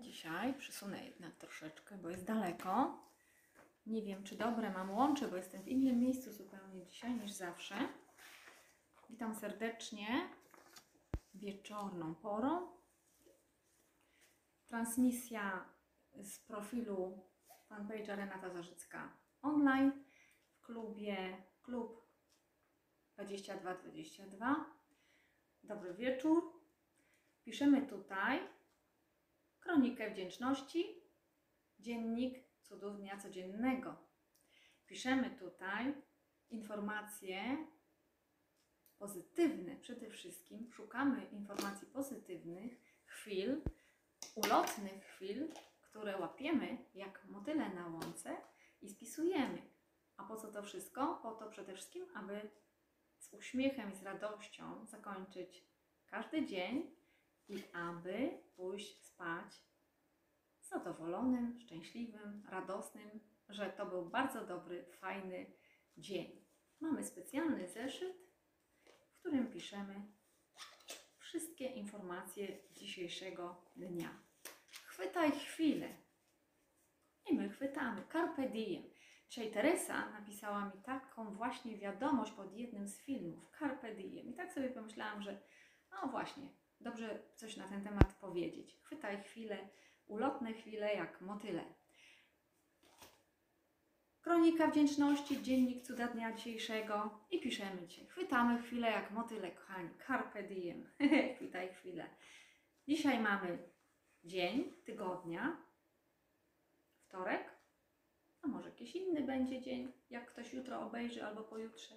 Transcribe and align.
dzisiaj. 0.00 0.54
Przysunę 0.54 1.04
jednak 1.04 1.36
troszeczkę, 1.36 1.98
bo 1.98 2.10
jest 2.10 2.24
daleko. 2.24 3.04
Nie 3.86 4.02
wiem, 4.02 4.24
czy 4.24 4.36
dobre 4.36 4.70
mam 4.70 4.90
łącze, 4.90 5.28
bo 5.28 5.36
jestem 5.36 5.62
w 5.62 5.68
innym 5.68 5.98
miejscu 5.98 6.32
zupełnie 6.32 6.86
dzisiaj 6.86 7.14
niż 7.14 7.32
zawsze. 7.32 7.74
Witam 9.10 9.34
serdecznie 9.34 10.28
wieczorną 11.34 12.14
porą. 12.14 12.68
Transmisja 14.66 15.68
z 16.14 16.38
profilu 16.38 17.28
fanpage'a 17.70 18.16
Renata 18.16 18.50
Zarzycka 18.50 19.16
online 19.42 20.04
w 20.48 20.60
klubie 20.60 21.42
Klub 21.62 22.08
2222. 23.14 24.66
Dobry 25.62 25.94
wieczór. 25.94 26.52
Piszemy 27.44 27.86
tutaj 27.86 28.55
kronikę 29.66 30.10
wdzięczności, 30.10 31.02
dziennik 31.78 32.44
cudów 32.62 32.96
dnia 32.96 33.16
codziennego. 33.16 33.96
Piszemy 34.86 35.30
tutaj 35.30 35.94
informacje 36.50 37.66
pozytywne 38.98 39.76
przede 39.76 40.10
wszystkim. 40.10 40.72
Szukamy 40.72 41.24
informacji 41.24 41.86
pozytywnych, 41.86 42.72
chwil, 43.04 43.62
ulotnych 44.34 45.04
chwil, 45.04 45.48
które 45.82 46.18
łapiemy 46.18 46.78
jak 46.94 47.24
motyle 47.24 47.68
na 47.74 47.86
łące 47.86 48.36
i 48.82 48.88
spisujemy. 48.88 49.62
A 50.16 50.24
po 50.24 50.36
co 50.36 50.52
to 50.52 50.62
wszystko? 50.62 51.20
Po 51.22 51.32
to 51.32 51.50
przede 51.50 51.74
wszystkim, 51.74 52.06
aby 52.14 52.50
z 53.18 53.32
uśmiechem 53.32 53.92
i 53.92 53.96
z 53.96 54.02
radością 54.02 54.86
zakończyć 54.86 55.64
każdy 56.06 56.46
dzień 56.46 56.96
i 57.48 57.62
aby 57.72 58.38
pójść 58.56 59.04
spać 59.04 59.66
zadowolonym, 60.60 61.60
szczęśliwym, 61.60 62.42
radosnym, 62.48 63.20
że 63.48 63.70
to 63.70 63.86
był 63.86 64.06
bardzo 64.10 64.46
dobry, 64.46 64.84
fajny 64.84 65.52
dzień. 65.96 66.46
Mamy 66.80 67.04
specjalny 67.04 67.68
zeszyt, 67.68 68.16
w 68.84 69.18
którym 69.18 69.52
piszemy 69.52 70.12
wszystkie 71.18 71.66
informacje 71.66 72.58
dzisiejszego 72.72 73.64
dnia. 73.76 74.22
Chwytaj 74.84 75.32
chwilę. 75.32 75.88
I 77.30 77.34
my 77.34 77.48
chwytamy. 77.48 78.02
Carpe 78.12 78.48
diem. 78.48 78.82
Dzisiaj 79.28 79.52
Teresa 79.52 80.10
napisała 80.10 80.64
mi 80.64 80.82
taką 80.82 81.34
właśnie 81.34 81.78
wiadomość 81.78 82.32
pod 82.32 82.52
jednym 82.52 82.88
z 82.88 82.98
filmów. 82.98 83.50
Carpe 83.58 83.94
diem. 83.94 84.26
I 84.26 84.34
tak 84.34 84.52
sobie 84.52 84.68
pomyślałam, 84.68 85.22
że 85.22 85.42
no 85.90 86.08
właśnie, 86.08 86.48
dobrze 86.80 87.22
coś 87.34 87.56
na 87.56 87.68
ten 87.68 87.84
temat 87.84 88.14
powiedzieć. 88.20 88.76
Chwytaj 88.82 89.22
chwilę, 89.22 89.68
ulotne 90.06 90.52
chwile 90.52 90.94
jak 90.94 91.20
motyle. 91.20 91.64
Kronika 94.26 94.66
wdzięczności, 94.66 95.42
dziennik 95.42 95.82
cuda 95.82 96.06
dnia 96.08 96.32
dzisiejszego 96.32 97.20
i 97.30 97.40
piszemy 97.40 97.88
Cię. 97.88 98.06
Chwytamy 98.06 98.62
chwilę 98.62 98.90
jak 98.90 99.10
motyle, 99.10 99.50
kochani. 99.50 99.90
Carpe 100.06 100.42
diem. 100.42 100.90
Chwytaj 101.36 101.74
chwilę. 101.74 102.10
Dzisiaj 102.88 103.20
mamy 103.20 103.58
dzień 104.24 104.72
tygodnia, 104.84 105.62
wtorek, 106.98 107.50
a 108.42 108.48
może 108.48 108.68
jakiś 108.68 108.96
inny 108.96 109.22
będzie 109.22 109.62
dzień, 109.62 109.92
jak 110.10 110.32
ktoś 110.32 110.52
jutro 110.52 110.80
obejrzy 110.80 111.24
albo 111.24 111.44
pojutrze. 111.44 111.94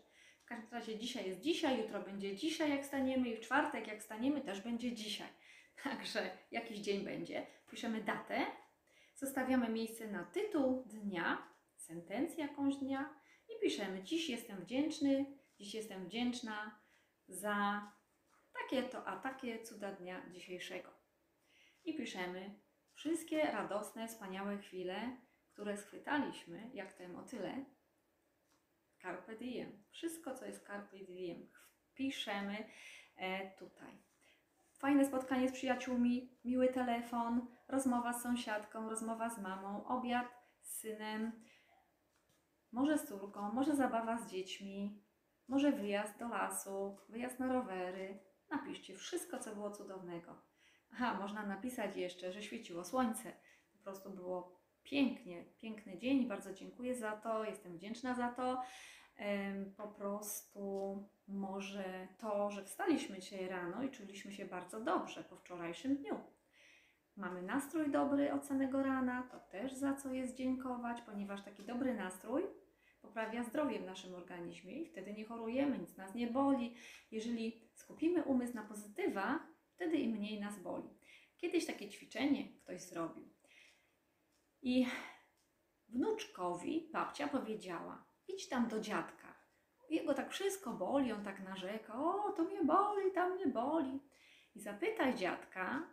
Każdym 0.49 0.71
razie 0.71 0.97
dzisiaj 0.97 1.27
jest 1.27 1.41
dzisiaj, 1.41 1.81
jutro 1.81 2.01
będzie 2.01 2.35
dzisiaj, 2.35 2.69
jak 2.69 2.85
staniemy 2.85 3.29
i 3.29 3.35
w 3.35 3.39
czwartek, 3.39 3.87
jak 3.87 4.03
staniemy, 4.03 4.41
też 4.41 4.61
będzie 4.61 4.91
dzisiaj. 4.93 5.27
Także 5.83 6.37
jakiś 6.51 6.79
dzień 6.79 7.05
będzie. 7.05 7.47
Piszemy 7.71 8.03
datę, 8.03 8.45
zostawiamy 9.15 9.69
miejsce 9.69 10.07
na 10.07 10.23
tytuł 10.23 10.83
dnia, 10.85 11.47
sentencję 11.75 12.45
jakąś 12.45 12.75
dnia 12.75 13.13
i 13.49 13.61
piszemy 13.61 14.03
dziś 14.03 14.29
jestem 14.29 14.61
wdzięczny, 14.61 15.25
dziś 15.59 15.73
jestem 15.73 16.05
wdzięczna 16.05 16.79
za 17.27 17.87
takie 18.53 18.83
to, 18.83 19.07
a 19.07 19.19
takie 19.19 19.63
cuda 19.63 19.91
dnia 19.91 20.29
dzisiejszego. 20.31 20.89
I 21.83 21.97
piszemy 21.97 22.59
wszystkie 22.93 23.41
radosne, 23.41 24.07
wspaniałe 24.07 24.57
chwile, 24.57 25.17
które 25.53 25.77
schwytaliśmy, 25.77 26.69
jak 26.73 26.93
te 26.93 27.07
motyle, 27.07 27.65
carpe 29.01 29.35
diem. 29.35 29.83
Wszystko, 29.91 30.35
co 30.35 30.45
jest 30.45 30.67
carpe 30.67 30.97
diem, 30.97 31.47
piszemy 31.95 32.65
e, 33.15 33.51
tutaj. 33.57 34.09
Fajne 34.73 35.05
spotkanie 35.05 35.49
z 35.49 35.51
przyjaciółmi, 35.51 36.29
miły 36.45 36.67
telefon, 36.67 37.47
rozmowa 37.67 38.13
z 38.13 38.23
sąsiadką, 38.23 38.89
rozmowa 38.89 39.29
z 39.29 39.41
mamą, 39.41 39.85
obiad 39.85 40.27
z 40.61 40.79
synem, 40.79 41.31
może 42.71 42.97
z 42.97 43.07
córką, 43.07 43.51
może 43.51 43.75
zabawa 43.75 44.17
z 44.17 44.31
dziećmi, 44.31 45.03
może 45.47 45.71
wyjazd 45.71 46.19
do 46.19 46.27
lasu, 46.27 46.97
wyjazd 47.09 47.39
na 47.39 47.53
rowery. 47.53 48.19
Napiszcie 48.51 48.95
wszystko, 48.95 49.39
co 49.39 49.55
było 49.55 49.71
cudownego. 49.71 50.35
Aha, 50.93 51.17
można 51.19 51.45
napisać 51.45 51.95
jeszcze, 51.95 52.31
że 52.31 52.43
świeciło 52.43 52.83
słońce. 52.83 53.33
Po 53.73 53.79
prostu 53.83 54.09
było 54.09 54.58
pięknie, 54.89 55.45
piękny 55.57 55.97
dzień. 55.97 56.27
Bardzo 56.27 56.53
dziękuję 56.53 56.95
za 56.95 57.11
to, 57.11 57.43
jestem 57.43 57.77
wdzięczna 57.77 58.15
za 58.15 58.29
to. 58.31 58.61
Po 59.77 59.87
prostu 59.87 60.97
może 61.27 62.07
to, 62.17 62.51
że 62.51 62.63
wstaliśmy 62.63 63.19
dzisiaj 63.19 63.47
rano 63.47 63.83
i 63.83 63.89
czuliśmy 63.89 64.31
się 64.31 64.45
bardzo 64.45 64.81
dobrze 64.81 65.23
po 65.23 65.35
wczorajszym 65.35 65.95
dniu. 65.95 66.19
Mamy 67.15 67.41
nastrój 67.41 67.91
dobry 67.91 68.33
od 68.33 68.45
samego 68.45 68.83
rana, 68.83 69.27
to 69.31 69.39
też 69.39 69.73
za 69.73 69.93
co 69.93 70.13
jest 70.13 70.35
dziękować, 70.35 71.01
ponieważ 71.01 71.43
taki 71.43 71.63
dobry 71.63 71.93
nastrój 71.93 72.43
poprawia 73.01 73.43
zdrowie 73.43 73.79
w 73.79 73.85
naszym 73.85 74.15
organizmie 74.15 74.73
i 74.73 74.85
wtedy 74.85 75.13
nie 75.13 75.25
chorujemy, 75.25 75.77
nic 75.77 75.97
nas 75.97 76.15
nie 76.15 76.27
boli. 76.27 76.75
Jeżeli 77.11 77.69
skupimy 77.73 78.23
umysł 78.23 78.55
na 78.55 78.63
pozytywach, 78.63 79.41
wtedy 79.75 79.97
i 79.97 80.07
mniej 80.07 80.39
nas 80.39 80.59
boli. 80.59 80.89
Kiedyś 81.37 81.65
takie 81.65 81.89
ćwiczenie 81.89 82.49
ktoś 82.63 82.81
zrobił. 82.81 83.38
I 84.61 84.85
wnuczkowi 85.89 86.89
babcia 86.93 87.27
powiedziała: 87.27 88.05
idź 88.27 88.49
tam 88.49 88.67
do 88.67 88.79
dziadka. 88.79 89.35
Jego 89.89 90.13
tak 90.13 90.31
wszystko 90.31 90.73
boli, 90.73 91.11
on 91.11 91.23
tak 91.23 91.39
narzeka: 91.39 91.93
o, 91.93 92.31
to 92.31 92.43
mnie 92.43 92.63
boli, 92.63 93.11
tam 93.11 93.35
mnie 93.35 93.47
boli. 93.47 93.99
I 94.55 94.59
zapytaj 94.59 95.15
dziadka, 95.15 95.89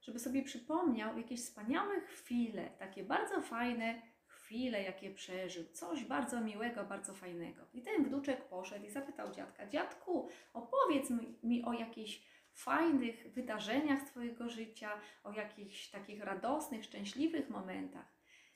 żeby 0.00 0.18
sobie 0.18 0.42
przypomniał 0.42 1.18
jakieś 1.18 1.40
wspaniałe 1.40 2.00
chwile, 2.00 2.70
takie 2.78 3.04
bardzo 3.04 3.40
fajne 3.40 4.02
chwile, 4.26 4.82
jakie 4.82 5.10
przeżył, 5.10 5.64
coś 5.72 6.04
bardzo 6.04 6.40
miłego, 6.40 6.84
bardzo 6.84 7.14
fajnego. 7.14 7.62
I 7.72 7.82
ten 7.82 8.04
wnuczek 8.04 8.48
poszedł 8.48 8.86
i 8.86 8.90
zapytał 8.90 9.32
dziadka: 9.32 9.66
Dziadku, 9.66 10.28
opowiedz 10.52 11.10
mi, 11.42 11.64
o 11.64 11.72
jakichś 11.72 12.22
fajnych 12.58 13.32
wydarzeniach 13.32 14.00
z 14.00 14.10
Twojego 14.10 14.48
życia, 14.48 15.00
o 15.24 15.32
jakichś 15.32 15.90
takich 15.90 16.22
radosnych, 16.22 16.84
szczęśliwych 16.84 17.50
momentach. 17.50 18.06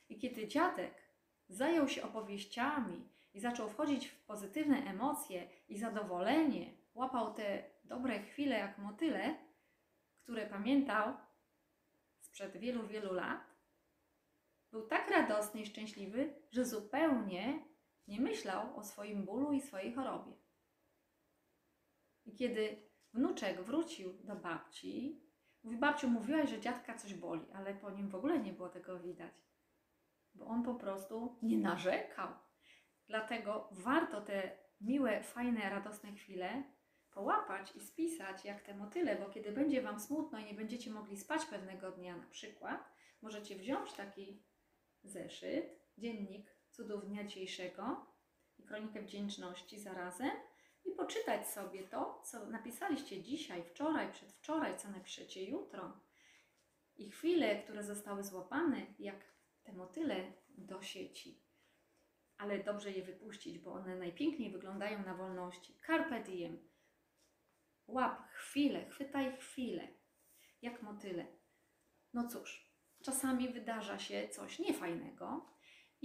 I 0.09 0.19
kiedy 0.19 0.47
dziadek 0.47 0.93
zajął 1.49 1.87
się 1.87 2.03
opowieściami 2.03 3.09
i 3.33 3.39
zaczął 3.39 3.69
wchodzić 3.69 4.07
w 4.07 4.25
pozytywne 4.25 4.77
emocje 4.77 5.49
i 5.67 5.77
zadowolenie, 5.77 6.73
łapał 6.93 7.33
te 7.33 7.63
dobre 7.83 8.19
chwile 8.19 8.59
jak 8.59 8.77
motyle, 8.77 9.35
które 10.23 10.47
pamiętał 10.47 11.13
sprzed 12.19 12.57
wielu, 12.57 12.87
wielu 12.87 13.13
lat, 13.13 13.53
był 14.71 14.87
tak 14.87 15.11
radosny 15.11 15.61
i 15.61 15.65
szczęśliwy, 15.65 16.33
że 16.51 16.65
zupełnie 16.65 17.59
nie 18.07 18.21
myślał 18.21 18.77
o 18.77 18.83
swoim 18.83 19.23
bólu 19.23 19.51
i 19.51 19.61
swojej 19.61 19.93
chorobie. 19.93 20.31
I 22.25 22.35
kiedy 22.35 22.92
wnuczek 23.13 23.61
wrócił 23.61 24.13
do 24.23 24.35
babci, 24.35 25.21
mówi: 25.63 25.77
Babciu, 25.77 26.09
mówiłaś, 26.09 26.49
że 26.49 26.59
dziadka 26.59 26.95
coś 26.95 27.13
boli, 27.13 27.45
ale 27.53 27.73
po 27.73 27.89
nim 27.91 28.09
w 28.09 28.15
ogóle 28.15 28.39
nie 28.39 28.53
było 28.53 28.69
tego 28.69 28.99
widać 28.99 29.43
bo 30.35 30.45
on 30.45 30.63
po 30.63 30.75
prostu 30.75 31.37
nie 31.41 31.57
narzekał. 31.57 32.29
Dlatego 33.07 33.69
warto 33.71 34.21
te 34.21 34.57
miłe, 34.81 35.23
fajne, 35.23 35.69
radosne 35.69 36.11
chwile 36.11 36.63
połapać 37.11 37.75
i 37.75 37.81
spisać 37.81 38.45
jak 38.45 38.61
te 38.61 38.75
motyle, 38.75 39.15
bo 39.15 39.29
kiedy 39.29 39.51
będzie 39.51 39.81
Wam 39.81 39.99
smutno 39.99 40.39
i 40.39 40.45
nie 40.45 40.53
będziecie 40.53 40.91
mogli 40.91 41.17
spać 41.17 41.45
pewnego 41.45 41.91
dnia 41.91 42.17
na 42.17 42.27
przykład, 42.27 42.93
możecie 43.21 43.55
wziąć 43.55 43.93
taki 43.93 44.43
zeszyt, 45.03 45.79
dziennik 45.97 46.55
cudów 46.69 47.07
dnia 47.07 47.23
dzisiejszego 47.23 48.05
i 48.57 48.63
kronikę 48.63 49.01
wdzięczności 49.01 49.79
zarazem 49.79 50.31
poczytać 51.03 51.47
sobie 51.47 51.83
to, 51.83 52.21
co 52.25 52.45
napisaliście 52.45 53.23
dzisiaj, 53.23 53.63
wczoraj, 53.63 54.11
przedwczoraj, 54.11 54.77
co 54.77 54.89
napiszecie 54.89 55.43
jutro. 55.43 55.99
I 56.95 57.11
chwile, 57.11 57.63
które 57.63 57.83
zostały 57.83 58.23
złapane, 58.23 58.85
jak 58.99 59.15
te 59.63 59.73
motyle 59.73 60.33
do 60.49 60.81
sieci. 60.81 61.43
Ale 62.37 62.63
dobrze 62.63 62.91
je 62.91 63.03
wypuścić, 63.03 63.59
bo 63.59 63.73
one 63.73 63.95
najpiękniej 63.95 64.51
wyglądają 64.51 65.05
na 65.05 65.15
wolności. 65.15 65.79
Carpe 65.87 66.23
diem. 66.23 66.69
Łap 67.87 68.27
chwilę, 68.31 68.89
chwytaj 68.89 69.37
chwilę. 69.37 69.87
Jak 70.61 70.81
motyle. 70.81 71.25
No 72.13 72.27
cóż, 72.27 72.73
czasami 73.03 73.49
wydarza 73.53 73.99
się 73.99 74.29
coś 74.29 74.59
niefajnego 74.59 75.45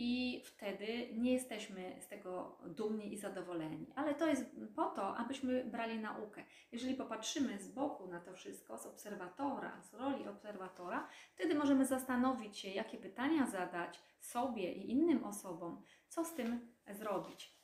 i 0.00 0.42
wtedy 0.44 1.08
nie 1.12 1.32
jesteśmy 1.32 1.96
z 2.00 2.08
tego 2.08 2.58
dumni 2.66 3.12
i 3.12 3.18
zadowoleni. 3.18 3.86
Ale 3.94 4.14
to 4.14 4.26
jest 4.26 4.44
po 4.76 4.84
to, 4.84 5.16
abyśmy 5.16 5.64
brali 5.64 5.98
naukę. 5.98 6.44
Jeżeli 6.72 6.94
popatrzymy 6.94 7.58
z 7.58 7.68
boku 7.68 8.06
na 8.06 8.20
to 8.20 8.32
wszystko, 8.32 8.78
z 8.78 8.86
obserwatora, 8.86 9.82
z 9.82 9.94
roli 9.94 10.28
obserwatora, 10.28 11.08
wtedy 11.34 11.54
możemy 11.54 11.86
zastanowić 11.86 12.58
się, 12.58 12.68
jakie 12.68 12.98
pytania 12.98 13.46
zadać 13.46 14.02
sobie 14.20 14.72
i 14.72 14.90
innym 14.90 15.24
osobom, 15.24 15.82
co 16.08 16.24
z 16.24 16.34
tym 16.34 16.72
zrobić. 16.90 17.58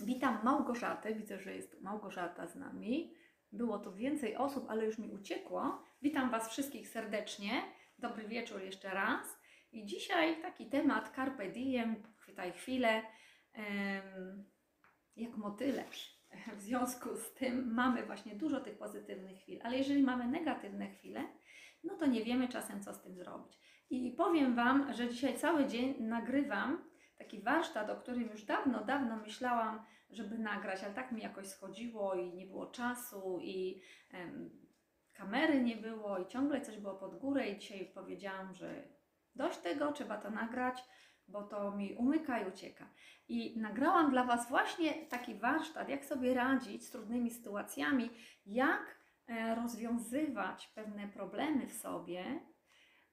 Witam 0.00 0.38
Małgorzatę, 0.44 1.14
widzę, 1.14 1.38
że 1.38 1.54
jest 1.54 1.80
Małgorzata 1.80 2.46
z 2.46 2.56
nami. 2.56 3.14
Było 3.52 3.78
tu 3.78 3.94
więcej 3.94 4.36
osób, 4.36 4.70
ale 4.70 4.86
już 4.86 4.98
mi 4.98 5.10
uciekło. 5.10 5.82
Witam 6.02 6.30
Was 6.30 6.48
wszystkich 6.48 6.88
serdecznie. 6.88 7.62
Dobry 7.98 8.28
wieczór 8.28 8.62
jeszcze 8.62 8.90
raz. 8.90 9.41
I 9.72 9.86
dzisiaj 9.86 10.42
taki 10.42 10.66
temat 10.66 11.12
Carpe 11.16 11.48
Diem, 11.48 12.02
chwytaj 12.16 12.52
chwilę, 12.52 13.02
jak 15.16 15.36
motyle. 15.36 15.84
W 16.56 16.60
związku 16.60 17.16
z 17.16 17.34
tym 17.34 17.74
mamy 17.74 18.06
właśnie 18.06 18.36
dużo 18.36 18.60
tych 18.60 18.78
pozytywnych 18.78 19.38
chwil, 19.38 19.60
ale 19.64 19.78
jeżeli 19.78 20.02
mamy 20.02 20.26
negatywne 20.26 20.90
chwile, 20.90 21.24
no 21.84 21.96
to 21.96 22.06
nie 22.06 22.24
wiemy 22.24 22.48
czasem, 22.48 22.82
co 22.82 22.94
z 22.94 23.02
tym 23.02 23.16
zrobić. 23.16 23.58
I 23.90 24.10
powiem 24.10 24.54
Wam, 24.54 24.92
że 24.92 25.08
dzisiaj 25.08 25.38
cały 25.38 25.66
dzień 25.66 25.94
nagrywam 26.00 26.84
taki 27.18 27.42
warsztat, 27.42 27.90
o 27.90 27.96
którym 27.96 28.28
już 28.28 28.44
dawno, 28.44 28.84
dawno 28.84 29.16
myślałam, 29.16 29.84
żeby 30.10 30.38
nagrać, 30.38 30.84
ale 30.84 30.94
tak 30.94 31.12
mi 31.12 31.22
jakoś 31.22 31.46
schodziło 31.46 32.14
i 32.14 32.34
nie 32.34 32.46
było 32.46 32.66
czasu 32.66 33.38
i 33.42 33.82
em, 34.10 34.50
kamery 35.12 35.62
nie 35.62 35.76
było 35.76 36.18
i 36.18 36.26
ciągle 36.26 36.60
coś 36.60 36.78
było 36.78 36.94
pod 36.94 37.18
górę 37.18 37.50
i 37.50 37.58
dzisiaj 37.58 37.90
powiedziałam, 37.94 38.54
że 38.54 38.88
dość 39.36 39.58
tego, 39.58 39.92
trzeba 39.92 40.16
to 40.16 40.30
nagrać, 40.30 40.84
bo 41.28 41.42
to 41.42 41.70
mi 41.70 41.94
umyka 41.94 42.40
i 42.40 42.48
ucieka. 42.48 42.90
I 43.28 43.60
nagrałam 43.60 44.10
dla 44.10 44.24
Was 44.24 44.48
właśnie 44.48 45.06
taki 45.06 45.34
warsztat, 45.34 45.88
jak 45.88 46.04
sobie 46.04 46.34
radzić 46.34 46.86
z 46.86 46.90
trudnymi 46.90 47.30
sytuacjami, 47.30 48.10
jak 48.46 48.98
e, 49.26 49.54
rozwiązywać 49.54 50.66
pewne 50.74 51.08
problemy 51.08 51.66
w 51.66 51.72
sobie, 51.72 52.40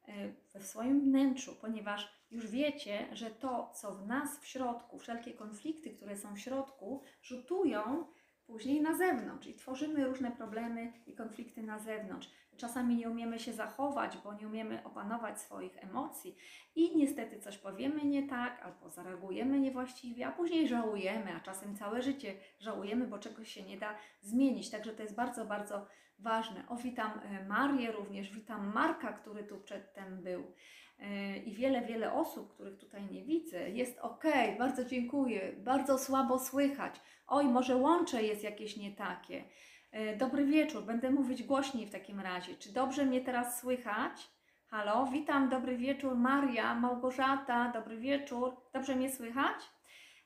e, 0.08 0.34
we 0.54 0.64
swoim 0.64 1.02
wnętrzu, 1.02 1.56
ponieważ 1.62 2.20
już 2.32 2.48
wiecie, 2.48 3.08
że 3.12 3.32
to, 3.32 3.72
co 3.76 3.96
w 3.96 4.08
nas 4.08 4.40
w 4.40 4.48
środku, 4.48 5.00
wszelkie 5.00 5.34
konflikty, 5.34 5.90
które 5.90 6.18
są 6.18 6.36
w 6.36 6.40
środku, 6.40 7.04
rzutują 7.22 8.06
później 8.46 8.82
na 8.82 8.98
zewnątrz 8.98 9.48
i 9.48 9.56
tworzymy 9.56 10.06
różne 10.06 10.32
problemy 10.32 10.94
i 11.06 11.16
konflikty 11.16 11.64
na 11.64 11.80
zewnątrz. 11.80 12.30
Czasami 12.60 12.96
nie 12.96 13.10
umiemy 13.10 13.40
się 13.40 13.54
zachować, 13.54 14.18
bo 14.24 14.34
nie 14.34 14.48
umiemy 14.48 14.84
opanować 14.84 15.42
swoich 15.42 15.84
emocji 15.84 16.36
i 16.76 16.98
niestety 16.98 17.40
coś 17.40 17.58
powiemy 17.58 18.06
nie 18.06 18.28
tak, 18.28 18.62
albo 18.62 18.90
zareagujemy 18.90 19.60
niewłaściwie, 19.60 20.28
a 20.28 20.32
później 20.32 20.68
żałujemy, 20.68 21.36
a 21.36 21.40
czasem 21.40 21.76
całe 21.76 22.02
życie 22.02 22.36
żałujemy, 22.60 23.08
bo 23.08 23.20
czegoś 23.20 23.52
się 23.52 23.64
nie 23.64 23.78
da 23.78 23.96
zmienić. 24.22 24.70
Także 24.70 24.94
to 24.94 25.04
jest 25.04 25.16
bardzo, 25.16 25.46
bardzo 25.46 25.88
ważne. 26.20 26.64
O, 26.70 26.76
witam 26.76 27.12
e, 27.24 27.46
Marię 27.46 27.92
również, 27.92 28.32
witam 28.32 28.74
Marka, 28.74 29.14
który 29.14 29.44
tu 29.44 29.58
przedtem 29.58 30.24
był 30.24 30.54
e, 31.00 31.38
i 31.38 31.54
wiele, 31.54 31.86
wiele 31.86 32.14
osób, 32.14 32.54
których 32.54 32.78
tutaj 32.78 33.08
nie 33.12 33.24
widzę. 33.24 33.70
Jest 33.70 34.00
ok, 34.00 34.24
bardzo 34.58 34.86
dziękuję, 34.86 35.54
bardzo 35.58 35.98
słabo 35.98 36.40
słychać. 36.40 37.02
Oj, 37.28 37.46
może 37.46 37.76
łącze 37.76 38.24
jest 38.24 38.44
jakieś 38.44 38.78
nie 38.78 38.92
takie. 38.92 39.44
E, 39.92 40.18
Dobry 40.18 40.46
wieczór, 40.46 40.84
będę 40.84 41.12
mówić 41.12 41.44
głośniej 41.44 41.88
w 41.88 41.92
takim 41.92 42.20
razie. 42.20 42.56
Czy 42.56 42.74
dobrze 42.74 43.06
mnie 43.06 43.22
teraz 43.22 43.60
słychać? 43.60 44.30
Halo, 44.68 45.06
witam, 45.06 45.50
dobry 45.50 45.78
wieczór, 45.78 46.16
Maria, 46.16 46.76
Małgorzata, 46.76 47.72
dobry 47.72 47.98
wieczór. 47.98 48.56
Dobrze 48.74 48.96
mnie 48.96 49.10
słychać? 49.12 49.56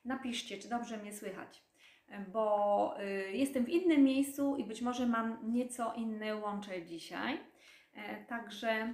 Napiszcie, 0.05 0.57
czy 0.57 0.69
dobrze 0.69 0.97
mnie 0.97 1.13
słychać, 1.13 1.63
E, 2.07 2.19
bo 2.19 2.95
y, 3.01 3.31
jestem 3.31 3.65
w 3.65 3.69
innym 3.69 4.03
miejscu 4.03 4.55
i 4.57 4.63
być 4.63 4.81
może 4.81 5.07
mam 5.07 5.53
nieco 5.53 5.93
inne 5.93 6.35
łącze 6.35 6.85
dzisiaj. 6.85 7.39
E, 7.93 8.25
Także 8.25 8.93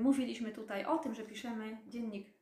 mówiliśmy 0.00 0.52
tutaj 0.52 0.84
o 0.84 0.98
tym, 0.98 1.14
że 1.14 1.22
piszemy 1.22 1.78
dziennik 1.86 2.28
e, 2.28 2.35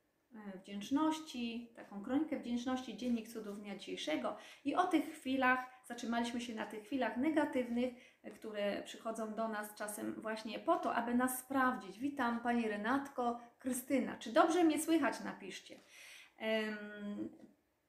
wdzięczności, 0.62 1.72
taką 1.76 2.02
kronikę 2.02 2.38
wdzięczności, 2.38 2.96
dziennik 2.96 3.28
cudów 3.28 3.60
dnia 3.60 3.76
dzisiejszego 3.76 4.36
i 4.64 4.75
o 4.75 4.84
tych 4.84 5.04
chwilach, 5.04 5.58
zatrzymaliśmy 5.84 6.40
się 6.40 6.54
na 6.54 6.66
tych 6.66 6.84
chwilach 6.84 7.16
negatywnych, 7.16 7.94
e, 8.22 8.31
które 8.31 8.82
przychodzą 8.82 9.34
do 9.34 9.48
nas 9.48 9.75
czasem 9.75 10.14
właśnie 10.14 10.58
po 10.58 10.76
to, 10.76 10.94
aby 10.94 11.14
nas 11.14 11.38
sprawdzić. 11.38 11.98
Witam 11.98 12.40
Pani 12.40 12.69
Renatko, 12.69 13.40
Krystyna. 13.58 14.16
Czy 14.16 14.32
dobrze 14.32 14.64
mnie 14.64 14.82
słychać? 14.82 15.20
Napiszcie. 15.25 15.81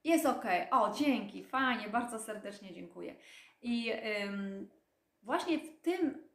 Jest 0.03 0.25
ok. 0.25 0.45
O, 0.71 0.93
dzięki, 0.93 1.43
fajnie, 1.43 1.89
bardzo 1.89 2.19
serdecznie 2.19 2.73
dziękuję. 2.73 3.15
I 3.61 3.91
właśnie 5.23 5.59
w 5.59 5.81
tym, 5.81 6.27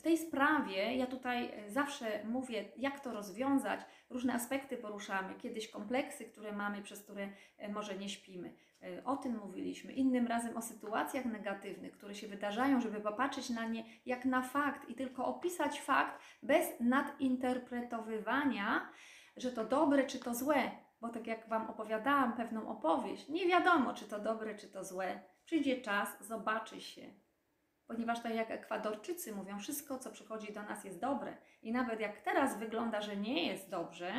w 0.00 0.02
tej 0.02 0.18
sprawie 0.18 0.96
ja 0.96 1.06
tutaj 1.06 1.50
e, 1.52 1.70
zawsze 1.70 2.24
mówię, 2.24 2.64
jak 2.76 3.00
to 3.00 3.12
rozwiązać. 3.12 3.80
Różne 4.10 4.34
aspekty 4.34 4.76
poruszamy. 4.76 5.34
Kiedyś 5.34 5.68
kompleksy, 5.68 6.24
które 6.24 6.52
mamy, 6.52 6.82
przez 6.82 7.02
które 7.02 7.28
e, 7.58 7.68
może 7.68 7.98
nie 7.98 8.08
śpimy. 8.08 8.54
E, 8.82 9.04
O 9.04 9.16
tym 9.16 9.38
mówiliśmy. 9.38 9.92
Innym 9.92 10.26
razem 10.26 10.56
o 10.56 10.62
sytuacjach 10.62 11.24
negatywnych, 11.24 11.92
które 11.92 12.14
się 12.14 12.28
wydarzają, 12.28 12.80
żeby 12.80 13.00
popatrzeć 13.00 13.50
na 13.50 13.64
nie 13.64 13.84
jak 14.06 14.24
na 14.24 14.42
fakt 14.42 14.88
i 14.88 14.94
tylko 14.94 15.26
opisać 15.26 15.80
fakt 15.80 16.20
bez 16.42 16.80
nadinterpretowywania, 16.80 18.88
że 19.36 19.52
to 19.52 19.64
dobre 19.64 20.06
czy 20.06 20.18
to 20.18 20.34
złe. 20.34 20.70
Bo 21.00 21.08
tak 21.08 21.26
jak 21.26 21.48
Wam 21.48 21.70
opowiadałam 21.70 22.36
pewną 22.36 22.68
opowieść, 22.68 23.28
nie 23.28 23.46
wiadomo, 23.46 23.94
czy 23.94 24.04
to 24.04 24.18
dobre, 24.18 24.54
czy 24.54 24.68
to 24.68 24.84
złe. 24.84 25.20
Przyjdzie 25.44 25.80
czas, 25.80 26.08
zobaczy 26.20 26.80
się. 26.80 27.10
Ponieważ 27.90 28.22
tak 28.22 28.34
jak 28.34 28.50
Ekwadorczycy 28.50 29.32
mówią, 29.32 29.58
wszystko, 29.58 29.98
co 29.98 30.10
przychodzi 30.10 30.52
do 30.52 30.62
nas 30.62 30.84
jest 30.84 31.00
dobre. 31.00 31.36
I 31.62 31.72
nawet 31.72 32.00
jak 32.00 32.20
teraz 32.20 32.58
wygląda, 32.58 33.00
że 33.00 33.16
nie 33.16 33.46
jest 33.46 33.70
dobrze, 33.70 34.12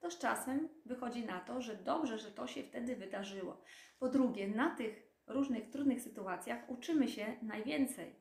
to 0.00 0.10
z 0.10 0.18
czasem 0.18 0.68
wychodzi 0.86 1.24
na 1.24 1.40
to, 1.40 1.60
że 1.60 1.76
dobrze, 1.76 2.18
że 2.18 2.30
to 2.30 2.46
się 2.46 2.62
wtedy 2.62 2.96
wydarzyło. 2.96 3.62
Po 3.98 4.08
drugie, 4.08 4.48
na 4.48 4.76
tych 4.76 5.02
różnych 5.26 5.70
trudnych 5.70 6.00
sytuacjach 6.00 6.70
uczymy 6.70 7.08
się 7.08 7.36
najwięcej. 7.42 8.20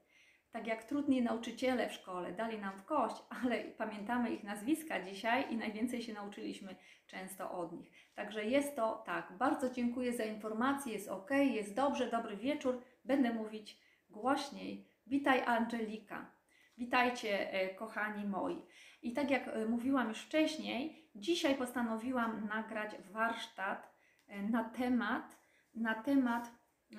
Tak 0.51 0.67
jak 0.67 0.83
trudni 0.83 1.21
nauczyciele 1.21 1.89
w 1.89 1.93
szkole 1.93 2.33
dali 2.33 2.59
nam 2.59 2.77
w 2.77 2.85
kość, 2.85 3.15
ale 3.43 3.63
pamiętamy 3.63 4.31
ich 4.31 4.43
nazwiska 4.43 5.05
dzisiaj 5.05 5.53
i 5.53 5.57
najwięcej 5.57 6.01
się 6.01 6.13
nauczyliśmy 6.13 6.75
często 7.07 7.51
od 7.51 7.71
nich. 7.71 7.91
Także 8.15 8.45
jest 8.45 8.75
to 8.75 9.03
tak. 9.05 9.37
Bardzo 9.37 9.69
dziękuję 9.69 10.13
za 10.13 10.23
informację, 10.23 10.93
jest 10.93 11.07
ok, 11.07 11.29
jest 11.31 11.75
dobrze, 11.75 12.11
dobry 12.11 12.37
wieczór. 12.37 12.81
Będę 13.05 13.33
mówić 13.33 13.84
głośniej. 14.15 14.87
Witaj 15.07 15.41
Angelika. 15.45 16.31
Witajcie, 16.77 17.51
e, 17.53 17.75
kochani 17.75 18.25
moi. 18.25 18.65
I 19.01 19.13
tak 19.13 19.29
jak 19.31 19.47
e, 19.47 19.65
mówiłam 19.65 20.09
już 20.09 20.21
wcześniej, 20.21 21.09
dzisiaj 21.15 21.55
postanowiłam 21.55 22.47
nagrać 22.47 22.91
warsztat 23.11 23.93
e, 24.27 24.41
na 24.41 24.63
temat, 24.63 25.37
na 25.73 25.95
temat 25.95 26.51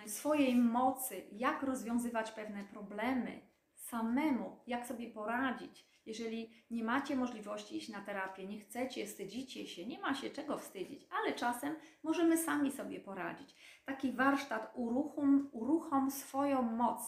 swojej 0.06 0.56
mocy, 0.56 1.28
jak 1.32 1.62
rozwiązywać 1.62 2.30
pewne 2.30 2.64
problemy 2.64 3.40
samemu, 3.74 4.60
jak 4.66 4.86
sobie 4.86 5.10
poradzić. 5.10 5.86
Jeżeli 6.06 6.50
nie 6.70 6.84
macie 6.84 7.16
możliwości 7.16 7.76
iść 7.76 7.88
na 7.88 8.00
terapię, 8.00 8.46
nie 8.46 8.60
chcecie, 8.60 9.06
wstydzicie 9.06 9.66
się, 9.66 9.86
nie 9.86 9.98
ma 9.98 10.14
się 10.14 10.30
czego 10.30 10.58
wstydzić, 10.58 11.06
ale 11.10 11.32
czasem 11.32 11.76
możemy 12.02 12.38
sami 12.38 12.72
sobie 12.72 13.00
poradzić. 13.00 13.54
Taki 13.84 14.12
warsztat 14.12 14.72
uruchom, 14.74 15.48
uruchom 15.52 16.10
swoją 16.10 16.62
moc, 16.62 17.00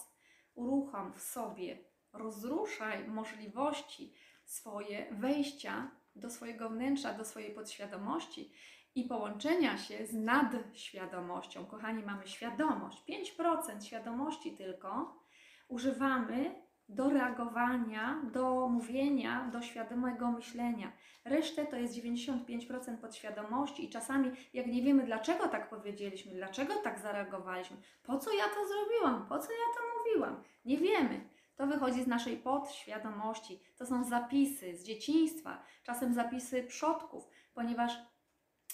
uruchom 0.54 1.12
w 1.12 1.20
sobie, 1.20 1.78
rozruszaj 2.12 3.08
możliwości 3.08 4.14
swoje 4.44 5.06
wejścia 5.10 5.90
do 6.16 6.30
swojego 6.30 6.70
wnętrza, 6.70 7.14
do 7.14 7.24
swojej 7.24 7.54
podświadomości 7.54 8.52
i 8.94 9.04
połączenia 9.04 9.78
się 9.78 10.06
z 10.06 10.12
nadświadomością. 10.12 11.66
Kochani, 11.66 12.02
mamy 12.02 12.26
świadomość, 12.26 13.02
5% 13.38 13.82
świadomości 13.82 14.56
tylko 14.56 15.20
używamy 15.68 16.67
do 16.88 17.11
reagowania, 17.11 18.23
do 18.33 18.68
mówienia, 18.68 19.50
do 19.52 19.62
świadomego 19.62 20.30
myślenia. 20.30 20.92
Resztę 21.25 21.66
to 21.66 21.76
jest 21.76 21.95
95% 21.95 22.97
podświadomości 22.97 23.85
i 23.85 23.90
czasami 23.90 24.30
jak 24.54 24.66
nie 24.66 24.83
wiemy 24.83 25.04
dlaczego 25.04 25.49
tak 25.49 25.71
powiedzieliśmy, 25.71 26.33
dlaczego 26.33 26.75
tak 26.75 26.99
zareagowaliśmy, 26.99 27.76
po 28.02 28.18
co 28.18 28.33
ja 28.33 28.45
to 28.45 28.68
zrobiłam, 28.68 29.26
po 29.28 29.38
co 29.38 29.52
ja 29.52 29.59
to 29.76 29.99
mówiłam, 29.99 30.42
nie 30.64 30.78
wiemy. 30.78 31.21
To 31.57 31.66
wychodzi 31.66 32.02
z 32.02 32.07
naszej 32.07 32.37
podświadomości. 32.37 33.61
To 33.76 33.87
są 33.87 34.04
zapisy 34.04 34.76
z 34.76 34.85
dzieciństwa, 34.85 35.62
czasem 35.83 36.14
zapisy 36.14 36.62
przodków, 36.62 37.28
ponieważ 37.54 37.99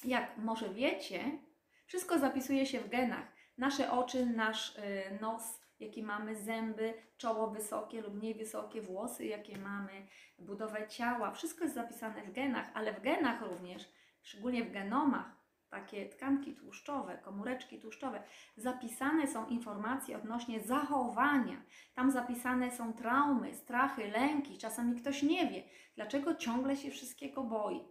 jak 0.04 0.38
może 0.38 0.68
wiecie, 0.68 1.38
wszystko 1.86 2.18
zapisuje 2.18 2.66
się 2.66 2.80
w 2.80 2.88
genach. 2.88 3.26
Nasze 3.58 3.92
oczy, 3.92 4.26
nasz 4.26 4.78
y, 4.78 5.18
nos, 5.20 5.60
jakie 5.84 6.02
mamy 6.02 6.36
zęby, 6.36 6.94
czoło 7.16 7.50
wysokie 7.50 8.02
lub 8.02 8.14
mniej 8.14 8.34
wysokie, 8.34 8.82
włosy, 8.82 9.26
jakie 9.26 9.58
mamy, 9.58 10.06
budowę 10.38 10.88
ciała. 10.88 11.30
Wszystko 11.30 11.64
jest 11.64 11.74
zapisane 11.74 12.22
w 12.22 12.32
genach, 12.32 12.70
ale 12.74 12.92
w 12.92 13.00
genach 13.00 13.42
również, 13.42 13.88
szczególnie 14.22 14.64
w 14.64 14.72
genomach, 14.72 15.44
takie 15.70 16.08
tkanki 16.08 16.54
tłuszczowe, 16.54 17.18
komóreczki 17.18 17.80
tłuszczowe, 17.80 18.22
zapisane 18.56 19.26
są 19.26 19.46
informacje 19.46 20.16
odnośnie 20.16 20.60
zachowania. 20.60 21.62
Tam 21.94 22.10
zapisane 22.10 22.70
są 22.70 22.92
traumy, 22.92 23.54
strachy, 23.54 24.08
lęki. 24.08 24.58
Czasami 24.58 25.00
ktoś 25.00 25.22
nie 25.22 25.46
wie, 25.46 25.62
dlaczego 25.94 26.34
ciągle 26.34 26.76
się 26.76 26.90
wszystkiego 26.90 27.44
boi. 27.44 27.84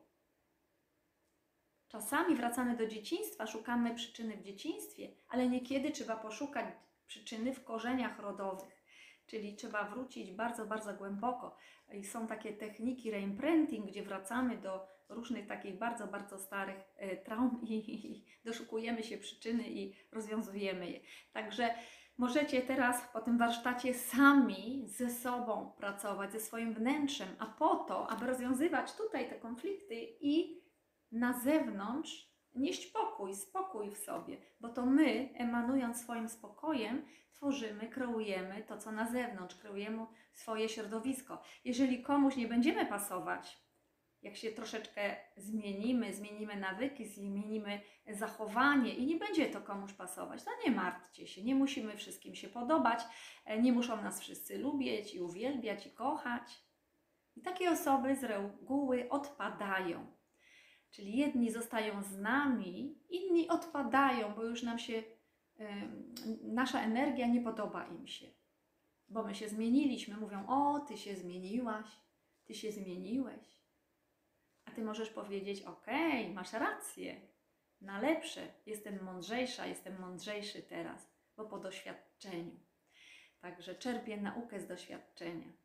Czasami 1.88 2.36
wracamy 2.36 2.78
do 2.78 2.88
dzieciństwa, 2.88 3.48
szukamy 3.48 3.96
przyczyny 3.96 4.38
w 4.38 4.44
dzieciństwie, 4.44 5.10
ale 5.30 5.50
niekiedy 5.50 5.92
trzeba 5.92 6.16
poszukać 6.16 6.66
przyczyny 7.14 7.54
w 7.54 7.64
korzeniach 7.64 8.20
rodowych. 8.20 8.84
Czyli 9.26 9.56
trzeba 9.56 9.84
wrócić 9.84 10.32
bardzo, 10.32 10.66
bardzo 10.66 10.94
głęboko. 10.94 11.58
I 11.94 12.04
są 12.04 12.28
takie 12.28 12.54
techniki 12.54 13.12
reimprinting, 13.12 13.88
gdzie 13.88 14.04
wracamy 14.04 14.58
do 14.58 14.88
różnych 15.10 15.48
takich 15.48 15.78
bardzo, 15.78 16.08
bardzo 16.08 16.40
starych 16.40 16.84
e, 16.98 17.18
traum 17.18 17.62
i, 17.64 17.74
i 18.08 18.26
doszukujemy 18.46 19.04
się 19.04 19.18
przyczyny 19.18 19.64
i 19.70 19.96
rozwiązujemy 20.12 20.92
je. 20.92 21.00
Także 21.34 21.76
możecie 22.18 22.62
teraz 22.62 23.02
po 23.14 23.22
tym 23.22 23.38
warsztacie 23.38 23.94
sami 23.94 24.84
ze 24.88 25.10
sobą 25.10 25.72
pracować, 25.78 26.32
ze 26.32 26.40
swoim 26.40 26.74
wnętrzem, 26.74 27.30
a 27.40 27.46
po 27.46 27.76
to, 27.76 28.10
aby 28.10 28.26
rozwiązywać 28.26 28.94
tutaj 28.94 29.30
te 29.30 29.36
konflikty 29.36 29.96
i 30.22 30.64
na 31.12 31.40
zewnątrz 31.40 32.33
nieść 32.56 32.88
pokój, 32.88 33.36
spokój 33.36 33.92
w 33.92 33.98
sobie, 33.98 34.38
bo 34.60 34.70
to 34.70 34.86
my, 34.86 35.30
emanując 35.34 36.02
swoim 36.02 36.30
spokojem, 36.30 37.06
tworzymy, 37.32 37.88
kreujemy 37.88 38.64
to, 38.64 38.78
co 38.78 38.92
na 38.92 39.12
zewnątrz, 39.12 39.56
kreujemy 39.56 40.06
swoje 40.34 40.70
środowisko. 40.70 41.42
Jeżeli 41.66 42.04
komuś 42.04 42.36
nie 42.36 42.48
będziemy 42.48 42.86
pasować, 42.86 43.64
jak 44.24 44.36
się 44.36 44.52
troszeczkę 44.52 45.16
zmienimy, 45.38 46.14
zmienimy 46.14 46.56
nawyki, 46.56 47.08
zmienimy 47.08 47.82
zachowanie 48.08 48.96
i 48.96 49.06
nie 49.06 49.16
będzie 49.16 49.50
to 49.50 49.62
komuś 49.62 49.94
pasować, 49.94 50.44
to 50.44 50.52
nie 50.66 50.72
martwcie 50.72 51.28
się, 51.28 51.44
nie 51.44 51.56
musimy 51.56 51.98
wszystkim 51.98 52.36
się 52.36 52.48
podobać, 52.48 53.04
e, 53.46 53.62
nie 53.62 53.74
muszą 53.74 54.02
nas 54.02 54.22
wszyscy 54.22 54.58
lubić 54.58 55.16
i 55.16 55.22
uwielbiać 55.22 55.88
i 55.88 55.92
kochać. 55.92 56.64
I 57.36 57.42
takie 57.42 57.72
osoby 57.72 58.16
z 58.16 58.24
reguły 58.24 59.10
odpadają. 59.10 60.13
Czyli 60.94 61.18
jedni 61.18 61.52
zostają 61.52 62.04
z 62.04 62.18
nami, 62.18 62.96
inni 63.10 63.50
odpadają, 63.50 64.34
bo 64.34 64.44
już 64.44 64.64
nam 64.64 64.80
się, 64.80 65.04
nasza 66.42 66.82
energia 66.82 67.28
nie 67.28 67.42
podoba 67.42 67.88
im 67.88 68.08
się. 68.08 68.28
Bo 69.10 69.24
my 69.24 69.36
się 69.36 69.50
zmieniliśmy. 69.50 70.18
Mówią: 70.18 70.48
O, 70.48 70.80
ty 70.80 70.98
się 70.98 71.16
zmieniłaś, 71.16 71.88
ty 72.46 72.54
się 72.54 72.72
zmieniłeś. 72.72 73.64
A 74.66 74.72
ty 74.72 74.84
możesz 74.84 75.10
powiedzieć: 75.10 75.62
Okej, 75.62 76.22
okay, 76.22 76.34
masz 76.34 76.54
rację, 76.54 77.22
na 77.82 78.02
lepsze, 78.02 78.54
jestem 78.66 79.04
mądrzejsza, 79.04 79.66
jestem 79.66 80.00
mądrzejszy 80.00 80.62
teraz, 80.62 81.12
bo 81.38 81.46
po 81.46 81.60
doświadczeniu. 81.60 82.60
Także 83.42 83.76
czerpię 83.76 84.22
naukę 84.22 84.60
z 84.60 84.68
doświadczenia. 84.68 85.63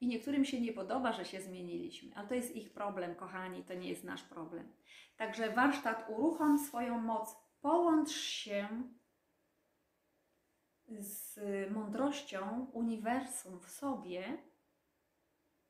I 0.00 0.06
niektórym 0.06 0.44
się 0.44 0.60
nie 0.60 0.72
podoba, 0.72 1.12
że 1.12 1.24
się 1.24 1.40
zmieniliśmy, 1.40 2.14
ale 2.14 2.28
to 2.28 2.34
jest 2.34 2.56
ich 2.56 2.72
problem, 2.72 3.14
kochani, 3.14 3.64
to 3.64 3.74
nie 3.74 3.88
jest 3.88 4.04
nasz 4.04 4.22
problem. 4.22 4.72
Także 5.16 5.50
warsztat 5.50 6.06
uruchom 6.08 6.58
swoją 6.58 7.00
moc, 7.00 7.36
połącz 7.60 8.10
się 8.10 8.68
z 10.88 11.40
mądrością 11.70 12.70
uniwersum 12.72 13.60
w 13.60 13.70
sobie, 13.70 14.38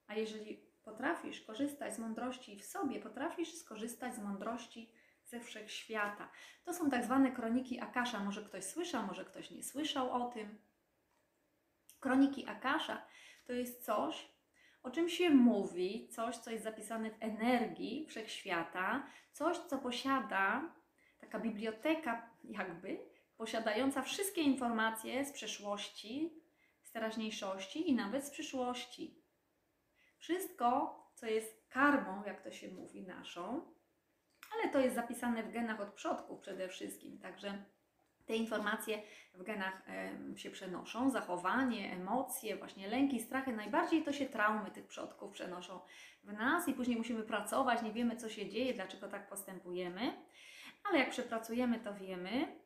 a 0.06 0.14
jeżeli 0.14 0.56
potrafisz 0.82 1.40
korzystać 1.40 1.94
z 1.94 1.98
mądrości 1.98 2.56
w 2.56 2.64
sobie, 2.64 3.00
potrafisz 3.00 3.54
skorzystać 3.54 4.14
z 4.14 4.18
mądrości 4.18 4.92
ze 5.24 5.40
wszechświata. 5.40 6.30
To 6.64 6.74
są 6.74 6.90
tak 6.90 7.04
zwane 7.04 7.32
kroniki 7.32 7.80
Akasza. 7.80 8.24
Może 8.24 8.42
ktoś 8.42 8.64
słyszał, 8.64 9.06
może 9.06 9.24
ktoś 9.24 9.50
nie 9.50 9.62
słyszał 9.62 10.10
o 10.10 10.30
tym. 10.30 10.58
Kroniki 12.00 12.46
Akasza 12.46 13.06
to 13.50 13.54
jest 13.54 13.84
coś, 13.84 14.28
o 14.82 14.90
czym 14.90 15.08
się 15.08 15.30
mówi, 15.30 16.08
coś, 16.08 16.36
co 16.36 16.50
jest 16.50 16.64
zapisane 16.64 17.10
w 17.10 17.22
energii 17.22 18.06
wszechświata, 18.06 19.06
coś, 19.32 19.58
co 19.58 19.78
posiada 19.78 20.74
taka 21.20 21.40
biblioteka, 21.40 22.30
jakby 22.44 22.98
posiadająca 23.36 24.02
wszystkie 24.02 24.42
informacje 24.42 25.24
z 25.24 25.32
przeszłości, 25.32 26.42
z 26.82 26.92
teraźniejszości 26.92 27.90
i 27.90 27.94
nawet 27.94 28.24
z 28.24 28.30
przyszłości. 28.30 29.24
Wszystko, 30.18 31.00
co 31.14 31.26
jest 31.26 31.68
karmą, 31.68 32.22
jak 32.26 32.42
to 32.42 32.50
się 32.50 32.68
mówi, 32.68 33.02
naszą, 33.02 33.74
ale 34.54 34.72
to 34.72 34.80
jest 34.80 34.94
zapisane 34.94 35.42
w 35.42 35.52
genach 35.52 35.80
od 35.80 35.94
przodków 35.94 36.40
przede 36.40 36.68
wszystkim, 36.68 37.18
także 37.18 37.64
te 38.30 38.36
informacje 38.36 39.02
w 39.34 39.42
genach 39.42 39.82
się 40.36 40.50
przenoszą, 40.50 41.10
zachowanie, 41.10 41.92
emocje, 41.92 42.56
właśnie 42.56 42.88
lęki, 42.88 43.20
strachy, 43.20 43.52
najbardziej 43.52 44.02
to 44.02 44.12
się 44.12 44.26
traumy 44.26 44.70
tych 44.70 44.86
przodków 44.86 45.32
przenoszą 45.32 45.80
w 46.24 46.32
nas 46.32 46.68
i 46.68 46.74
później 46.74 46.96
musimy 46.96 47.22
pracować, 47.22 47.82
nie 47.82 47.92
wiemy 47.92 48.16
co 48.16 48.28
się 48.28 48.48
dzieje, 48.48 48.74
dlaczego 48.74 49.08
tak 49.08 49.28
postępujemy, 49.28 50.12
ale 50.88 50.98
jak 50.98 51.10
przepracujemy, 51.10 51.80
to 51.80 51.94
wiemy. 51.94 52.56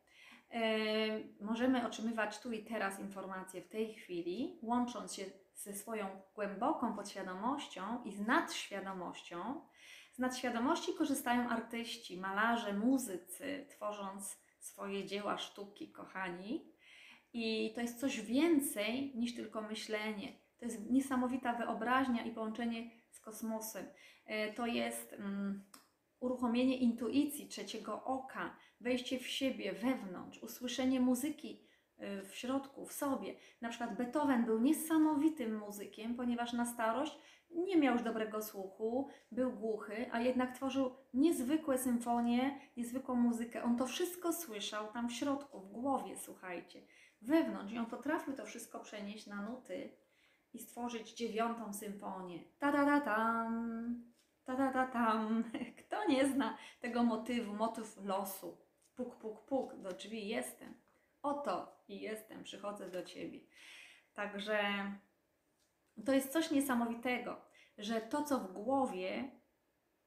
Możemy 1.41 1.87
otrzymywać 1.87 2.39
tu 2.39 2.51
i 2.51 2.63
teraz 2.63 2.99
informacje 2.99 3.61
w 3.61 3.69
tej 3.69 3.93
chwili, 3.93 4.59
łącząc 4.61 5.15
się 5.15 5.25
ze 5.55 5.73
swoją 5.73 6.21
głęboką 6.35 6.95
podświadomością 6.95 8.03
i 8.03 8.11
z 8.11 8.19
nadświadomością. 8.27 9.61
Z 10.13 10.19
nadświadomości 10.19 10.93
korzystają 10.93 11.49
artyści, 11.49 12.17
malarze, 12.17 12.73
muzycy, 12.73 13.65
tworząc 13.69 14.44
swoje 14.65 15.05
dzieła 15.05 15.37
sztuki, 15.37 15.91
kochani. 15.91 16.65
I 17.33 17.73
to 17.75 17.81
jest 17.81 17.99
coś 17.99 18.21
więcej 18.21 19.15
niż 19.15 19.35
tylko 19.35 19.61
myślenie. 19.61 20.39
To 20.57 20.65
jest 20.65 20.91
niesamowita 20.91 21.53
wyobraźnia 21.53 22.25
i 22.25 22.31
połączenie 22.31 22.91
z 23.09 23.19
kosmosem. 23.19 23.85
E, 24.25 24.53
to 24.53 24.65
jest 24.65 25.13
um, 25.19 25.63
uruchomienie 26.19 26.77
intuicji 26.77 27.47
trzeciego 27.47 28.03
oka, 28.03 28.57
wejście 28.81 29.19
w 29.19 29.27
siebie, 29.27 29.73
wewnątrz, 29.73 30.43
usłyszenie 30.43 30.99
muzyki 30.99 31.61
e, 31.97 32.23
w 32.23 32.35
środku, 32.35 32.85
w 32.85 32.93
sobie. 32.93 33.35
Na 33.61 33.69
przykład 33.69 33.97
Beethoven 33.97 34.45
był 34.45 34.59
niesamowitym 34.59 35.57
muzykiem, 35.57 36.15
ponieważ 36.15 36.53
na 36.53 36.65
starość 36.65 37.17
nie 37.63 37.77
miał 37.77 37.93
już 37.93 38.03
dobrego 38.03 38.41
słuchu, 38.41 39.09
był 39.31 39.51
głuchy, 39.51 40.09
a 40.11 40.19
jednak 40.19 40.55
tworzył 40.55 40.95
niezwykłe 41.13 41.77
symfonie, 41.77 42.59
niezwykłą 42.77 43.15
muzykę. 43.15 43.63
On 43.63 43.77
to 43.77 43.87
wszystko 43.87 44.33
słyszał 44.33 44.87
tam 44.87 45.09
w 45.09 45.13
środku, 45.13 45.59
w 45.59 45.71
głowie, 45.71 46.17
słuchajcie, 46.17 46.81
wewnątrz. 47.21 47.73
I 47.73 47.77
on 47.77 47.85
potrafił 47.85 48.33
to 48.33 48.45
wszystko 48.45 48.79
przenieść 48.79 49.27
na 49.27 49.41
nuty 49.41 49.89
i 50.53 50.59
stworzyć 50.59 51.13
dziewiątą 51.13 51.73
symfonię. 51.73 52.39
Ta 52.59 52.71
da 52.71 52.85
da 52.85 53.01
tam, 53.01 54.03
ta 54.45 54.55
da 54.55 54.71
da 54.71 54.87
tam. 54.87 55.43
Kto 55.79 56.07
nie 56.07 56.27
zna 56.27 56.57
tego 56.81 57.03
motywu, 57.03 57.53
motyw 57.53 57.97
losu? 58.05 58.57
Puk, 58.95 59.15
puk, 59.15 59.45
puk, 59.45 59.75
do 59.75 59.93
drzwi 59.93 60.27
jestem. 60.27 60.73
Oto 61.21 61.83
i 61.87 62.01
jestem, 62.01 62.43
przychodzę 62.43 62.89
do 62.89 63.03
Ciebie. 63.03 63.39
Także 64.13 64.59
to 66.05 66.13
jest 66.13 66.31
coś 66.31 66.51
niesamowitego, 66.51 67.41
że 67.77 68.01
to, 68.01 68.23
co 68.23 68.39
w 68.39 68.53
głowie, 68.53 69.31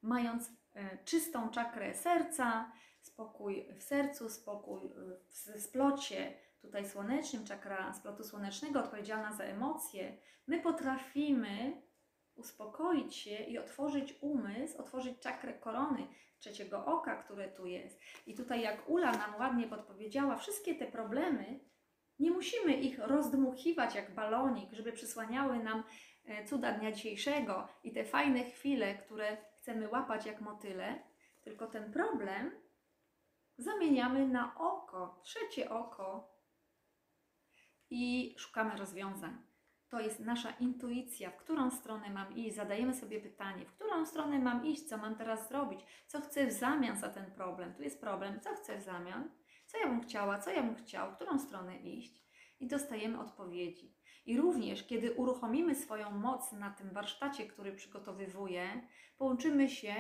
mając 0.03 0.51
e, 0.75 0.99
czystą 1.05 1.51
czakrę 1.51 1.95
serca, 1.95 2.73
spokój 3.01 3.69
w 3.79 3.83
sercu, 3.83 4.31
spokój 4.31 4.81
w 5.29 5.61
splocie 5.61 6.35
tutaj 6.61 6.89
słonecznym, 6.89 7.45
czakra 7.45 7.93
splotu 7.93 8.25
słonecznego 8.25 8.81
odpowiedzialna 8.81 9.33
za 9.33 9.45
emocje, 9.45 10.19
my 10.47 10.61
potrafimy 10.61 11.83
uspokoić 12.35 13.17
się 13.17 13.37
i 13.37 13.59
otworzyć 13.59 14.15
umysł, 14.21 14.79
otworzyć 14.79 15.19
czakrę 15.21 15.55
korony, 15.55 16.07
trzeciego 16.39 16.85
oka, 16.85 17.23
które 17.23 17.49
tu 17.49 17.67
jest. 17.67 18.01
I 18.27 18.35
tutaj 18.35 18.63
jak 18.63 18.89
Ula 18.89 19.13
nam 19.13 19.37
ładnie 19.39 19.67
podpowiedziała, 19.67 20.37
wszystkie 20.37 20.75
te 20.75 20.87
problemy 20.87 21.61
nie 22.19 22.31
musimy 22.31 22.73
ich 22.73 22.99
rozdmuchiwać 22.99 23.95
jak 23.95 24.15
balonik, 24.15 24.73
żeby 24.73 24.93
przysłaniały 24.93 25.59
nam 25.59 25.85
cuda 26.47 26.73
dnia 26.73 26.93
dzisiejszego 26.93 27.69
i 27.85 27.93
te 27.93 28.05
fajne 28.05 28.45
chwile, 28.45 28.95
które 28.95 29.37
chcemy 29.59 29.89
łapać 29.89 30.27
jak 30.27 30.41
motyle, 30.41 31.03
tylko 31.43 31.67
ten 31.67 31.93
problem 31.93 32.51
zamieniamy 33.59 34.29
na 34.29 34.55
oko, 34.59 35.21
trzecie 35.25 35.71
oko 35.71 36.39
i 37.91 38.35
szukamy 38.39 38.77
rozwiązań. 38.77 39.39
To 39.89 40.01
jest 40.01 40.21
nasza 40.21 40.51
intuicja, 40.51 41.31
w 41.31 41.37
którą 41.37 41.71
stronę 41.71 42.11
mam 42.11 42.37
iść. 42.37 42.57
Zadajemy 42.57 42.95
sobie 42.95 43.21
pytanie, 43.21 43.67
w 43.67 43.73
którą 43.73 44.07
stronę 44.07 44.39
mam 44.39 44.67
iść, 44.67 44.89
co 44.89 44.99
mam 44.99 45.17
teraz 45.17 45.49
zrobić, 45.49 45.81
co 46.07 46.21
chcę 46.21 46.47
w 46.47 46.53
zamian 46.53 46.97
za 46.97 47.09
ten 47.09 47.31
problem. 47.31 47.75
Tu 47.75 47.83
jest 47.83 48.01
problem, 48.01 48.41
co 48.41 48.55
chcę 48.55 48.79
w 48.79 48.83
zamian 48.83 49.31
co 49.69 49.79
ja 49.79 49.87
bym 49.87 50.01
chciała, 50.01 50.39
co 50.39 50.51
ja 50.51 50.63
bym 50.63 50.75
chciał, 50.75 51.13
w 51.13 51.15
którą 51.15 51.39
stronę 51.39 51.79
iść. 51.79 52.29
i 52.61 52.67
dostajemy 52.67 53.21
odpowiedzi. 53.21 53.98
I 54.29 54.37
również, 54.37 54.87
kiedy 54.87 55.13
uruchomimy 55.13 55.75
swoją 55.75 56.11
moc 56.11 56.53
na 56.53 56.71
tym 56.71 56.91
warsztacie, 56.91 57.47
który 57.47 57.73
przygotowywuję, 57.73 58.89
połączymy 59.19 59.69
się 59.69 59.95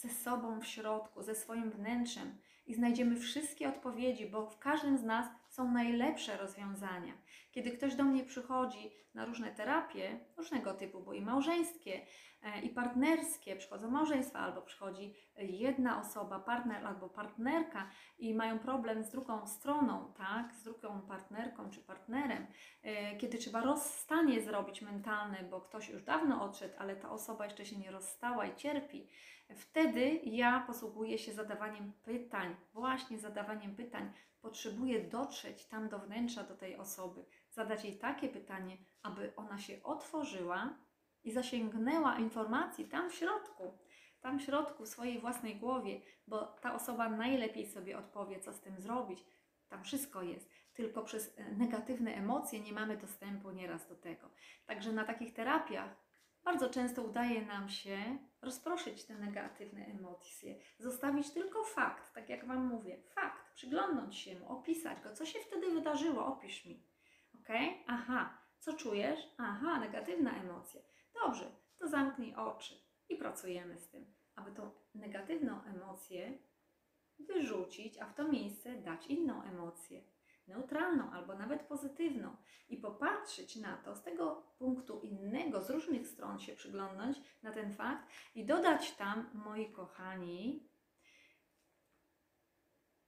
ze 0.00 0.08
sobą 0.08 0.60
w 0.60 0.66
środku, 0.66 1.22
ze 1.22 1.34
swoim 1.34 1.70
wnętrzem 1.70 2.38
i 2.66 2.74
znajdziemy 2.74 3.16
wszystkie 3.16 3.68
odpowiedzi, 3.68 4.26
bo 4.26 4.46
w 4.46 4.58
każdym 4.58 4.98
z 4.98 5.02
nas 5.02 5.26
są 5.48 5.72
najlepsze 5.72 6.36
rozwiązania. 6.36 7.12
Kiedy 7.52 7.70
ktoś 7.70 7.94
do 7.94 8.04
mnie 8.04 8.24
przychodzi 8.24 8.90
na 9.14 9.24
różne 9.24 9.50
terapie, 9.50 10.20
różnego 10.36 10.74
typu, 10.74 11.00
bo 11.00 11.12
i 11.12 11.20
małżeńskie, 11.20 12.00
e, 12.42 12.60
i 12.60 12.68
partnerskie, 12.68 13.56
przychodzą 13.56 13.90
małżeństwa, 13.90 14.38
albo 14.38 14.62
przychodzi 14.62 15.14
jedna 15.36 16.00
osoba, 16.00 16.38
partner 16.38 16.86
albo 16.86 17.08
partnerka 17.08 17.90
i 18.18 18.34
mają 18.34 18.58
problem 18.58 19.04
z 19.04 19.10
drugą 19.10 19.46
stroną, 19.46 20.12
tak, 20.16 20.54
z 20.54 20.62
drugą 20.62 21.00
partnerką 21.00 21.70
czy 21.70 21.80
partnerem, 21.80 22.46
e, 22.82 23.16
kiedy 23.16 23.38
trzeba 23.38 23.60
rozstanie 23.60 24.40
zrobić 24.40 24.82
mentalne, 24.82 25.42
bo 25.50 25.60
ktoś 25.60 25.88
już 25.88 26.02
dawno 26.02 26.44
odszedł, 26.44 26.74
ale 26.78 26.96
ta 26.96 27.10
osoba 27.10 27.44
jeszcze 27.44 27.66
się 27.66 27.76
nie 27.76 27.90
rozstała 27.90 28.46
i 28.46 28.56
cierpi, 28.56 29.08
wtedy 29.56 30.20
ja 30.24 30.64
posługuję 30.66 31.18
się 31.18 31.32
zadawaniem 31.32 31.92
pytań, 32.02 32.56
właśnie 32.72 33.18
zadawaniem 33.18 33.76
pytań. 33.76 34.12
Potrzebuję 34.40 35.00
dotrzeć 35.00 35.66
tam 35.66 35.88
do 35.88 35.98
wnętrza 35.98 36.42
do 36.42 36.56
tej 36.56 36.76
osoby, 36.76 37.24
zadać 37.50 37.84
jej 37.84 37.98
takie 37.98 38.28
pytanie, 38.28 38.76
aby 39.02 39.32
ona 39.36 39.58
się 39.58 39.82
otworzyła 39.82 40.78
i 41.24 41.32
zasięgnęła 41.32 42.18
informacji 42.18 42.88
tam 42.88 43.10
w 43.10 43.14
środku, 43.14 43.78
tam 44.20 44.38
w 44.38 44.42
środku, 44.42 44.84
w 44.84 44.88
swojej 44.88 45.20
własnej 45.20 45.56
głowie, 45.56 46.00
bo 46.26 46.44
ta 46.46 46.74
osoba 46.74 47.08
najlepiej 47.08 47.66
sobie 47.66 47.98
odpowie, 47.98 48.40
co 48.40 48.52
z 48.52 48.60
tym 48.60 48.80
zrobić. 48.80 49.24
Tam 49.68 49.84
wszystko 49.84 50.22
jest, 50.22 50.50
tylko 50.72 51.02
przez 51.02 51.38
e, 51.38 51.54
negatywne 51.54 52.14
emocje 52.14 52.60
nie 52.60 52.72
mamy 52.72 52.96
dostępu 52.96 53.50
nieraz 53.50 53.88
do 53.88 53.96
tego. 53.96 54.30
Także 54.66 54.92
na 54.92 55.04
takich 55.04 55.34
terapiach 55.34 56.09
bardzo 56.44 56.70
często 56.70 57.02
udaje 57.02 57.46
nam 57.46 57.68
się 57.68 58.18
rozproszyć 58.42 59.04
te 59.04 59.14
negatywne 59.14 59.86
emocje, 59.86 60.54
zostawić 60.78 61.30
tylko 61.30 61.64
fakt, 61.64 62.14
tak 62.14 62.28
jak 62.28 62.46
Wam 62.46 62.66
mówię, 62.66 63.02
fakt, 63.14 63.54
przyglądnąć 63.54 64.16
się 64.16 64.40
mu, 64.40 64.48
opisać 64.48 65.00
go, 65.00 65.12
co 65.12 65.26
się 65.26 65.38
wtedy 65.38 65.70
wydarzyło, 65.70 66.26
opisz 66.26 66.64
mi. 66.64 66.86
Ok? 67.34 67.48
Aha, 67.86 68.38
co 68.58 68.72
czujesz? 68.72 69.20
Aha, 69.38 69.80
negatywna 69.80 70.42
emocja. 70.42 70.80
Dobrze, 71.24 71.50
to 71.78 71.88
zamknij 71.88 72.34
oczy 72.34 72.74
i 73.08 73.16
pracujemy 73.16 73.78
z 73.78 73.88
tym, 73.88 74.14
aby 74.34 74.52
tą 74.52 74.70
negatywną 74.94 75.64
emocję 75.64 76.38
wyrzucić, 77.18 77.98
a 77.98 78.06
w 78.06 78.14
to 78.14 78.28
miejsce 78.28 78.74
dać 78.74 79.06
inną 79.06 79.42
emocję, 79.42 80.02
neutralną 80.50 81.10
albo 81.10 81.34
nawet 81.34 81.62
pozytywną 81.62 82.36
i 82.68 82.76
popatrzeć 82.76 83.56
na 83.56 83.76
to 83.76 83.96
z 83.96 84.02
tego 84.02 84.42
punktu 84.58 85.00
innego, 85.00 85.62
z 85.62 85.70
różnych 85.70 86.06
stron 86.06 86.38
się 86.38 86.52
przyglądnąć 86.52 87.18
na 87.42 87.52
ten 87.52 87.72
fakt 87.72 88.08
i 88.34 88.44
dodać 88.44 88.92
tam, 88.92 89.30
moi 89.34 89.72
kochani, 89.72 90.68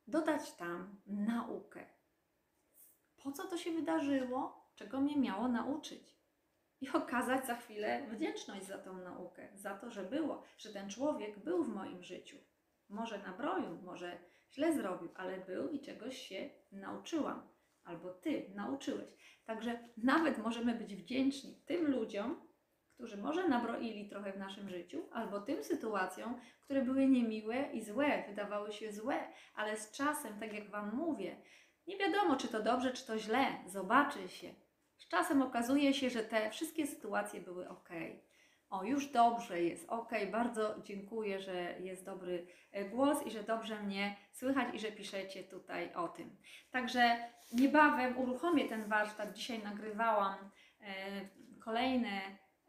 dodać 0.06 0.52
tam 0.52 1.00
naukę. 1.06 1.86
Po 3.16 3.32
co 3.32 3.48
to 3.48 3.58
się 3.58 3.72
wydarzyło? 3.72 4.62
Czego 4.74 5.00
mnie 5.00 5.18
miało 5.18 5.48
nauczyć? 5.48 6.22
i 6.82 6.90
okazać 6.90 7.46
za 7.46 7.56
chwilę 7.56 8.06
wdzięczność 8.10 8.66
za 8.66 8.78
tą 8.78 8.98
naukę, 8.98 9.48
za 9.54 9.74
to, 9.74 9.90
że 9.90 10.04
było, 10.04 10.42
że 10.58 10.72
ten 10.72 10.90
człowiek 10.90 11.38
był 11.38 11.64
w 11.64 11.68
moim 11.68 12.02
życiu. 12.02 12.36
Może 12.88 13.18
nabroił, 13.18 13.82
może 13.82 14.18
źle 14.52 14.72
zrobił, 14.72 15.08
ale 15.14 15.38
był 15.38 15.70
i 15.70 15.80
czegoś 15.80 16.18
się 16.18 16.50
nauczyłam, 16.72 17.48
albo 17.84 18.10
ty 18.10 18.50
nauczyłeś. 18.54 19.10
Także 19.44 19.88
nawet 19.96 20.38
możemy 20.38 20.74
być 20.74 20.96
wdzięczni 20.96 21.62
tym 21.66 21.90
ludziom, 21.90 22.48
którzy 22.94 23.16
może 23.16 23.48
nabroili 23.48 24.08
trochę 24.08 24.32
w 24.32 24.38
naszym 24.38 24.68
życiu, 24.68 25.08
albo 25.12 25.40
tym 25.40 25.64
sytuacjom, 25.64 26.40
które 26.60 26.82
były 26.82 27.06
niemiłe 27.06 27.72
i 27.72 27.84
złe, 27.84 28.24
wydawały 28.28 28.72
się 28.72 28.92
złe, 28.92 29.32
ale 29.54 29.76
z 29.76 29.90
czasem, 29.90 30.40
tak 30.40 30.52
jak 30.52 30.70
Wam 30.70 30.96
mówię, 30.96 31.36
nie 31.86 31.96
wiadomo, 31.96 32.36
czy 32.36 32.48
to 32.48 32.62
dobrze, 32.62 32.92
czy 32.92 33.06
to 33.06 33.18
źle, 33.18 33.46
zobaczy 33.66 34.28
się, 34.28 34.54
z 34.96 35.08
czasem 35.08 35.42
okazuje 35.42 35.94
się, 35.94 36.10
że 36.10 36.24
te 36.24 36.50
wszystkie 36.50 36.86
sytuacje 36.86 37.40
były 37.40 37.68
ok. 37.68 37.88
O, 38.72 38.84
już 38.84 39.06
dobrze 39.06 39.62
jest, 39.62 39.90
ok, 39.90 40.10
bardzo 40.30 40.74
dziękuję, 40.82 41.40
że 41.40 41.80
jest 41.80 42.04
dobry 42.04 42.46
e, 42.72 42.84
głos 42.84 43.26
i 43.26 43.30
że 43.30 43.42
dobrze 43.42 43.82
mnie 43.82 44.16
słychać 44.32 44.74
i 44.74 44.78
że 44.78 44.92
piszecie 44.92 45.44
tutaj 45.44 45.94
o 45.94 46.08
tym. 46.08 46.36
Także 46.70 47.16
niebawem 47.52 48.18
uruchomię 48.18 48.68
ten 48.68 48.88
warsztat. 48.88 49.32
Dzisiaj 49.32 49.62
nagrywałam 49.62 50.50
e, 50.80 50.84
kolejne 51.64 52.20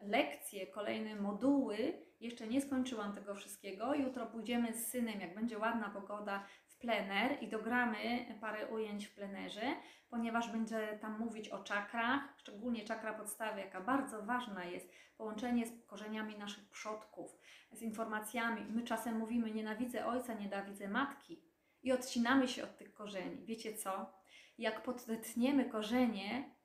lekcje, 0.01 0.67
kolejne 0.67 1.15
moduły. 1.15 1.93
Jeszcze 2.19 2.47
nie 2.47 2.61
skończyłam 2.61 3.15
tego 3.15 3.35
wszystkiego. 3.35 3.95
Jutro 3.95 4.25
pójdziemy 4.25 4.73
z 4.73 4.87
synem, 4.87 5.21
jak 5.21 5.35
będzie 5.35 5.57
ładna 5.57 5.89
pogoda, 5.89 6.45
plener 6.83 7.43
i 7.43 7.47
dogramy 7.47 8.25
parę 8.41 8.67
ujęć 8.67 9.05
w 9.05 9.15
plenerze, 9.15 9.75
ponieważ 10.09 10.51
będzie 10.51 10.97
tam 11.01 11.19
mówić 11.19 11.49
o 11.49 11.63
czakrach, 11.63 12.21
szczególnie 12.37 12.85
czakra 12.85 13.13
podstawy, 13.13 13.59
jaka 13.59 13.81
bardzo 13.81 14.23
ważna 14.23 14.65
jest, 14.65 14.89
połączenie 15.17 15.67
z 15.67 15.85
korzeniami 15.85 16.37
naszych 16.37 16.69
przodków, 16.69 17.37
z 17.71 17.81
informacjami. 17.81 18.65
My 18.69 18.83
czasem 18.83 19.17
mówimy 19.17 19.51
nienawidzę 19.51 20.05
ojca, 20.05 20.33
nienawidzę 20.33 20.87
matki 20.87 21.43
i 21.83 21.91
odcinamy 21.91 22.47
się 22.47 22.63
od 22.63 22.77
tych 22.77 22.93
korzeni. 22.93 23.45
Wiecie 23.45 23.73
co? 23.73 24.13
Jak 24.57 24.83
podetniemy 24.83 25.65
korzenie 25.65 26.55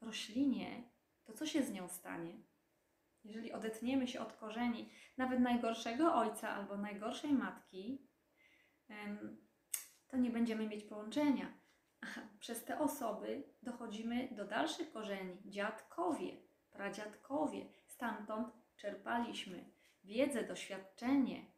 roślinie, 0.00 0.90
to 1.24 1.32
co 1.32 1.46
się 1.46 1.62
z 1.62 1.70
nią 1.72 1.88
stanie? 1.88 2.34
Jeżeli 3.24 3.52
odetniemy 3.52 4.08
się 4.08 4.20
od 4.20 4.32
korzeni 4.32 4.90
nawet 5.16 5.40
najgorszego 5.40 6.14
ojca 6.14 6.48
albo 6.50 6.76
najgorszej 6.76 7.32
matki, 7.32 8.05
to 10.08 10.16
nie 10.16 10.30
będziemy 10.30 10.68
mieć 10.68 10.84
połączenia. 10.84 11.58
Przez 12.40 12.64
te 12.64 12.78
osoby 12.78 13.44
dochodzimy 13.62 14.28
do 14.36 14.44
dalszych 14.44 14.92
korzeni. 14.92 15.36
Dziadkowie, 15.44 16.36
pradziadkowie, 16.70 17.66
stamtąd 17.86 18.48
czerpaliśmy 18.76 19.70
wiedzę, 20.04 20.44
doświadczenie. 20.44 21.52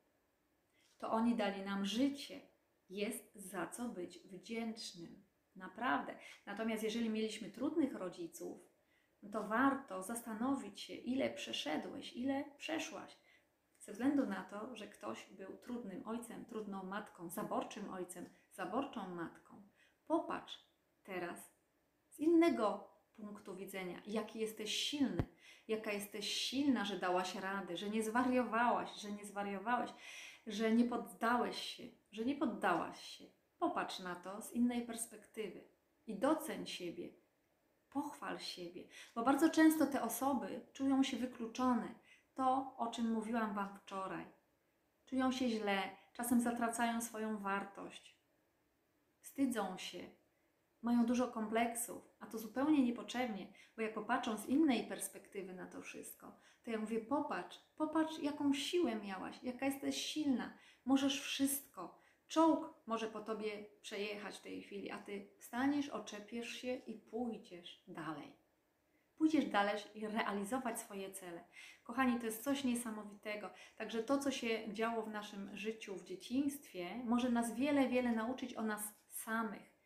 To 0.99 1.11
oni 1.11 1.37
dali 1.37 1.63
nam 1.63 1.87
życie. 1.87 2.41
Jest 2.89 3.35
za 3.35 3.67
co 3.67 3.89
być 3.89 4.19
wdzięcznym. 4.19 5.25
Naprawdę. 5.57 6.19
Natomiast 6.47 6.83
jeżeli 6.83 7.11
mieliśmy 7.11 7.51
trudnych 7.51 7.95
rodziców, 7.95 8.61
to 9.33 9.49
warto 9.49 10.03
zastanowić 10.03 10.81
się, 10.81 10.95
ile 10.95 11.31
przeszedłeś, 11.31 12.13
ile 12.13 12.45
przeszłaś 12.57 13.17
ze 13.89 13.93
względu 13.93 14.27
na 14.27 14.45
to, 14.45 14.77
że 14.77 14.89
ktoś 14.89 15.27
był 15.31 15.57
trudnym 15.57 16.07
ojcem, 16.07 16.45
trudną 16.45 16.83
matką, 16.83 17.31
zaborczym 17.31 17.91
ojcem, 17.91 18.29
zaborczą 18.53 19.15
matką. 19.15 19.63
Popatrz 20.07 20.65
teraz 21.03 21.53
z 22.09 22.19
innego 22.19 22.91
punktu 23.17 23.57
widzenia, 23.57 24.03
jaki 24.07 24.39
jesteś 24.39 24.77
silny, 24.77 25.27
jaka 25.69 25.93
jesteś 25.93 26.33
silna, 26.33 26.85
że 26.85 26.99
dałaś 26.99 27.35
radę, 27.35 27.77
że 27.77 27.91
nie 27.91 28.03
zwariowałaś, 28.03 28.91
że 29.01 29.13
nie 29.13 29.25
zwariowałeś, 29.25 29.91
że 30.47 30.73
nie 30.73 30.85
poddałeś 30.85 31.63
się, 31.63 31.85
że 32.11 32.25
nie 32.25 32.35
poddałaś 32.35 33.03
się. 33.03 33.25
Popatrz 33.59 33.99
na 33.99 34.17
to 34.17 34.43
z 34.43 34.53
innej 34.53 34.87
perspektywy 34.87 35.69
i 36.07 36.19
doceń 36.19 36.67
siebie, 36.67 37.09
pochwal 37.91 38.39
siebie, 38.39 38.89
bo 39.15 39.23
bardzo 39.23 39.51
często 39.51 39.87
te 39.87 40.03
osoby 40.03 40.67
czują 40.73 41.03
się 41.03 41.17
wykluczone 41.17 41.95
to, 42.39 42.75
o 42.77 42.87
czym 42.87 43.13
mówiłam 43.13 43.55
Wam 43.55 43.79
wczoraj. 43.79 44.25
Czują 45.07 45.33
się 45.33 45.49
źle, 45.49 45.97
czasem 46.13 46.41
zatracają 46.41 47.01
swoją 47.01 47.39
wartość, 47.39 48.19
wstydzą 49.21 49.79
się, 49.79 50.11
mają 50.83 51.07
dużo 51.07 51.29
kompleksów, 51.29 52.15
a 52.21 52.27
to 52.27 52.39
zupełnie 52.39 52.83
niepotrzebnie, 52.83 53.53
bo 53.77 53.83
jak 53.83 53.95
popatrzą 53.95 54.37
z 54.37 54.47
innej 54.47 54.87
perspektywy 54.87 55.55
na 55.55 55.67
to 55.67 55.83
wszystko, 55.83 56.41
to 56.63 56.71
ja 56.71 56.79
mówię: 56.79 57.01
popatrz, 57.01 57.59
popatrz, 57.77 58.19
jaką 58.19 58.55
siłę 58.55 58.97
miałaś, 58.97 59.43
jaka 59.43 59.67
jesteś 59.67 59.97
silna, 60.07 60.59
możesz 60.85 61.21
wszystko. 61.21 61.99
Czołg 62.29 62.75
może 62.87 63.07
po 63.07 63.21
tobie 63.21 63.67
przejechać 63.83 64.39
w 64.39 64.43
tej 64.43 64.63
chwili, 64.63 64.91
a 64.91 64.99
ty 64.99 65.29
wstaniesz, 65.39 65.89
oczepiesz 65.89 66.49
się 66.49 66.75
i 66.75 66.95
pójdziesz 66.95 67.85
dalej 67.89 68.48
pójdziesz 69.19 69.47
dalej 69.47 69.77
i 69.95 70.07
realizować 70.07 70.81
swoje 70.81 71.11
cele. 71.11 71.45
Kochani, 71.85 72.19
to 72.19 72.27
jest 72.27 72.45
coś 72.45 72.65
niesamowitego. 72.65 73.51
Także 73.77 74.03
to, 74.03 74.19
co 74.19 74.31
się 74.31 74.75
działo 74.75 75.03
w 75.03 75.11
naszym 75.11 75.57
życiu 75.57 75.97
w 75.97 76.05
dzieciństwie, 76.05 77.03
może 77.05 77.31
nas 77.31 77.55
wiele, 77.55 77.89
wiele 77.89 78.13
nauczyć 78.13 78.55
o 78.55 78.63
nas 78.63 78.83
samych. 79.09 79.79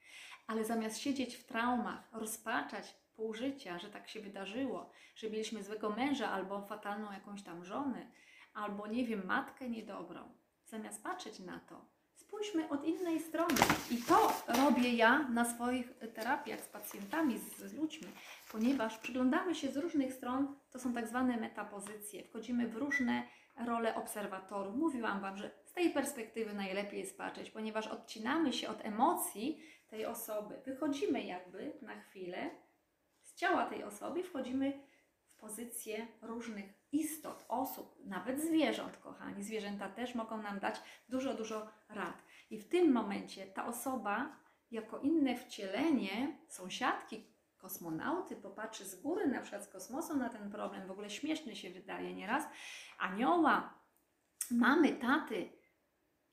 Ale 0.47 0.65
zamiast 0.65 0.99
siedzieć 0.99 1.37
w 1.37 1.47
traumach, 1.47 2.09
rozpaczać 2.13 2.97
pół 3.15 3.35
życia, 3.35 3.79
że 3.79 3.91
tak 3.91 4.09
się 4.09 4.21
wydarzyło, 4.21 4.91
że 5.17 5.31
mieliśmy 5.31 5.63
złego 5.63 5.91
męża 5.91 6.31
albo 6.31 6.67
fatalną 6.67 7.13
jakąś 7.13 7.43
tam 7.43 7.65
żonę, 7.65 8.13
albo 8.55 8.87
nie 8.87 9.07
wiem, 9.07 9.27
matkę 9.27 9.71
niedobrą, 9.71 10.35
zamiast 10.65 11.03
patrzeć 11.03 11.39
na 11.39 11.61
to 11.61 11.92
Spójrzmy 12.33 12.69
od 12.69 12.85
innej 12.85 13.21
strony. 13.21 13.55
I 13.91 13.97
to 13.97 14.33
robię 14.49 14.93
ja 14.95 15.29
na 15.29 15.55
swoich 15.55 15.93
terapiach 16.15 16.61
z 16.61 16.69
pacjentami, 16.69 17.39
z, 17.39 17.59
z 17.59 17.75
ludźmi, 17.75 18.09
ponieważ 18.53 18.99
przyglądamy 18.99 19.55
się 19.55 19.73
z 19.73 19.77
różnych 19.77 20.15
stron, 20.15 20.57
to 20.71 20.79
są 20.79 20.93
tak 20.93 21.09
zwane 21.09 21.37
metapozycje. 21.37 22.25
Wchodzimy 22.25 22.69
w 22.69 22.77
różne 22.77 23.23
role 23.67 23.95
obserwatorów. 23.95 24.77
Mówiłam 24.77 25.21
Wam, 25.21 25.37
że 25.37 25.51
z 25.65 25.73
tej 25.73 25.91
perspektywy 25.91 26.55
najlepiej 26.55 27.01
jest 27.01 27.19
patrzeć, 27.19 27.51
ponieważ 27.51 27.87
odcinamy 27.87 28.53
się 28.53 28.69
od 28.69 28.85
emocji 28.85 29.63
tej 29.89 30.07
osoby. 30.07 30.55
Wychodzimy 30.65 31.25
jakby 31.25 31.73
na 31.83 32.01
chwilę 32.01 32.51
z 33.23 33.35
ciała 33.35 33.67
tej 33.67 33.85
osoby, 33.85 34.23
wchodzimy 34.23 34.81
w 35.27 35.37
pozycję 35.37 36.07
różnych 36.23 36.82
istot, 36.93 37.45
osób, 37.49 37.97
nawet 38.05 38.41
zwierząt, 38.41 38.97
kochani. 38.97 39.43
Zwierzęta 39.43 39.89
też 39.89 40.15
mogą 40.15 40.43
nam 40.43 40.59
dać 40.59 40.83
dużo, 41.09 41.35
dużo 41.35 41.69
rad. 41.89 42.23
I 42.51 42.59
w 42.59 42.69
tym 42.69 42.93
momencie 42.93 43.47
ta 43.47 43.67
osoba, 43.67 44.37
jako 44.71 44.99
inne 44.99 45.37
wcielenie, 45.37 46.39
sąsiadki, 46.49 47.33
kosmonauty, 47.59 48.37
popatrzy 48.37 48.85
z 48.85 49.01
góry, 49.03 49.27
na 49.27 49.41
przykład 49.41 49.65
z 49.65 49.69
kosmosu 49.69 50.17
na 50.17 50.29
ten 50.29 50.51
problem, 50.51 50.87
w 50.89 50.91
ogóle 50.91 51.11
śmieszny 51.11 51.57
się 51.57 51.71
wydaje 51.71 52.15
nieraz, 52.15 52.45
anioła, 52.99 53.75
mamy, 54.51 54.93
taty, 54.93 55.53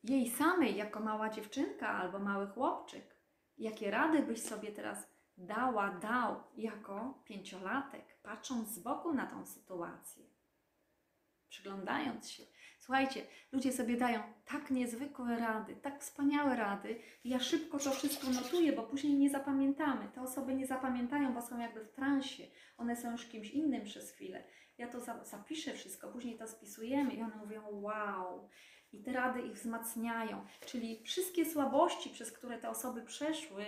jej 0.04 0.30
samej 0.30 0.76
jako 0.76 1.00
mała 1.00 1.30
dziewczynka 1.30 1.90
albo 1.90 2.20
mały 2.20 2.48
chłopczyk, 2.48 3.16
jakie 3.58 3.92
rady 3.92 4.24
byś 4.24 4.42
sobie 4.42 4.72
teraz 4.72 5.08
dała, 5.38 5.92
dał 5.92 6.44
jako 6.58 7.22
pięciolatek, 7.26 8.20
patrząc 8.24 8.70
z 8.70 8.80
boku 8.80 9.14
na 9.14 9.26
tą 9.26 9.46
sytuację, 9.46 10.26
przyglądając 11.50 12.30
się. 12.30 12.44
Słuchajcie, 12.80 13.22
ludzie 13.52 13.72
sobie 13.72 13.98
dają 13.98 14.24
tak 14.46 14.72
niezwykłe 14.72 15.40
rady, 15.40 15.76
tak 15.76 16.02
wspaniałe 16.02 16.56
rady. 16.56 17.00
Ja 17.24 17.40
szybko 17.40 17.80
to 17.80 17.92
wszystko 17.92 18.30
notuję, 18.30 18.74
bo 18.74 18.84
później 18.84 19.14
nie 19.14 19.30
zapamiętamy. 19.30 20.10
Te 20.16 20.22
osoby 20.22 20.54
nie 20.56 20.68
zapamiętają, 20.68 21.34
bo 21.34 21.42
są 21.42 21.60
jakby 21.60 21.84
w 21.86 21.92
transie. 21.92 22.44
One 22.78 22.96
są 22.96 23.12
już 23.12 23.26
kimś 23.26 23.50
innym 23.52 23.86
przez 23.86 24.12
chwilę. 24.12 24.44
Ja 24.78 24.88
to 24.88 25.00
za- 25.00 25.24
zapiszę 25.26 25.74
wszystko, 25.74 26.08
później 26.12 26.38
to 26.38 26.48
spisujemy 26.48 27.14
i 27.14 27.22
one 27.22 27.36
mówią 27.36 27.64
wow. 27.72 28.50
I 28.94 29.04
te 29.04 29.14
rady 29.14 29.42
ich 29.42 29.54
wzmacniają. 29.54 30.46
Czyli 30.66 31.04
wszystkie 31.04 31.46
słabości, 31.46 32.10
przez 32.10 32.32
które 32.32 32.58
te 32.58 32.70
osoby 32.70 33.02
przeszły 33.02 33.66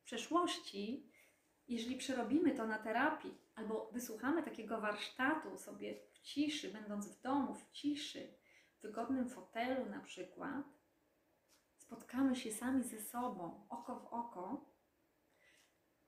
w 0.00 0.04
przeszłości, 0.04 1.12
jeżeli 1.68 1.96
przerobimy 1.96 2.50
to 2.54 2.66
na 2.66 2.78
terapii, 2.78 3.34
albo 3.54 3.90
wysłuchamy 3.92 4.42
takiego 4.42 4.80
warsztatu 4.80 5.58
sobie 5.58 5.94
ciszy, 6.28 6.72
będąc 6.72 7.08
w 7.08 7.20
domu, 7.20 7.54
w 7.54 7.70
ciszy, 7.70 8.34
w 8.78 8.82
wygodnym 8.82 9.28
fotelu 9.28 9.90
na 9.90 10.00
przykład, 10.00 10.66
spotkamy 11.76 12.36
się 12.36 12.52
sami 12.52 12.82
ze 12.84 13.00
sobą, 13.00 13.66
oko 13.68 14.00
w 14.00 14.06
oko, 14.06 14.70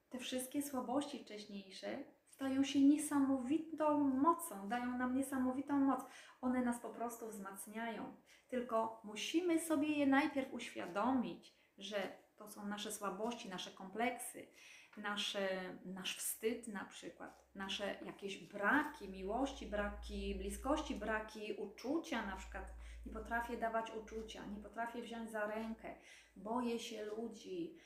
te 0.08 0.18
wszystkie 0.18 0.62
słabości 0.62 1.18
wcześniejsze 1.18 2.04
stają 2.28 2.64
się 2.64 2.80
niesamowitą 2.80 3.98
mocą, 3.98 4.68
dają 4.68 4.98
nam 4.98 5.16
niesamowitą 5.16 5.80
moc. 5.80 6.00
One 6.40 6.62
nas 6.62 6.80
po 6.80 6.90
prostu 6.90 7.28
wzmacniają. 7.28 8.16
Tylko 8.48 9.00
musimy 9.04 9.58
sobie 9.58 9.88
je 9.88 10.06
najpierw 10.06 10.52
uświadomić, 10.52 11.56
że 11.78 12.18
to 12.36 12.48
są 12.48 12.66
nasze 12.66 12.92
słabości, 12.92 13.48
nasze 13.48 13.70
kompleksy, 13.70 14.46
nasze, 14.96 15.74
nasz 15.84 16.16
wstyd 16.16 16.68
na 16.68 16.84
przykład, 16.84 17.44
nasze 17.54 17.98
jakieś 18.06 18.38
braki 18.38 19.08
miłości, 19.08 19.66
braki 19.66 20.34
bliskości, 20.34 20.94
braki 20.94 21.52
uczucia 21.52 22.26
na 22.26 22.36
przykład. 22.36 22.74
Nie 23.06 23.12
potrafię 23.12 23.56
dawać 23.56 23.90
uczucia, 23.90 24.46
nie 24.46 24.62
potrafię 24.62 25.02
wziąć 25.02 25.30
za 25.30 25.46
rękę, 25.46 25.94
boję 26.36 26.78
się 26.78 27.04
ludzi, 27.04 27.78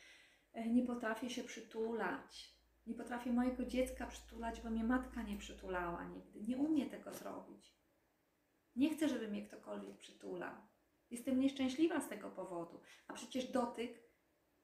e, 0.52 0.68
nie 0.68 0.82
potrafię 0.82 1.30
się 1.30 1.44
przytulać, 1.44 2.54
nie 2.86 2.94
potrafię 2.94 3.32
mojego 3.32 3.64
dziecka 3.64 4.06
przytulać, 4.06 4.60
bo 4.60 4.70
mnie 4.70 4.84
matka 4.84 5.22
nie 5.22 5.36
przytulała 5.36 6.04
nigdy. 6.04 6.40
Nie 6.40 6.56
umie 6.56 6.86
tego 6.86 7.12
zrobić. 7.12 7.74
Nie 8.76 8.90
chcę, 8.90 9.08
żeby 9.08 9.28
mnie 9.28 9.46
ktokolwiek 9.46 9.98
przytulał. 9.98 10.54
Jestem 11.10 11.40
nieszczęśliwa 11.40 12.00
z 12.00 12.08
tego 12.08 12.30
powodu. 12.30 12.80
A 13.08 13.12
przecież 13.12 13.50
dotyk 13.50 14.03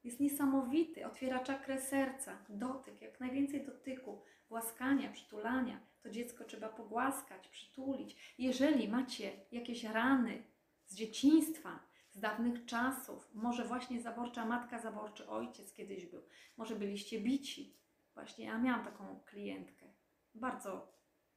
jest 0.05 0.21
niesamowity, 0.21 1.07
otwiera 1.07 1.41
czakrę 1.41 1.81
serca. 1.81 2.39
Dotyk, 2.49 3.03
jak 3.03 3.21
najwięcej 3.21 3.67
dotyku, 3.67 4.23
głaskania, 4.49 5.13
przytulania. 5.13 5.81
To 6.03 6.11
dziecko 6.11 6.45
trzeba 6.45 6.69
pogłaskać, 6.69 7.49
przytulić. 7.49 8.35
Jeżeli 8.39 8.89
macie 8.89 9.33
jakieś 9.53 9.85
rany 9.85 10.43
z 10.87 10.95
dzieciństwa, 10.95 11.81
z 12.11 12.21
dawnych 12.21 12.65
czasów, 12.67 13.31
może 13.35 13.65
właśnie 13.65 14.01
zaborcza 14.01 14.45
matka, 14.45 14.79
zaborczy 14.79 15.29
ojciec 15.29 15.75
kiedyś 15.75 16.07
był, 16.07 16.23
może 16.57 16.77
byliście 16.77 17.21
bici. 17.21 17.77
Właśnie 18.15 18.45
ja 18.45 18.59
miałam 18.59 18.85
taką 18.85 19.21
klientkę. 19.25 19.87
Bardzo 20.35 20.93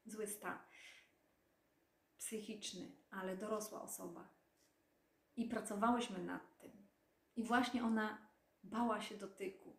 zły 0.05 0.27
stan 0.27 0.57
psychiczny, 2.17 2.91
ale 3.11 3.37
dorosła 3.37 3.81
osoba. 3.81 4.27
I 5.35 5.45
pracowałyśmy 5.45 6.19
nad 6.23 6.57
tym. 6.57 6.87
I 7.35 7.43
właśnie 7.43 7.83
ona 7.83 8.22
bała 8.63 9.01
się 9.01 9.17
dotyku. 9.17 9.77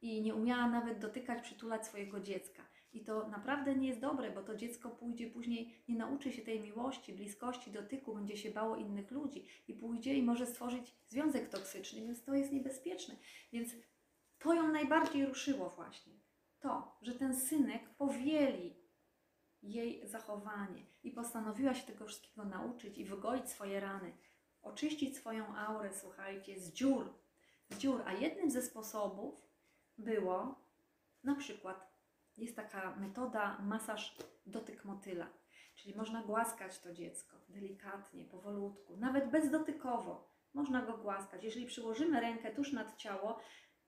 I 0.00 0.22
nie 0.22 0.34
umiała 0.34 0.68
nawet 0.68 0.98
dotykać, 0.98 1.42
przytulać 1.42 1.86
swojego 1.86 2.20
dziecka. 2.20 2.62
I 2.92 3.04
to 3.04 3.28
naprawdę 3.28 3.76
nie 3.76 3.88
jest 3.88 4.00
dobre, 4.00 4.30
bo 4.30 4.42
to 4.42 4.56
dziecko 4.56 4.90
pójdzie 4.90 5.30
później, 5.30 5.84
nie 5.88 5.96
nauczy 5.96 6.32
się 6.32 6.42
tej 6.42 6.60
miłości, 6.60 7.12
bliskości, 7.12 7.70
dotyku, 7.70 8.14
będzie 8.14 8.36
się 8.36 8.50
bało 8.50 8.76
innych 8.76 9.10
ludzi 9.10 9.46
i 9.68 9.74
pójdzie 9.74 10.14
i 10.14 10.22
może 10.22 10.46
stworzyć 10.46 10.94
związek 11.08 11.48
toksyczny, 11.48 12.00
więc 12.00 12.24
to 12.24 12.34
jest 12.34 12.52
niebezpieczne. 12.52 13.16
Więc 13.52 13.72
to 14.38 14.54
ją 14.54 14.72
najbardziej 14.72 15.26
ruszyło 15.26 15.70
właśnie. 15.70 16.12
To, 16.58 16.98
że 17.02 17.14
ten 17.14 17.36
synek 17.36 17.94
powieli 17.96 18.86
jej 19.62 20.08
zachowanie 20.08 20.86
i 21.02 21.10
postanowiła 21.10 21.74
się 21.74 21.86
tego 21.86 22.06
wszystkiego 22.06 22.44
nauczyć 22.44 22.98
i 22.98 23.04
wygoić 23.04 23.50
swoje 23.50 23.80
rany, 23.80 24.12
oczyścić 24.62 25.16
swoją 25.16 25.56
aurę, 25.56 25.92
słuchajcie, 25.92 26.60
z 26.60 26.72
dziur, 26.72 27.14
dziur. 27.78 28.02
A 28.06 28.12
jednym 28.12 28.50
ze 28.50 28.62
sposobów 28.62 29.48
było 29.98 30.66
na 31.22 31.34
przykład 31.34 31.96
jest 32.36 32.56
taka 32.56 32.96
metoda 32.96 33.58
masaż 33.58 34.16
dotyk 34.46 34.84
motyla, 34.84 35.28
czyli 35.74 35.96
można 35.96 36.22
głaskać 36.22 36.78
to 36.78 36.92
dziecko 36.92 37.36
delikatnie, 37.48 38.24
powolutku, 38.24 38.96
nawet 38.96 39.30
bezdotykowo. 39.30 40.36
Można 40.54 40.82
go 40.82 40.98
głaskać. 40.98 41.44
Jeżeli 41.44 41.66
przyłożymy 41.66 42.20
rękę 42.20 42.54
tuż 42.54 42.72
nad 42.72 42.96
ciało, 42.96 43.38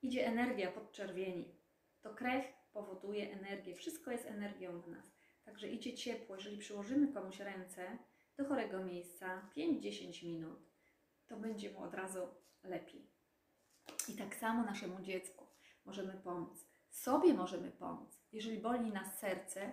idzie 0.01 0.27
energia 0.27 0.71
podczerwieni. 0.71 1.55
To 2.01 2.15
krew 2.15 2.45
powoduje 2.73 3.31
energię. 3.31 3.75
Wszystko 3.75 4.11
jest 4.11 4.25
energią 4.25 4.81
w 4.81 4.87
nas. 4.87 5.11
Także 5.45 5.69
idzie 5.69 5.93
ciepło. 5.93 6.35
Jeżeli 6.35 6.57
przyłożymy 6.57 7.13
komuś 7.13 7.39
ręce 7.39 7.97
do 8.37 8.45
chorego 8.45 8.83
miejsca 8.83 9.49
5-10 9.57 10.25
minut, 10.25 10.59
to 11.27 11.37
będzie 11.37 11.71
mu 11.71 11.83
od 11.83 11.93
razu 11.93 12.27
lepiej. 12.63 13.08
I 14.07 14.17
tak 14.17 14.35
samo 14.35 14.63
naszemu 14.63 15.01
dziecku 15.01 15.47
możemy 15.85 16.13
pomóc. 16.13 16.67
Sobie 16.89 17.33
możemy 17.33 17.71
pomóc. 17.71 18.21
Jeżeli 18.31 18.57
boli 18.57 18.91
nas 18.91 19.19
serce, 19.19 19.71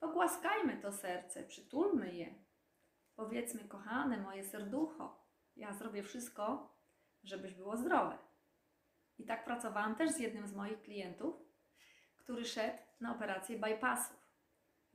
pogłaskajmy 0.00 0.76
to 0.76 0.92
serce, 0.92 1.42
przytulmy 1.42 2.14
je. 2.14 2.34
Powiedzmy, 3.16 3.64
kochane 3.64 4.18
moje 4.18 4.44
serducho, 4.44 5.24
ja 5.56 5.72
zrobię 5.72 6.02
wszystko, 6.02 6.74
żebyś 7.22 7.54
było 7.54 7.76
zdrowe. 7.76 8.18
I 9.18 9.24
tak 9.24 9.44
pracowałam 9.44 9.94
też 9.96 10.10
z 10.10 10.18
jednym 10.18 10.46
z 10.46 10.54
moich 10.54 10.82
klientów, 10.82 11.34
który 12.16 12.44
szedł 12.44 12.78
na 13.00 13.16
operację 13.16 13.58
bypassów. 13.58 14.23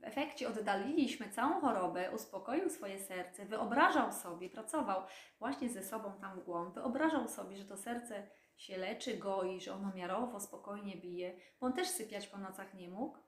W 0.00 0.04
efekcie 0.04 0.48
oddaliliśmy 0.48 1.30
całą 1.30 1.60
chorobę, 1.60 2.10
uspokoił 2.10 2.70
swoje 2.70 2.98
serce, 2.98 3.46
wyobrażał 3.46 4.12
sobie, 4.12 4.50
pracował 4.50 5.02
właśnie 5.38 5.68
ze 5.68 5.82
sobą 5.82 6.12
tam 6.20 6.40
w 6.40 6.44
głąb, 6.44 6.74
wyobrażał 6.74 7.28
sobie, 7.28 7.56
że 7.56 7.64
to 7.64 7.76
serce 7.76 8.30
się 8.56 8.76
leczy, 8.76 9.16
goi, 9.16 9.60
że 9.60 9.74
ono 9.74 9.92
miarowo, 9.94 10.40
spokojnie 10.40 10.96
bije, 10.96 11.36
bo 11.60 11.66
on 11.66 11.72
też 11.72 11.88
sypiać 11.88 12.26
po 12.26 12.38
nocach 12.38 12.74
nie 12.74 12.88
mógł. 12.88 13.18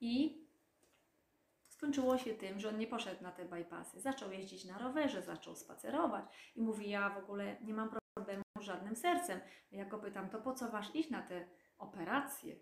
I 0.00 0.46
skończyło 1.68 2.18
się 2.18 2.34
tym, 2.34 2.60
że 2.60 2.68
on 2.68 2.78
nie 2.78 2.86
poszedł 2.86 3.22
na 3.22 3.32
te 3.32 3.44
bypassy. 3.44 4.00
Zaczął 4.00 4.32
jeździć 4.32 4.64
na 4.64 4.78
rowerze, 4.78 5.22
zaczął 5.22 5.56
spacerować 5.56 6.24
i 6.54 6.62
mówi, 6.62 6.90
ja 6.90 7.10
w 7.10 7.18
ogóle 7.18 7.56
nie 7.60 7.74
mam 7.74 7.90
problemu 8.14 8.42
z 8.60 8.62
żadnym 8.62 8.96
sercem. 8.96 9.40
Ja 9.70 9.84
go 9.84 9.98
pytam, 9.98 10.30
to 10.30 10.40
po 10.40 10.54
co 10.54 10.72
masz 10.72 10.94
iść 10.94 11.10
na 11.10 11.22
te 11.22 11.48
operacje? 11.78 12.56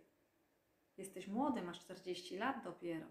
Jesteś 0.96 1.28
młody, 1.28 1.62
masz 1.62 1.80
40 1.80 2.36
lat 2.36 2.64
dopiero. 2.64 3.06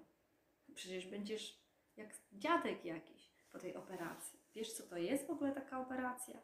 Przecież 0.75 1.07
będziesz 1.07 1.63
jak 1.97 2.09
dziadek 2.31 2.86
jakiś 2.86 3.33
po 3.51 3.59
tej 3.59 3.75
operacji. 3.75 4.39
Wiesz, 4.55 4.73
co 4.73 4.83
to 4.83 4.97
jest 4.97 5.27
w 5.27 5.31
ogóle 5.31 5.51
taka 5.51 5.79
operacja? 5.79 6.41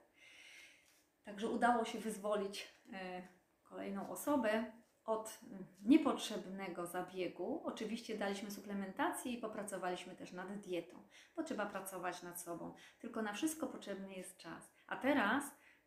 Także 1.23 1.47
udało 1.47 1.85
się 1.85 1.99
wyzwolić 1.99 2.67
e, 2.93 3.27
kolejną 3.63 4.09
osobę. 4.09 4.71
od 5.09 5.39
niepotrzebnego 5.81 6.85
zabiegu. 6.85 7.61
Oczywiście 7.65 8.17
daliśmy 8.17 8.51
suplementację 8.51 9.31
i 9.31 9.37
popracowaliśmy 9.37 10.15
też 10.15 10.31
nad 10.31 10.59
dietą, 10.59 11.07
bo 11.35 11.43
trzeba 11.43 11.65
pracować 11.65 12.23
nad 12.23 12.41
sobą. 12.41 12.73
Tylko 12.99 13.21
na 13.21 13.33
wszystko 13.33 13.67
potrzebny 13.67 14.13
jest 14.13 14.37
czas. 14.37 14.71
A 14.87 14.97
teraz 14.97 15.43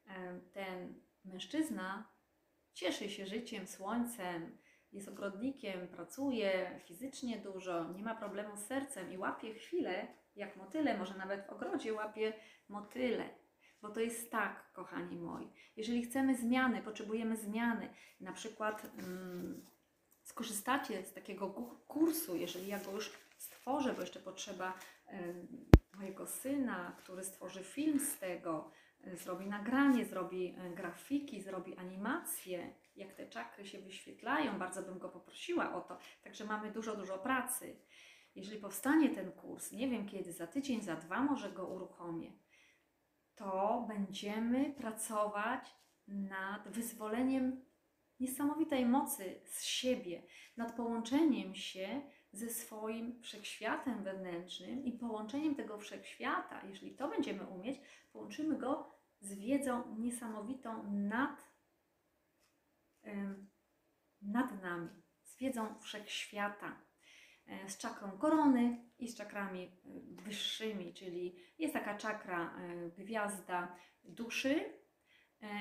e, 0.06 0.40
ten 0.52 1.00
mężczyzna 1.24 2.12
cieszy 2.72 3.10
się 3.10 3.26
życiem, 3.26 3.66
słońcem, 3.66 4.58
jest 4.92 5.08
ogrodnikiem, 5.08 5.88
pracuje 5.88 6.80
fizycznie 6.84 7.38
dużo, 7.38 7.92
nie 7.92 8.02
ma 8.02 8.14
problemu 8.14 8.56
z 8.56 8.66
sercem 8.66 9.12
i 9.12 9.18
łapie 9.18 9.54
chwilę, 9.54 10.06
jak 10.36 10.56
motyle, 10.56 10.98
może 10.98 11.14
nawet 11.14 11.46
w 11.46 11.50
ogrodzie 11.50 11.92
łapie 11.92 12.32
motyle. 12.68 13.28
Bo 13.82 13.88
to 13.88 14.00
jest 14.00 14.30
tak, 14.30 14.72
kochani 14.72 15.16
moi. 15.16 15.52
Jeżeli 15.76 16.02
chcemy 16.02 16.36
zmiany, 16.36 16.82
potrzebujemy 16.82 17.36
zmiany, 17.36 17.88
na 18.20 18.32
przykład 18.32 18.90
mm, 18.98 19.64
skorzystacie 20.22 21.04
z 21.04 21.12
takiego 21.12 21.50
kursu, 21.86 22.36
jeżeli 22.36 22.66
ja 22.66 22.78
go 22.78 22.92
już 22.92 23.12
stworzę, 23.38 23.94
bo 23.94 24.00
jeszcze 24.00 24.20
potrzeba 24.20 24.74
em, 25.06 25.48
mojego 25.94 26.26
syna, 26.26 26.96
który 26.98 27.24
stworzy 27.24 27.64
film 27.64 28.00
z 28.00 28.18
tego, 28.18 28.70
e, 29.04 29.16
zrobi 29.16 29.46
nagranie, 29.46 30.04
zrobi 30.04 30.54
e, 30.58 30.70
grafiki, 30.70 31.42
zrobi 31.42 31.76
animację, 31.76 32.74
jak 32.96 33.14
te 33.14 33.26
czakry 33.26 33.66
się 33.66 33.78
wyświetlają, 33.78 34.58
bardzo 34.58 34.82
bym 34.82 34.98
go 34.98 35.08
poprosiła 35.08 35.74
o 35.74 35.80
to. 35.80 35.98
Także 36.22 36.44
mamy 36.44 36.72
dużo, 36.72 36.96
dużo 36.96 37.18
pracy. 37.18 37.76
Jeżeli 38.34 38.60
powstanie 38.60 39.10
ten 39.10 39.32
kurs, 39.32 39.72
nie 39.72 39.88
wiem 39.88 40.06
kiedy, 40.06 40.32
za 40.32 40.46
tydzień, 40.46 40.82
za 40.82 40.96
dwa 40.96 41.22
może 41.22 41.52
go 41.52 41.66
uruchomię, 41.66 42.32
to 43.34 43.84
będziemy 43.88 44.72
pracować 44.72 45.74
nad 46.08 46.68
wyzwoleniem 46.68 47.64
niesamowitej 48.20 48.86
mocy 48.86 49.40
z 49.44 49.62
siebie, 49.62 50.22
nad 50.56 50.76
połączeniem 50.76 51.54
się 51.54 52.02
ze 52.32 52.50
swoim 52.50 53.22
wszechświatem 53.22 54.04
wewnętrznym 54.04 54.84
i 54.84 54.92
połączeniem 54.92 55.54
tego 55.54 55.78
wszechświata, 55.78 56.66
jeżeli 56.68 56.94
to 56.96 57.08
będziemy 57.08 57.46
umieć, 57.46 57.80
połączymy 58.12 58.58
go 58.58 58.90
z 59.20 59.34
wiedzą 59.34 59.96
niesamowitą 59.98 60.92
nad, 60.92 61.52
em, 63.02 63.48
nad 64.76 64.82
nami, 64.82 65.02
z 65.22 65.38
wiedzą 65.38 65.80
wszechświata, 65.80 66.80
e, 67.46 67.68
z 67.68 67.78
czakrą 67.78 68.18
korony 68.18 68.90
i 68.98 69.08
z 69.08 69.16
czakrami 69.16 69.64
e, 69.64 70.22
wyższymi, 70.22 70.94
czyli 70.94 71.36
jest 71.58 71.74
taka 71.74 71.96
czakra 71.96 72.56
e, 72.56 72.90
gwiazda 72.90 73.76
duszy 74.04 74.82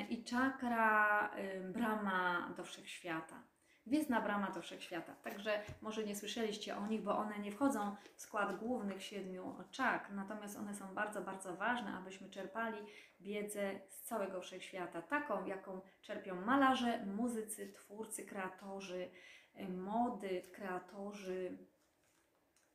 i 0.09 0.23
czakra 0.23 1.31
brama 1.73 2.53
do 2.57 2.63
wszechświata. 2.63 3.50
Gwiezdna 3.85 4.21
brama 4.21 4.51
do 4.51 4.61
wszechświata. 4.61 5.15
Także 5.15 5.63
może 5.81 6.03
nie 6.03 6.15
słyszeliście 6.15 6.77
o 6.77 6.87
nich, 6.87 7.01
bo 7.01 7.17
one 7.17 7.39
nie 7.39 7.51
wchodzą 7.51 7.95
w 8.15 8.21
skład 8.21 8.59
głównych 8.59 9.03
siedmiu 9.03 9.55
czakr, 9.71 10.11
natomiast 10.11 10.57
one 10.57 10.75
są 10.75 10.93
bardzo, 10.95 11.21
bardzo 11.21 11.55
ważne, 11.55 11.93
abyśmy 11.93 12.29
czerpali 12.29 12.77
wiedzę 13.19 13.79
z 13.89 14.01
całego 14.01 14.41
wszechświata, 14.41 15.01
taką, 15.01 15.45
jaką 15.45 15.81
czerpią 16.01 16.41
malarze, 16.41 17.05
muzycy, 17.05 17.71
twórcy, 17.73 18.25
kreatorzy 18.25 19.11
e, 19.53 19.69
mody, 19.69 20.41
kreatorzy 20.53 21.57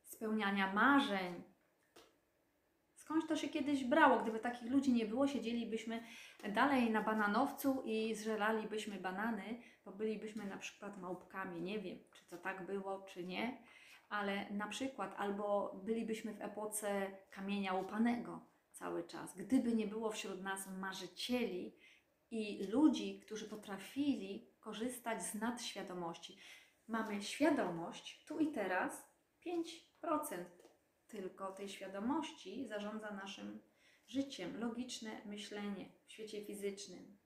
spełniania 0.03 0.73
marzeń. 0.73 1.43
Skądś 2.95 3.27
to 3.27 3.35
się 3.35 3.49
kiedyś 3.49 3.83
brało? 3.83 4.19
Gdyby 4.19 4.39
takich 4.39 4.71
ludzi 4.71 4.93
nie 4.93 5.05
było, 5.05 5.27
siedzielibyśmy 5.27 6.03
dalej 6.53 6.91
na 6.91 7.01
bananowcu 7.01 7.81
i 7.85 8.15
zżeralibyśmy 8.15 8.99
banany, 8.99 9.61
bo 9.85 9.91
bylibyśmy 9.91 10.45
na 10.45 10.57
przykład 10.57 10.97
małpkami. 10.97 11.61
Nie 11.61 11.79
wiem, 11.79 11.99
czy 12.13 12.25
to 12.25 12.37
tak 12.37 12.65
było, 12.65 13.01
czy 13.01 13.23
nie, 13.25 13.63
ale 14.09 14.51
na 14.51 14.67
przykład, 14.67 15.15
albo 15.17 15.75
bylibyśmy 15.83 16.33
w 16.33 16.41
epoce 16.41 17.11
kamienia 17.31 17.73
łupanego 17.73 18.45
cały 18.71 19.03
czas. 19.03 19.35
Gdyby 19.35 19.73
nie 19.73 19.87
było 19.87 20.11
wśród 20.11 20.41
nas 20.41 20.67
marzycieli 20.67 21.75
i 22.31 22.67
ludzi, 22.67 23.19
którzy 23.19 23.49
potrafili 23.49 24.51
korzystać 24.59 25.23
z 25.23 25.33
nadświadomości. 25.33 26.37
Mamy 26.87 27.21
świadomość 27.21 28.25
tu 28.25 28.39
i 28.39 28.51
teraz 28.51 29.11
5% 29.45 30.45
tylko 31.07 31.51
tej 31.51 31.69
świadomości 31.69 32.67
zarządza 32.67 33.11
naszym 33.11 33.59
życiem, 34.07 34.59
logiczne 34.59 35.21
myślenie 35.25 35.85
w 36.07 36.11
świecie 36.11 36.45
fizycznym. 36.45 37.17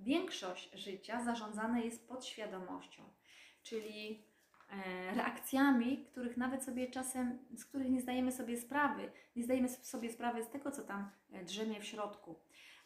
Większość 0.00 0.70
życia 0.74 1.24
zarządzane 1.24 1.80
jest 1.80 2.08
podświadomością, 2.08 3.02
czyli 3.62 4.24
e, 4.70 5.14
reakcjami, 5.14 6.04
których 6.04 6.36
nawet 6.36 6.64
sobie 6.64 6.90
czasem, 6.90 7.38
z 7.56 7.64
których 7.64 7.90
nie 7.90 8.00
zdajemy 8.00 8.32
sobie 8.32 8.56
sprawy. 8.56 9.12
Nie 9.36 9.44
zdajemy 9.44 9.68
sobie 9.68 10.12
sprawy 10.12 10.44
z 10.44 10.48
tego, 10.48 10.70
co 10.70 10.82
tam 10.82 11.10
e, 11.32 11.44
drzemie 11.44 11.80
w 11.80 11.84
środku, 11.84 12.40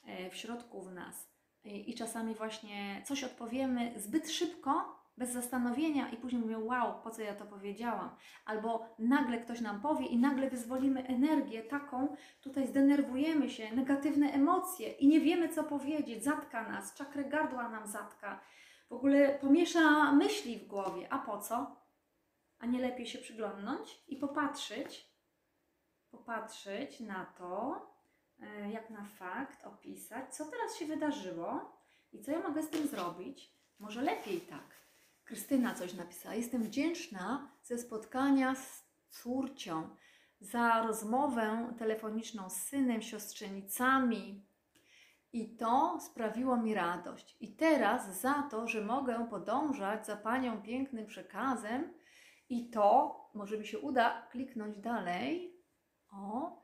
e, 0.07 0.31
w 0.31 0.37
środku 0.37 0.83
w 0.83 0.93
nas. 0.93 1.29
I, 1.65 1.91
I 1.91 1.95
czasami 1.95 2.35
właśnie 2.35 3.03
coś 3.07 3.25
odpowiemy 3.25 3.93
zbyt 3.97 4.31
szybko, 4.31 5.04
bez 5.17 5.31
zastanowienia 5.33 6.09
i 6.09 6.17
później 6.17 6.43
mówię, 6.43 6.59
wow, 6.59 7.03
po 7.03 7.11
co 7.11 7.23
ja 7.23 7.35
to 7.35 7.45
powiedziałam? 7.45 8.11
Albo 8.45 8.95
nagle 8.99 9.39
ktoś 9.39 9.61
nam 9.61 9.81
powie 9.81 10.07
i 10.07 10.19
nagle 10.19 10.51
wyzwolimy 10.51 11.07
energię 11.07 11.63
taką, 11.63 12.17
tutaj 12.41 12.67
zdenerwujemy 12.67 13.51
się, 13.51 13.75
negatywne 13.77 14.33
emocje 14.33 14.93
i 14.93 15.09
nie 15.09 15.21
wiemy, 15.21 15.49
co 15.49 15.65
powiedzieć, 15.65 16.25
zatka 16.25 16.69
nas, 16.69 16.95
czakrę 16.95 17.25
gardła 17.25 17.69
nam 17.69 17.87
zatka, 17.87 18.41
w 18.89 18.93
ogóle 18.93 19.39
pomiesza 19.39 20.13
myśli 20.13 20.59
w 20.59 20.67
głowie. 20.67 21.13
A 21.13 21.19
po 21.19 21.39
co? 21.39 21.77
A 22.59 22.67
nie 22.67 22.81
lepiej 22.81 23.07
się 23.07 23.19
przyglądnąć 23.19 24.03
i 24.09 24.17
popatrzeć, 24.17 25.15
popatrzeć 26.11 27.01
na 27.01 27.25
to, 27.25 27.83
e, 28.41 28.71
jak 28.71 28.91
na 28.91 29.05
fakt, 29.05 29.65
opisać, 29.65 30.35
co 30.35 30.45
teraz 30.45 30.79
się 30.79 30.87
wydarzyło 30.87 31.79
i 32.13 32.21
co 32.21 32.31
ja 32.31 32.41
mogę 32.41 32.63
z 32.63 32.71
tym 32.71 32.87
zrobić. 32.87 33.55
Może 33.79 34.03
lepiej 34.03 34.41
tak. 34.41 34.84
Krystyna 35.25 35.75
coś 35.75 35.95
napisała. 35.95 36.35
Jestem 36.35 36.63
wdzięczna 36.63 37.51
ze 37.63 37.79
spotkania 37.79 38.55
z 38.55 38.85
córcią 39.09 39.89
za 40.41 40.83
rozmowę 40.83 41.75
telefoniczną 41.79 42.51
z 42.51 42.57
synem, 42.57 43.03
siostrzenicami. 43.03 44.47
I 45.33 45.57
to 45.57 45.99
sprawiło 46.01 46.57
mi 46.57 46.75
radość. 46.75 47.37
I 47.41 47.57
teraz 47.57 48.21
za 48.21 48.49
to, 48.51 48.69
że 48.69 48.81
mogę 48.81 49.27
podążać 49.31 50.07
za 50.07 50.17
Panią 50.17 50.63
pięknym 50.63 51.07
przekazem, 51.07 51.95
i 52.49 52.71
to, 52.71 53.21
może 53.35 53.59
mi 53.59 53.67
się 53.67 53.79
uda 53.79 54.27
kliknąć 54.31 54.79
dalej. 54.79 55.55
O, 56.13 56.61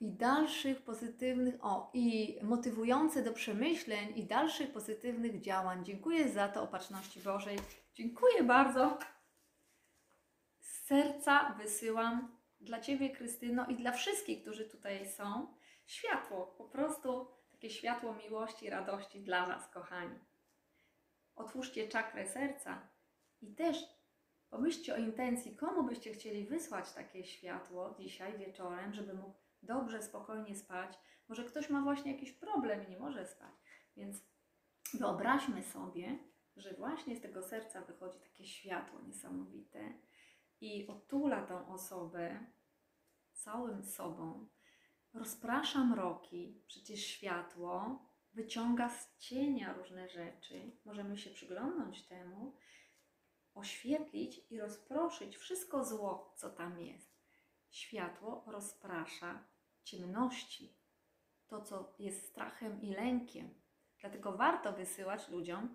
i 0.00 0.12
dalszych 0.12 0.82
pozytywnych, 0.82 1.54
o, 1.60 1.90
i 1.94 2.38
motywujące 2.42 3.22
do 3.22 3.32
przemyśleń 3.32 4.12
i 4.16 4.26
dalszych 4.26 4.72
pozytywnych 4.72 5.40
działań. 5.40 5.84
Dziękuję 5.84 6.32
za 6.32 6.48
to 6.48 6.62
opatrzności 6.62 7.20
Bożej. 7.20 7.58
Dziękuję 7.94 8.42
bardzo. 8.42 8.98
Z 10.60 10.86
serca 10.86 11.54
wysyłam 11.58 12.38
dla 12.60 12.80
Ciebie, 12.80 13.10
Krystyno, 13.10 13.66
i 13.66 13.76
dla 13.76 13.92
wszystkich, 13.92 14.42
którzy 14.42 14.68
tutaj 14.68 15.08
są, 15.08 15.54
światło, 15.86 16.46
po 16.46 16.64
prostu 16.64 17.26
takie 17.52 17.70
światło 17.70 18.14
miłości, 18.14 18.70
radości 18.70 19.20
dla 19.20 19.46
Was, 19.46 19.68
kochani. 19.68 20.18
Otwórzcie 21.36 21.88
czakrę 21.88 22.26
serca 22.26 22.88
i 23.40 23.54
też 23.54 23.76
pomyślcie 24.50 24.94
o 24.94 24.98
intencji, 24.98 25.56
komu 25.56 25.82
byście 25.82 26.12
chcieli 26.12 26.46
wysłać 26.46 26.92
takie 26.92 27.24
światło 27.24 27.94
dzisiaj 27.98 28.38
wieczorem, 28.38 28.94
żeby 28.94 29.14
mógł 29.14 29.38
dobrze, 29.62 30.02
spokojnie 30.02 30.56
spać. 30.56 30.98
Może 31.28 31.44
ktoś 31.44 31.70
ma 31.70 31.82
właśnie 31.82 32.12
jakiś 32.12 32.32
problem 32.32 32.86
i 32.86 32.90
nie 32.90 32.98
może 32.98 33.26
spać. 33.26 33.54
Więc 33.96 34.16
wyobraźmy 34.94 35.62
sobie, 35.62 36.18
że 36.56 36.74
właśnie 36.74 37.16
z 37.16 37.20
tego 37.20 37.42
serca 37.42 37.80
wychodzi 37.80 38.20
takie 38.20 38.44
światło 38.44 39.00
niesamowite 39.00 39.92
i 40.60 40.86
otula 40.86 41.46
tą 41.46 41.68
osobę 41.68 42.46
całym 43.32 43.82
sobą, 43.82 44.48
rozprasza 45.14 45.84
mroki, 45.84 46.62
przecież 46.66 47.00
światło 47.00 48.02
wyciąga 48.32 48.88
z 48.88 49.18
cienia 49.18 49.72
różne 49.72 50.08
rzeczy. 50.08 50.70
Możemy 50.84 51.18
się 51.18 51.30
przyglądnąć 51.30 52.02
temu, 52.02 52.56
oświetlić 53.54 54.40
i 54.50 54.60
rozproszyć 54.60 55.36
wszystko 55.36 55.84
zło, 55.84 56.34
co 56.36 56.50
tam 56.50 56.80
jest. 56.80 57.14
Światło 57.70 58.44
rozprasza 58.46 59.44
ciemności, 59.82 60.76
to 61.46 61.60
co 61.60 61.94
jest 61.98 62.28
strachem 62.28 62.82
i 62.82 62.90
lękiem. 62.90 63.54
Dlatego 64.00 64.36
warto 64.36 64.72
wysyłać 64.72 65.28
ludziom 65.28 65.74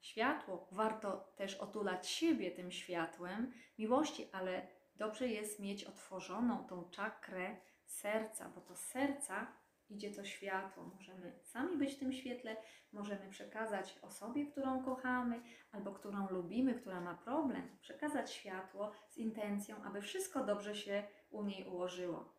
światło, 0.00 0.68
warto 0.72 1.32
też 1.36 1.54
otulać 1.54 2.08
siebie 2.08 2.50
tym 2.50 2.72
światłem 2.72 3.52
miłości, 3.78 4.28
ale 4.32 4.66
dobrze 4.96 5.28
jest 5.28 5.60
mieć 5.60 5.84
otworzoną 5.84 6.64
tą 6.64 6.90
czakrę 6.90 7.56
serca, 7.84 8.48
bo 8.48 8.60
to 8.60 8.76
serca 8.76 9.60
idzie 9.90 10.10
to 10.10 10.24
światło. 10.24 10.84
Możemy 10.84 11.38
sami 11.42 11.76
być 11.76 11.94
w 11.94 11.98
tym 11.98 12.12
świetle, 12.12 12.56
możemy 12.92 13.28
przekazać 13.30 13.98
osobie, 14.02 14.46
którą 14.46 14.84
kochamy 14.84 15.42
albo 15.72 15.92
którą 15.92 16.28
lubimy, 16.28 16.74
która 16.74 17.00
ma 17.00 17.14
problem, 17.14 17.76
przekazać 17.80 18.32
światło 18.32 18.92
z 19.08 19.16
intencją, 19.16 19.84
aby 19.84 20.02
wszystko 20.02 20.44
dobrze 20.44 20.74
się 20.74 21.02
u 21.30 21.44
niej 21.44 21.66
ułożyło. 21.68 22.34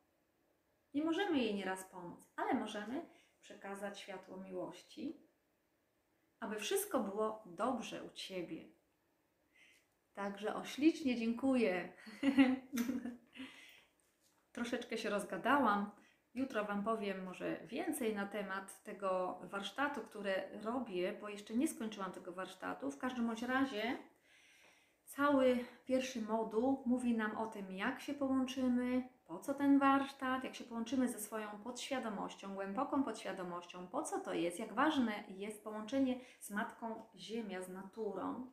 Nie 0.93 1.03
możemy 1.03 1.37
jej 1.37 1.55
nieraz 1.55 1.83
pomóc, 1.83 2.19
ale 2.35 2.53
możemy 2.53 3.05
przekazać 3.39 3.99
światło 3.99 4.37
miłości, 4.37 5.30
aby 6.41 6.55
wszystko 6.55 6.99
było 6.99 7.43
dobrze 7.45 8.03
u 8.03 8.09
Ciebie. 8.09 8.69
Także 10.13 10.55
o 10.55 10.65
ślicznie 10.65 11.15
dziękuję. 11.15 11.93
Troszeczkę 14.51 14.97
się 14.97 15.09
rozgadałam. 15.09 15.91
Jutro 16.33 16.65
Wam 16.65 16.83
powiem 16.83 17.23
może 17.23 17.59
więcej 17.65 18.15
na 18.15 18.25
temat 18.25 18.83
tego 18.83 19.39
warsztatu, 19.43 20.01
które 20.01 20.61
robię, 20.63 21.17
bo 21.21 21.29
jeszcze 21.29 21.53
nie 21.53 21.67
skończyłam 21.67 22.11
tego 22.11 22.33
warsztatu. 22.33 22.91
W 22.91 22.97
każdym 22.97 23.27
bądź 23.27 23.41
razie 23.41 23.97
cały 25.05 25.65
pierwszy 25.85 26.21
moduł 26.21 26.83
mówi 26.85 27.17
nam 27.17 27.37
o 27.37 27.47
tym, 27.47 27.71
jak 27.71 28.01
się 28.01 28.13
połączymy, 28.13 29.09
po 29.31 29.39
co 29.39 29.53
ten 29.53 29.79
warsztat, 29.79 30.43
jak 30.43 30.55
się 30.55 30.63
połączymy 30.63 31.07
ze 31.07 31.19
swoją 31.19 31.49
podświadomością, 31.63 32.53
głęboką 32.53 33.03
podświadomością, 33.03 33.87
po 33.87 34.03
co 34.03 34.19
to 34.19 34.33
jest, 34.33 34.59
jak 34.59 34.73
ważne 34.73 35.23
jest 35.27 35.63
połączenie 35.63 36.19
z 36.39 36.51
Matką 36.51 37.05
Ziemia, 37.15 37.61
z 37.61 37.69
naturą, 37.69 38.51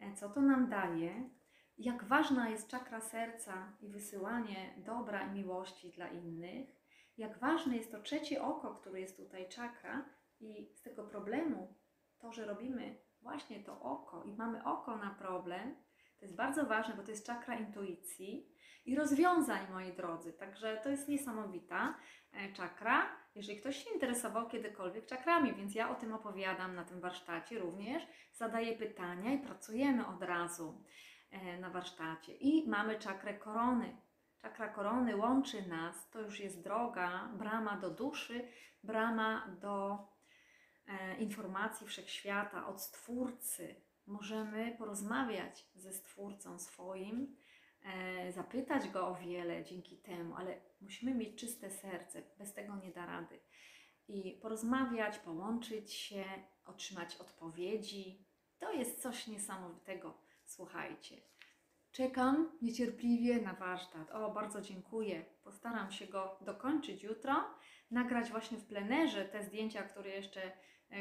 e, 0.00 0.14
co 0.14 0.28
to 0.28 0.40
nam 0.40 0.68
daje, 0.68 1.30
jak 1.78 2.04
ważna 2.04 2.48
jest 2.48 2.68
czakra 2.68 3.00
serca 3.00 3.72
i 3.80 3.88
wysyłanie 3.88 4.74
dobra 4.76 5.26
i 5.26 5.30
miłości 5.30 5.90
dla 5.90 6.08
innych, 6.08 6.76
jak 7.18 7.38
ważne 7.38 7.76
jest 7.76 7.92
to 7.92 8.02
trzecie 8.02 8.42
oko, 8.42 8.74
które 8.74 9.00
jest 9.00 9.16
tutaj 9.16 9.48
czakra? 9.48 10.04
I 10.40 10.72
z 10.74 10.82
tego 10.82 11.04
problemu, 11.04 11.74
to, 12.18 12.32
że 12.32 12.44
robimy 12.44 12.98
właśnie 13.20 13.64
to 13.64 13.80
oko 13.80 14.24
i 14.24 14.32
mamy 14.32 14.64
oko 14.64 14.96
na 14.96 15.10
problem, 15.10 15.76
to 16.22 16.26
jest 16.26 16.36
bardzo 16.36 16.66
ważne, 16.66 16.94
bo 16.94 17.02
to 17.02 17.10
jest 17.10 17.26
czakra 17.26 17.54
intuicji 17.54 18.46
i 18.84 18.96
rozwiązań, 18.96 19.66
moi 19.72 19.92
drodzy. 19.92 20.32
Także 20.32 20.80
to 20.82 20.88
jest 20.88 21.08
niesamowita 21.08 21.94
e, 22.32 22.52
czakra. 22.52 23.06
Jeżeli 23.34 23.60
ktoś 23.60 23.84
się 23.84 23.90
interesował 23.90 24.48
kiedykolwiek 24.48 25.06
czakrami, 25.06 25.54
więc 25.54 25.74
ja 25.74 25.90
o 25.90 25.94
tym 25.94 26.12
opowiadam 26.14 26.74
na 26.74 26.84
tym 26.84 27.00
warsztacie 27.00 27.58
również, 27.58 28.02
zadaję 28.32 28.76
pytania 28.76 29.32
i 29.32 29.38
pracujemy 29.38 30.06
od 30.06 30.22
razu 30.22 30.82
e, 31.30 31.58
na 31.58 31.70
warsztacie. 31.70 32.36
I 32.36 32.68
mamy 32.68 32.98
czakrę 32.98 33.34
korony. 33.34 33.96
Czakra 34.42 34.68
korony 34.68 35.16
łączy 35.16 35.68
nas, 35.68 36.10
to 36.10 36.20
już 36.20 36.40
jest 36.40 36.64
droga, 36.64 37.28
brama 37.38 37.76
do 37.76 37.90
duszy, 37.90 38.48
brama 38.84 39.56
do 39.60 39.98
e, 40.86 41.16
informacji 41.16 41.86
wszechświata, 41.86 42.66
od 42.66 42.82
Stwórcy. 42.82 43.91
Możemy 44.06 44.76
porozmawiać 44.78 45.66
ze 45.74 45.92
Stwórcą 45.92 46.58
swoim, 46.58 47.36
e, 47.84 48.32
zapytać 48.32 48.88
Go 48.88 49.08
o 49.08 49.14
wiele 49.14 49.64
dzięki 49.64 49.96
temu, 49.96 50.36
ale 50.36 50.60
musimy 50.80 51.14
mieć 51.14 51.40
czyste 51.40 51.70
serce, 51.70 52.22
bez 52.38 52.54
tego 52.54 52.76
nie 52.76 52.90
da 52.90 53.06
rady. 53.06 53.40
I 54.08 54.38
porozmawiać, 54.42 55.18
połączyć 55.18 55.92
się, 55.92 56.24
otrzymać 56.64 57.16
odpowiedzi. 57.16 58.26
To 58.58 58.72
jest 58.72 59.02
coś 59.02 59.26
niesamowitego, 59.26 60.18
słuchajcie. 60.44 61.16
Czekam 61.92 62.58
niecierpliwie 62.62 63.40
na 63.40 63.54
warsztat. 63.54 64.10
O, 64.10 64.30
bardzo 64.30 64.60
dziękuję. 64.60 65.24
Postaram 65.44 65.92
się 65.92 66.06
go 66.06 66.38
dokończyć 66.40 67.02
jutro, 67.02 67.34
nagrać 67.90 68.30
właśnie 68.30 68.58
w 68.58 68.66
plenerze 68.66 69.24
te 69.24 69.44
zdjęcia, 69.44 69.82
które 69.82 70.10
jeszcze 70.10 70.52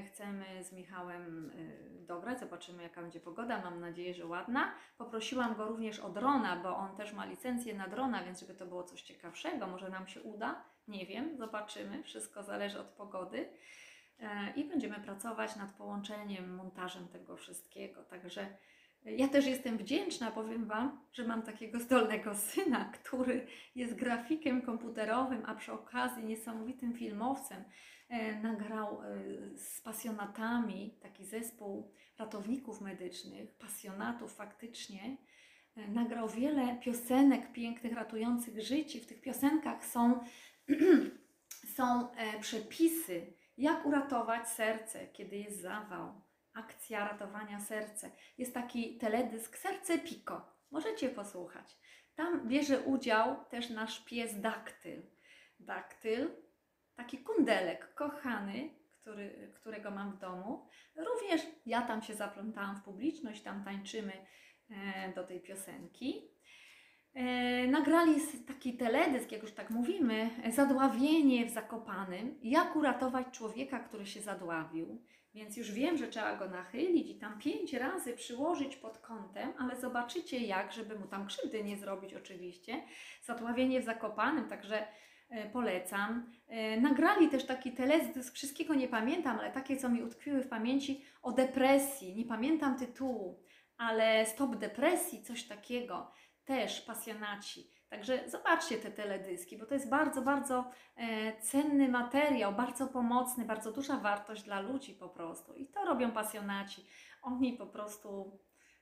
chcemy 0.08 0.64
z 0.64 0.72
Michałem 0.72 1.52
e, 1.56 2.06
dobrać. 2.06 2.40
Zobaczymy, 2.40 2.84
jaka 2.84 3.02
będzie 3.02 3.20
pogoda. 3.20 3.62
Mam 3.62 3.80
nadzieję, 3.80 4.14
że 4.14 4.26
ładna. 4.26 4.74
Poprosiłam 4.98 5.56
go 5.56 5.66
również 5.66 6.00
o 6.00 6.10
drona, 6.10 6.56
bo 6.56 6.78
on 6.78 6.96
też 6.96 7.14
ma 7.14 7.26
licencję 7.26 7.74
na 7.74 7.88
drona, 7.88 8.24
więc 8.24 8.40
żeby 8.40 8.54
to 8.54 8.66
było 8.66 8.84
coś 8.84 9.02
ciekawszego, 9.02 9.68
może 9.68 9.90
nam 9.90 10.08
się 10.08 10.22
uda. 10.22 10.64
Nie 10.88 11.06
wiem, 11.06 11.38
zobaczymy. 11.38 12.04
Wszystko 12.04 12.44
zależy 12.44 12.80
od 12.80 12.88
pogody. 12.88 13.50
E, 14.20 14.54
I 14.56 14.66
będziemy 14.66 14.96
pracować 14.96 15.56
nad 15.56 15.72
połączeniem, 15.74 16.56
montażem 16.56 17.08
tego 17.08 17.38
wszystkiego. 17.38 18.04
Także 18.04 18.58
ja 19.06 19.28
też 19.28 19.46
jestem 19.46 19.78
wdzięczna, 19.78 20.32
powiem 20.32 20.66
Wam, 20.66 21.00
że 21.14 21.24
mam 21.24 21.42
takiego 21.42 21.80
zdolnego 21.80 22.36
syna, 22.52 22.86
który 22.86 23.48
jest 23.76 23.96
grafikiem 23.96 24.62
komputerowym, 24.62 25.44
a 25.46 25.56
przy 25.56 25.72
okazji 25.72 26.24
niesamowitym 26.24 26.94
filmowcem. 26.94 27.64
E, 28.12 28.36
nagrał 28.42 29.02
e, 29.04 29.58
z 29.58 29.82
pasjonatami 29.82 30.98
taki 31.02 31.26
zespół 31.26 31.92
ratowników 32.18 32.82
medycznych, 32.82 33.58
pasjonatów 33.58 34.36
faktycznie. 34.36 35.18
E, 35.76 35.88
nagrał 35.88 36.30
wiele 36.30 36.78
piosenek 36.84 37.52
pięknych, 37.52 37.94
ratujących 37.94 38.62
życie. 38.62 39.00
W 39.00 39.08
tych 39.08 39.22
piosenkach 39.22 39.86
są, 39.86 40.20
są 41.78 42.08
przepisy, 42.42 43.34
jak 43.58 43.86
uratować 43.86 44.50
serce, 44.50 45.08
kiedy 45.08 45.38
jest 45.38 45.62
zawał 45.62 46.22
akcja 46.54 47.08
ratowania 47.08 47.60
serca. 47.60 48.10
Jest 48.38 48.54
taki 48.54 48.98
teledysk 48.98 49.58
Serce 49.58 50.00
Piko. 50.00 50.56
Możecie 50.72 51.10
posłuchać. 51.10 51.78
Tam 52.16 52.48
bierze 52.48 52.82
udział 52.82 53.46
też 53.46 53.70
nasz 53.70 54.06
pies 54.06 54.42
Daktyl. 54.42 55.04
Daktyl, 55.60 56.30
taki 56.96 57.18
kundelek 57.18 57.94
kochany, 57.94 58.70
który, 59.02 59.52
którego 59.56 59.92
mam 59.92 60.12
w 60.12 60.20
domu. 60.20 60.68
Również 60.96 61.42
ja 61.66 61.82
tam 61.82 62.02
się 62.02 62.14
zaplątałam 62.14 62.76
w 62.76 62.84
publiczność, 62.84 63.42
tam 63.42 63.64
tańczymy 63.64 64.14
e, 64.70 65.14
do 65.14 65.24
tej 65.24 65.42
piosenki. 65.42 66.32
E, 67.14 67.68
nagrali 67.68 68.16
taki 68.48 68.78
teledysk, 68.78 69.32
jak 69.32 69.42
już 69.42 69.52
tak 69.52 69.70
mówimy, 69.70 70.30
zadławienie 70.50 71.46
w 71.46 71.50
Zakopanym, 71.50 72.40
jak 72.44 72.76
uratować 72.76 73.28
człowieka, 73.32 73.80
który 73.80 74.06
się 74.06 74.22
zadławił. 74.22 75.02
Więc 75.34 75.58
już 75.58 75.72
wiem, 75.72 75.98
że 75.98 76.08
trzeba 76.08 76.36
go 76.36 76.50
nachylić 76.50 77.10
i 77.10 77.20
tam 77.20 77.40
pięć 77.40 77.74
razy 77.74 78.14
przyłożyć 78.14 78.76
pod 78.76 78.98
kątem, 78.98 79.54
ale 79.58 79.76
zobaczycie 79.76 80.40
jak, 80.40 80.72
żeby 80.72 81.00
mu 81.00 81.08
tam 81.08 81.28
krzywdy 81.28 81.64
nie 81.64 81.78
zrobić 81.78 82.14
oczywiście. 82.14 82.84
Zadławienie 83.22 83.82
w 83.82 83.86
Zakopanym, 83.86 84.50
także 84.50 84.88
polecam. 85.54 86.32
E, 86.48 86.82
nagrali 86.82 87.30
też 87.30 87.46
taki 87.46 87.72
teledysk, 87.72 88.34
wszystkiego 88.34 88.76
nie 88.76 88.88
pamiętam, 88.88 89.40
ale 89.40 89.52
takie, 89.52 89.78
co 89.78 89.90
mi 89.90 90.04
utkwiły 90.04 90.42
w 90.44 90.48
pamięci, 90.48 91.06
o 91.22 91.32
depresji. 91.32 92.16
Nie 92.16 92.26
pamiętam 92.26 92.78
tytułu, 92.78 93.44
ale 93.78 94.26
Stop 94.26 94.56
Depresji, 94.56 95.24
coś 95.24 95.44
takiego. 95.44 96.12
Też 96.46 96.82
pasjonaci. 96.82 97.72
Także 97.90 98.30
zobaczcie 98.30 98.78
te 98.78 98.92
teledyski, 98.92 99.58
bo 99.58 99.66
to 99.66 99.74
jest 99.74 99.90
bardzo, 99.90 100.22
bardzo 100.22 100.72
e, 100.96 101.42
cenny 101.42 101.90
materiał, 101.90 102.54
bardzo 102.54 102.88
pomocny, 102.88 103.46
bardzo 103.46 103.72
duża 103.72 103.98
wartość 103.98 104.44
dla 104.44 104.60
ludzi 104.60 104.94
po 104.94 105.10
prostu. 105.10 105.54
I 105.54 105.68
to 105.68 105.86
robią 105.86 106.12
pasjonaci. 106.12 106.86
Oni 107.22 107.54
po 107.54 107.68
prostu 107.68 108.40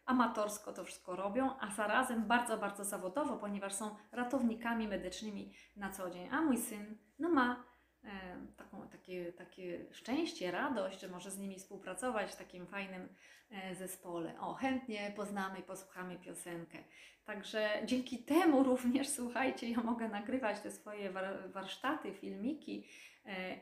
amatorsko 0.10 0.74
to 0.74 0.84
wszystko 0.84 1.16
robią, 1.16 1.60
a 1.60 1.72
zarazem 1.72 2.28
bardzo, 2.28 2.58
bardzo 2.58 2.86
zawodowo, 2.86 3.38
ponieważ 3.38 3.74
są 3.74 3.96
ratownikami 4.12 4.88
medycznymi 4.88 5.54
na 5.76 5.90
co 5.90 6.10
dzień. 6.10 6.30
A 6.32 6.42
mój 6.42 6.58
syn 6.58 6.98
no 7.20 7.30
ma 7.30 7.66
e, 8.04 8.10
taką, 8.58 8.90
takie, 8.90 9.34
takie 9.34 9.94
szczęście, 9.94 10.52
radość, 10.52 11.02
że 11.02 11.08
może 11.08 11.32
z 11.32 11.38
nimi 11.38 11.60
współpracować 11.60 12.32
w 12.32 12.36
takim 12.36 12.68
fajnym 12.68 13.10
e, 13.50 13.76
zespole. 13.76 14.40
O, 14.40 14.54
chętnie 14.54 15.14
poznamy 15.16 15.60
i 15.60 15.64
posłuchamy 15.64 16.20
piosenkę. 16.20 16.78
Także 17.26 17.70
dzięki 17.86 18.24
temu 18.24 18.64
również, 18.64 19.10
słuchajcie, 19.10 19.70
ja 19.70 19.84
mogę 19.84 20.10
nagrywać 20.10 20.60
te 20.60 20.72
swoje 20.72 21.14
warsztaty, 21.54 22.14
filmiki 22.14 22.88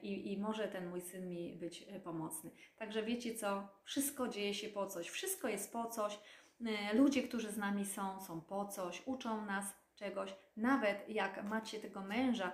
i, 0.03 0.33
i 0.33 0.37
może 0.37 0.67
ten 0.67 0.89
mój 0.89 1.01
syn 1.01 1.29
mi 1.29 1.55
być 1.55 1.85
e, 1.87 1.99
pomocny. 1.99 2.51
Także 2.77 3.03
wiecie 3.03 3.35
co, 3.35 3.67
wszystko 3.83 4.27
dzieje 4.27 4.53
się 4.53 4.69
po 4.69 4.87
coś, 4.87 5.09
wszystko 5.09 5.47
jest 5.47 5.73
po 5.73 5.85
coś. 5.85 6.19
E, 6.65 6.93
ludzie, 6.93 7.23
którzy 7.23 7.51
z 7.51 7.57
nami 7.57 7.85
są, 7.85 8.21
są 8.21 8.41
po 8.41 8.65
coś, 8.65 9.03
uczą 9.05 9.45
nas 9.45 9.65
czegoś. 9.95 10.35
Nawet 10.57 11.09
jak 11.09 11.43
macie 11.43 11.79
tego 11.79 12.01
męża, 12.01 12.51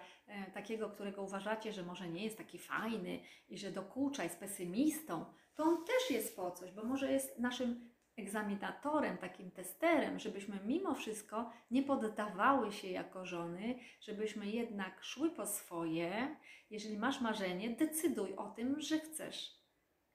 takiego, 0.54 0.90
którego 0.90 1.24
uważacie, 1.24 1.74
że 1.74 1.84
może 1.84 2.10
nie 2.10 2.24
jest 2.24 2.38
taki 2.38 2.60
fajny 2.60 3.20
i 3.50 3.58
że 3.58 3.72
dokucza, 3.72 4.24
jest 4.24 4.40
pesymistą, 4.40 5.26
to 5.56 5.64
on 5.64 5.86
też 5.86 6.12
jest 6.12 6.36
po 6.36 6.52
coś, 6.52 6.72
bo 6.72 6.84
może 6.84 7.12
jest 7.12 7.40
naszym 7.40 7.93
egzaminatorem, 8.18 9.18
takim 9.18 9.52
testerem, 9.52 10.20
żebyśmy 10.20 10.60
mimo 10.66 10.96
wszystko 10.96 11.52
nie 11.72 11.84
poddawały 11.84 12.72
się 12.72 12.88
jako 12.88 13.26
żony, 13.26 13.80
żebyśmy 14.02 14.48
jednak 14.48 15.04
szły 15.04 15.32
po 15.32 15.46
swoje. 15.46 16.36
Jeżeli 16.70 16.98
masz 16.98 17.22
marzenie, 17.22 17.70
decyduj 17.70 18.36
o 18.36 18.50
tym, 18.50 18.82
że 18.82 19.00
chcesz 19.00 19.64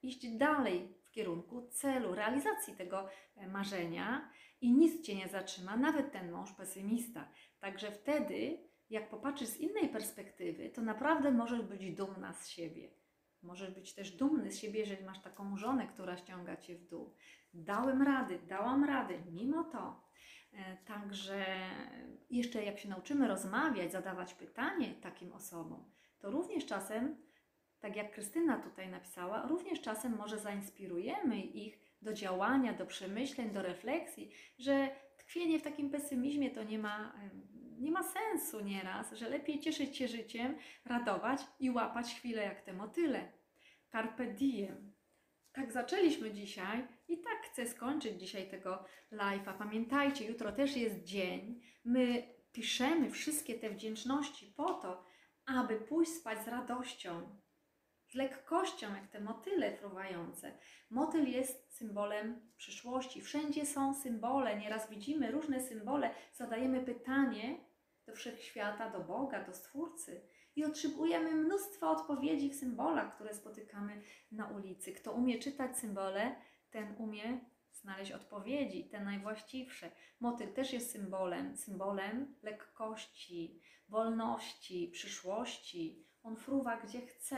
iść 0.01 0.37
dalej 0.37 0.95
w 1.03 1.11
kierunku 1.11 1.67
celu, 1.67 2.15
realizacji 2.15 2.75
tego 2.75 3.09
e, 3.35 3.47
marzenia 3.47 4.29
i 4.61 4.71
nic 4.71 5.05
cię 5.05 5.15
nie 5.15 5.27
zatrzyma, 5.27 5.77
nawet 5.77 6.11
ten 6.11 6.31
mąż 6.31 6.51
pesymista. 6.51 7.31
Także 7.59 7.91
wtedy 7.91 8.69
jak 8.89 9.09
popatrzysz 9.09 9.47
z 9.47 9.57
innej 9.57 9.89
perspektywy, 9.89 10.69
to 10.69 10.81
naprawdę 10.81 11.31
możesz 11.31 11.61
być 11.61 11.91
dumna 11.91 12.33
z 12.33 12.47
siebie. 12.47 12.89
Możesz 13.41 13.71
być 13.71 13.93
też 13.93 14.11
dumny 14.11 14.51
z 14.51 14.59
siebie, 14.59 14.79
jeżeli 14.79 15.05
masz 15.05 15.21
taką 15.21 15.57
żonę, 15.57 15.87
która 15.87 16.17
ściąga 16.17 16.57
cię 16.57 16.75
w 16.75 16.87
dół. 16.87 17.13
Dałem 17.53 18.01
rady, 18.01 18.39
dałam 18.47 18.83
rady, 18.83 19.21
mimo 19.31 19.63
to. 19.63 20.03
E, 20.53 20.77
Także 20.77 21.45
jeszcze 22.29 22.63
jak 22.63 22.79
się 22.79 22.89
nauczymy 22.89 23.27
rozmawiać, 23.27 23.91
zadawać 23.91 24.33
pytanie 24.33 24.93
takim 24.93 25.33
osobom, 25.33 25.91
to 26.19 26.31
również 26.31 26.65
czasem, 26.65 27.17
tak 27.79 27.95
jak 27.95 28.11
Krystyna 28.11 28.57
tutaj 28.59 28.89
napisała, 28.89 29.47
również 29.47 29.81
czasem 29.81 30.15
może 30.15 30.39
zainspirujemy 30.39 31.41
ich 31.41 31.79
do 32.01 32.13
działania, 32.13 32.73
do 32.73 32.85
przemyśleń, 32.85 33.49
do 33.49 33.61
refleksji, 33.61 34.31
że 34.57 34.89
tkwienie 35.17 35.59
w 35.59 35.63
takim 35.63 35.89
pesymizmie 35.89 36.51
to 36.51 36.63
nie 36.63 36.79
ma, 36.79 37.13
nie 37.79 37.91
ma 37.91 38.03
sensu 38.03 38.59
nieraz, 38.59 39.13
że 39.13 39.29
lepiej 39.29 39.59
cieszyć 39.59 39.97
się 39.97 40.07
życiem, 40.07 40.55
radować 40.85 41.41
i 41.59 41.71
łapać 41.71 42.15
chwilę 42.15 42.43
jak 42.43 42.61
te 42.61 42.73
motyle. 42.73 43.31
Carpe 43.91 44.33
diem. 44.33 44.88
Tak 45.53 45.71
zaczęliśmy 45.71 46.31
dzisiaj 46.31 46.87
i 47.07 47.21
tak 47.21 47.51
chcę 47.51 47.67
skończyć 47.67 48.19
dzisiaj 48.19 48.49
tego 48.49 48.85
live'a. 49.11 49.57
Pamiętajcie, 49.57 50.25
jutro 50.25 50.51
też 50.51 50.77
jest 50.77 51.03
dzień. 51.03 51.61
My 51.85 52.23
piszemy 52.51 53.11
wszystkie 53.11 53.59
te 53.59 53.69
wdzięczności 53.69 54.53
po 54.57 54.73
to, 54.73 55.03
aby 55.45 55.75
pójść 55.75 56.11
spać 56.11 56.43
z 56.43 56.47
radością, 56.47 57.39
z 58.07 58.15
lekkością, 58.15 58.95
jak 58.95 59.07
te 59.07 59.19
motyle 59.19 59.77
fruwające. 59.77 60.57
Motyl 60.89 61.29
jest 61.29 61.77
symbolem 61.77 62.51
przyszłości. 62.57 63.21
Wszędzie 63.21 63.65
są 63.65 63.93
symbole. 63.93 64.59
Nieraz 64.59 64.89
widzimy 64.89 65.31
różne 65.31 65.59
symbole, 65.59 66.11
zadajemy 66.33 66.81
pytanie 66.85 67.59
do 68.05 68.15
wszechświata, 68.15 68.89
do 68.89 68.99
Boga, 68.99 69.43
do 69.43 69.53
Stwórcy 69.53 70.21
i 70.59 70.65
otrzymujemy 70.65 71.31
mnóstwo 71.31 71.91
odpowiedzi 71.91 72.49
w 72.49 72.55
symbolach, 72.55 73.15
które 73.15 73.33
spotykamy 73.33 74.01
na 74.31 74.47
ulicy. 74.47 74.91
Kto 74.91 75.11
umie 75.11 75.39
czytać 75.39 75.77
symbole, 75.77 76.35
ten 76.71 76.95
umie 76.97 77.39
znaleźć 77.71 78.11
odpowiedzi, 78.11 78.89
te 78.89 79.03
najwłaściwsze. 79.03 79.91
Motyl 80.19 80.53
też 80.53 80.73
jest 80.73 80.91
symbolem, 80.91 81.57
symbolem 81.57 82.35
lekkości, 82.43 83.61
wolności, 83.89 84.89
przyszłości. 84.93 86.07
On 86.23 86.35
fruwa 86.35 86.77
gdzie 86.77 87.01
chce, 87.01 87.37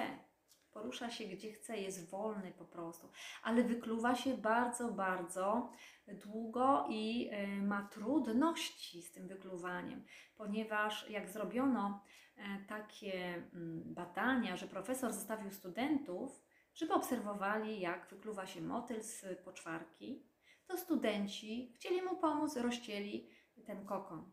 porusza 0.74 1.10
się 1.10 1.24
gdzie 1.24 1.52
chce, 1.52 1.78
jest 1.78 2.10
wolny 2.10 2.52
po 2.58 2.66
prostu, 2.66 3.10
ale 3.44 3.64
wykluwa 3.64 4.16
się 4.16 4.38
bardzo, 4.38 4.92
bardzo 4.92 5.72
długo 6.08 6.86
i 6.90 7.30
e, 7.32 7.48
ma 7.48 7.88
trudności 7.92 9.02
z 9.02 9.12
tym 9.12 9.28
wykluwaniem, 9.28 10.06
ponieważ 10.36 11.10
jak 11.10 11.30
zrobiono 11.30 12.04
e, 12.38 12.66
takie 12.68 13.34
mm, 13.54 13.94
badania, 13.94 14.58
że 14.58 14.68
profesor 14.68 15.14
zostawił 15.14 15.52
studentów, 15.52 16.44
żeby 16.74 16.94
obserwowali, 16.94 17.80
jak 17.80 18.08
wykluwa 18.10 18.46
się 18.46 18.62
motyl 18.62 19.02
z 19.02 19.26
poczwarki, 19.44 20.26
to 20.68 20.78
studenci 20.78 21.74
chcieli 21.76 22.02
mu 22.02 22.18
pomóc, 22.18 22.58
rozcięli 22.58 23.30
ten 23.66 23.86
kokon. 23.86 24.32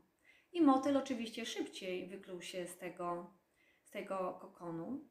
I 0.53 0.62
motyl 0.62 0.97
oczywiście 0.97 1.47
szybciej 1.47 2.09
wykluł 2.09 2.43
się 2.43 2.66
z 2.66 2.78
tego, 2.78 3.34
z 3.82 3.91
tego 3.91 4.39
kokonu, 4.41 5.09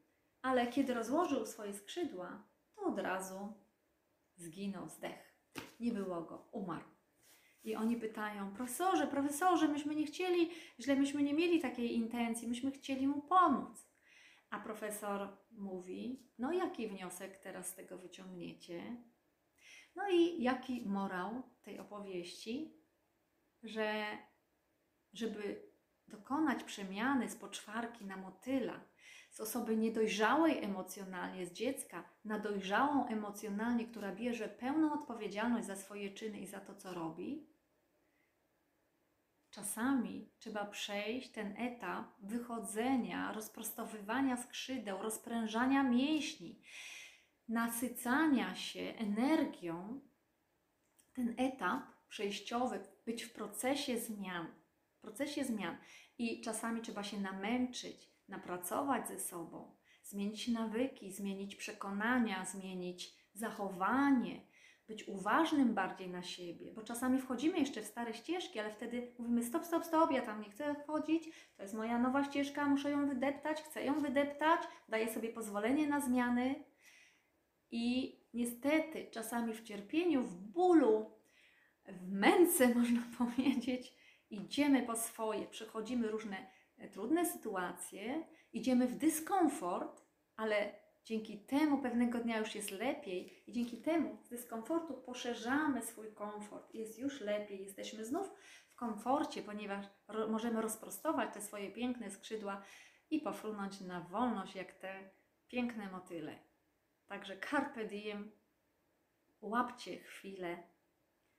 ale 0.48 0.66
kiedy 0.66 0.94
rozłożył 0.94 1.46
swoje 1.46 1.74
skrzydła, 1.74 2.42
to 2.74 2.82
od 2.82 2.98
razu 2.98 3.52
zginął, 4.36 4.88
zdech. 4.88 5.34
Nie 5.80 5.92
było 5.92 6.22
go, 6.22 6.48
umarł. 6.52 6.84
I 7.64 7.76
oni 7.76 7.96
pytają, 7.96 8.54
profesorze, 8.54 9.06
profesorze, 9.06 9.68
myśmy 9.68 9.94
nie 9.94 10.06
chcieli, 10.06 10.50
źle 10.80 10.96
myśmy 10.96 11.22
nie 11.22 11.34
mieli 11.34 11.60
takiej 11.60 11.94
intencji, 11.94 12.48
myśmy 12.48 12.70
chcieli 12.70 13.06
mu 13.06 13.22
pomóc. 13.22 13.88
A 14.50 14.60
profesor 14.60 15.28
mówi, 15.50 16.28
no 16.38 16.52
jaki 16.52 16.88
wniosek 16.88 17.38
teraz 17.38 17.68
z 17.68 17.74
tego 17.74 17.98
wyciągniecie? 17.98 18.96
No 19.96 20.08
i 20.10 20.42
jaki 20.42 20.86
morał 20.86 21.42
tej 21.62 21.78
opowieści, 21.78 22.74
że 23.62 24.04
żeby 25.12 25.68
dokonać 26.08 26.64
przemiany 26.64 27.30
z 27.30 27.36
poczwarki 27.36 28.04
na 28.04 28.16
motyla, 28.16 28.80
z 29.38 29.40
osoby 29.40 29.76
niedojrzałej 29.76 30.64
emocjonalnie, 30.64 31.46
z 31.46 31.52
dziecka, 31.52 32.04
na 32.24 32.38
dojrzałą 32.38 33.06
emocjonalnie, 33.06 33.86
która 33.86 34.14
bierze 34.14 34.48
pełną 34.48 34.92
odpowiedzialność 34.92 35.66
za 35.66 35.76
swoje 35.76 36.10
czyny 36.10 36.40
i 36.40 36.46
za 36.46 36.60
to, 36.60 36.74
co 36.74 36.94
robi, 36.94 37.46
czasami 39.50 40.30
trzeba 40.38 40.64
przejść 40.64 41.30
ten 41.32 41.54
etap 41.56 42.06
wychodzenia, 42.22 43.32
rozprostowywania 43.32 44.36
skrzydeł, 44.36 45.02
rozprężania 45.02 45.82
mięśni, 45.82 46.62
nasycania 47.48 48.54
się 48.54 48.94
energią. 48.98 50.00
Ten 51.12 51.34
etap 51.36 51.82
przejściowy, 52.08 52.80
być 53.06 53.22
w 53.22 53.32
procesie 53.32 53.98
zmian, 53.98 54.46
procesie 55.00 55.44
zmian 55.44 55.76
i 56.18 56.40
czasami 56.40 56.82
trzeba 56.82 57.02
się 57.02 57.20
namęczyć, 57.20 58.07
napracować 58.28 59.08
ze 59.08 59.18
sobą, 59.18 59.76
zmienić 60.02 60.48
nawyki, 60.48 61.12
zmienić 61.12 61.56
przekonania, 61.56 62.44
zmienić 62.44 63.14
zachowanie, 63.34 64.40
być 64.88 65.08
uważnym 65.08 65.74
bardziej 65.74 66.08
na 66.08 66.22
siebie, 66.22 66.72
bo 66.72 66.82
czasami 66.82 67.20
wchodzimy 67.20 67.58
jeszcze 67.58 67.82
w 67.82 67.86
stare 67.86 68.14
ścieżki, 68.14 68.58
ale 68.58 68.70
wtedy 68.70 69.12
mówimy 69.18 69.44
stop, 69.44 69.64
stop, 69.64 69.84
stop, 69.84 70.10
ja 70.10 70.22
tam 70.22 70.40
nie 70.40 70.50
chcę 70.50 70.74
wchodzić, 70.74 71.30
to 71.56 71.62
jest 71.62 71.74
moja 71.74 71.98
nowa 71.98 72.24
ścieżka, 72.24 72.66
muszę 72.66 72.90
ją 72.90 73.08
wydeptać, 73.08 73.62
chcę 73.62 73.84
ją 73.84 74.00
wydeptać, 74.00 74.60
daję 74.88 75.12
sobie 75.12 75.28
pozwolenie 75.28 75.86
na 75.86 76.00
zmiany. 76.00 76.64
I 77.70 78.18
niestety 78.34 79.06
czasami 79.10 79.54
w 79.54 79.62
cierpieniu, 79.62 80.22
w 80.22 80.34
bólu, 80.34 81.10
w 81.88 82.12
męce 82.12 82.68
można 82.74 83.02
powiedzieć, 83.18 83.92
idziemy 84.30 84.82
po 84.82 84.96
swoje, 84.96 85.46
przechodzimy 85.46 86.08
różne 86.08 86.57
trudne 86.92 87.26
sytuacje, 87.26 88.24
idziemy 88.52 88.86
w 88.86 88.94
dyskomfort, 88.94 90.02
ale 90.36 90.72
dzięki 91.04 91.38
temu 91.38 91.82
pewnego 91.82 92.18
dnia 92.18 92.38
już 92.38 92.54
jest 92.54 92.70
lepiej 92.70 93.42
i 93.46 93.52
dzięki 93.52 93.82
temu 93.82 94.18
z 94.22 94.28
dyskomfortu 94.28 94.94
poszerzamy 94.94 95.82
swój 95.82 96.14
komfort. 96.14 96.74
Jest 96.74 96.98
już 96.98 97.20
lepiej, 97.20 97.64
jesteśmy 97.64 98.04
znów 98.04 98.30
w 98.68 98.74
komforcie, 98.74 99.42
ponieważ 99.42 99.86
ro 100.08 100.28
możemy 100.28 100.62
rozprostować 100.62 101.34
te 101.34 101.40
swoje 101.40 101.70
piękne 101.70 102.10
skrzydła 102.10 102.62
i 103.10 103.20
pofrunąć 103.20 103.80
na 103.80 104.00
wolność 104.00 104.54
jak 104.54 104.72
te 104.72 105.10
piękne 105.48 105.90
motyle. 105.90 106.38
Także 107.06 107.38
carpe 107.50 107.84
diem, 107.84 108.32
łapcie 109.40 109.98
chwile, 109.98 110.62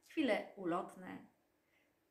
chwile 0.07 0.53
ulotne, 0.55 1.25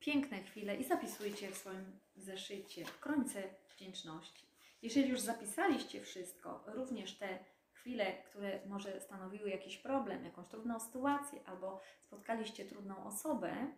piękne 0.00 0.42
chwile 0.42 0.76
i 0.76 0.84
zapisujcie 0.84 1.50
w 1.50 1.56
swoim 1.56 2.00
zeszycie 2.16 2.84
w 2.84 3.00
krońce 3.00 3.42
wdzięczności. 3.74 4.46
Jeżeli 4.82 5.08
już 5.08 5.20
zapisaliście 5.20 6.00
wszystko, 6.00 6.64
również 6.66 7.18
te 7.18 7.38
chwile, 7.72 8.22
które 8.22 8.60
może 8.66 9.00
stanowiły 9.00 9.50
jakiś 9.50 9.76
problem, 9.76 10.24
jakąś 10.24 10.48
trudną 10.48 10.80
sytuację, 10.80 11.40
albo 11.46 11.80
spotkaliście 12.02 12.64
trudną 12.64 13.04
osobę, 13.04 13.72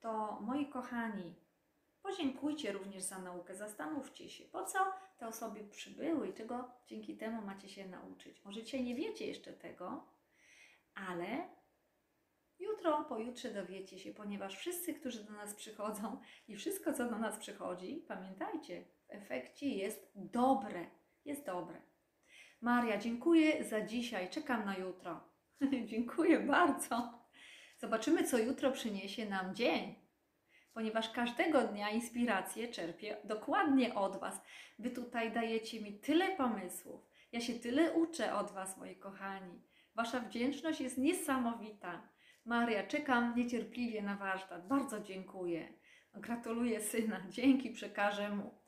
to 0.00 0.40
moi 0.40 0.66
kochani, 0.66 1.34
podziękujcie 2.02 2.72
również 2.72 3.02
za 3.02 3.18
naukę, 3.18 3.54
zastanówcie 3.54 4.30
się, 4.30 4.44
po 4.44 4.64
co 4.64 4.78
te 5.18 5.28
osoby 5.28 5.64
przybyły 5.64 6.28
i 6.28 6.34
czego 6.34 6.70
dzięki 6.86 7.16
temu 7.16 7.42
macie 7.42 7.68
się 7.68 7.88
nauczyć. 7.88 8.44
Może 8.44 8.62
dzisiaj 8.62 8.84
nie 8.84 8.94
wiecie 8.94 9.26
jeszcze 9.26 9.52
tego, 9.52 10.06
ale 10.94 11.48
Jutro, 12.58 13.04
pojutrze 13.04 13.50
dowiecie 13.50 13.98
się, 13.98 14.14
ponieważ 14.14 14.56
wszyscy, 14.56 14.94
którzy 14.94 15.24
do 15.24 15.32
nas 15.32 15.54
przychodzą 15.54 16.20
i 16.48 16.56
wszystko, 16.56 16.92
co 16.92 17.10
do 17.10 17.18
nas 17.18 17.36
przychodzi, 17.36 18.04
pamiętajcie, 18.08 18.84
w 18.84 19.04
efekcie 19.08 19.68
jest 19.68 20.12
dobre. 20.14 20.86
Jest 21.24 21.46
dobre. 21.46 21.80
Maria, 22.60 22.98
dziękuję 22.98 23.64
za 23.64 23.80
dzisiaj. 23.80 24.30
Czekam 24.30 24.64
na 24.64 24.76
jutro. 24.76 25.20
dziękuję 25.90 26.40
bardzo. 26.40 27.18
Zobaczymy, 27.78 28.24
co 28.24 28.38
jutro 28.38 28.72
przyniesie 28.72 29.26
nam 29.28 29.54
dzień. 29.54 29.94
Ponieważ 30.72 31.10
każdego 31.10 31.60
dnia 31.62 31.90
inspirację 31.90 32.68
czerpię 32.68 33.16
dokładnie 33.24 33.94
od 33.94 34.16
Was. 34.16 34.40
Wy 34.78 34.90
tutaj 34.90 35.32
dajecie 35.32 35.80
mi 35.80 36.00
tyle 36.00 36.36
pomysłów. 36.36 37.00
Ja 37.32 37.40
się 37.40 37.54
tyle 37.54 37.92
uczę 37.92 38.34
od 38.34 38.50
Was, 38.50 38.76
moi 38.76 38.96
kochani. 38.96 39.62
Wasza 39.94 40.20
wdzięczność 40.20 40.80
jest 40.80 40.98
niesamowita. 40.98 42.08
Maria, 42.48 42.86
czekam 42.86 43.34
niecierpliwie 43.36 44.02
na 44.02 44.16
warsztat. 44.16 44.68
Bardzo 44.68 45.00
dziękuję. 45.00 45.72
Gratuluję 46.14 46.80
syna. 46.80 47.20
Dzięki 47.28 47.70
przekażę 47.70 48.30
mu. 48.36 48.58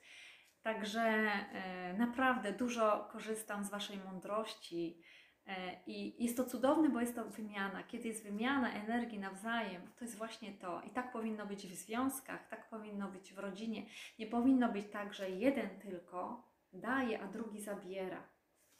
Także 0.62 1.00
e, 1.00 1.94
naprawdę 1.98 2.52
dużo 2.52 3.08
korzystam 3.12 3.64
z 3.64 3.70
Waszej 3.70 3.98
mądrości. 3.98 5.02
E, 5.46 5.82
I 5.86 6.24
jest 6.24 6.36
to 6.36 6.44
cudowne, 6.44 6.88
bo 6.88 7.00
jest 7.00 7.14
to 7.14 7.24
wymiana. 7.24 7.82
Kiedy 7.82 8.08
jest 8.08 8.24
wymiana 8.24 8.72
energii 8.72 9.18
nawzajem, 9.18 9.82
to 9.96 10.04
jest 10.04 10.18
właśnie 10.18 10.52
to. 10.52 10.82
I 10.82 10.90
tak 10.90 11.12
powinno 11.12 11.46
być 11.46 11.66
w 11.66 11.74
związkach, 11.74 12.48
tak 12.48 12.70
powinno 12.70 13.08
być 13.08 13.32
w 13.34 13.38
rodzinie. 13.38 13.86
Nie 14.18 14.26
powinno 14.26 14.72
być 14.72 14.86
tak, 14.92 15.14
że 15.14 15.30
jeden 15.30 15.70
tylko 15.78 16.48
daje, 16.72 17.22
a 17.22 17.26
drugi 17.26 17.60
zabiera. 17.60 18.28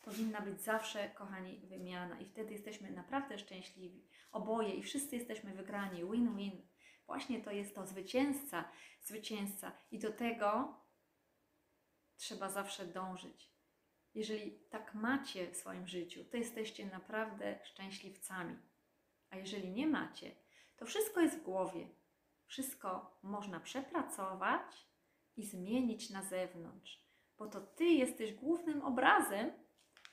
Powinna 0.03 0.41
być 0.41 0.61
zawsze, 0.61 1.09
kochani, 1.09 1.61
wymiana. 1.65 2.21
I 2.21 2.25
wtedy 2.25 2.53
jesteśmy 2.53 2.91
naprawdę 2.91 3.39
szczęśliwi. 3.39 4.09
Oboje 4.33 4.75
i 4.75 4.83
wszyscy 4.83 5.17
jesteśmy 5.17 5.55
wygrani. 5.55 6.05
Win-win. 6.11 6.69
Właśnie 7.07 7.43
to 7.43 7.51
jest 7.51 7.75
to 7.75 7.87
zwycięzca, 7.87 8.65
zwycięzca. 9.03 9.73
I 9.91 9.99
do 9.99 10.13
tego 10.13 10.81
trzeba 12.17 12.49
zawsze 12.49 12.87
dążyć. 12.87 13.51
Jeżeli 14.15 14.53
tak 14.53 14.95
macie 14.95 15.51
w 15.51 15.57
swoim 15.57 15.89
życiu, 15.89 16.25
to 16.25 16.37
jesteście 16.37 16.87
naprawdę 16.87 17.59
szczęśliwcami. 17.65 18.59
A 19.31 19.37
jeżeli 19.37 19.71
nie 19.71 19.87
macie, 19.87 20.31
to 20.77 20.87
wszystko 20.87 21.21
jest 21.21 21.39
w 21.39 21.43
głowie. 21.43 21.89
Wszystko 22.47 23.19
można 23.23 23.61
przepracować 23.61 24.87
i 25.37 25.47
zmienić 25.47 26.11
na 26.11 26.23
zewnątrz, 26.23 27.05
bo 27.39 27.47
to 27.47 27.61
ty 27.61 27.85
jesteś 27.85 28.33
głównym 28.33 28.83
obrazem, 28.83 29.53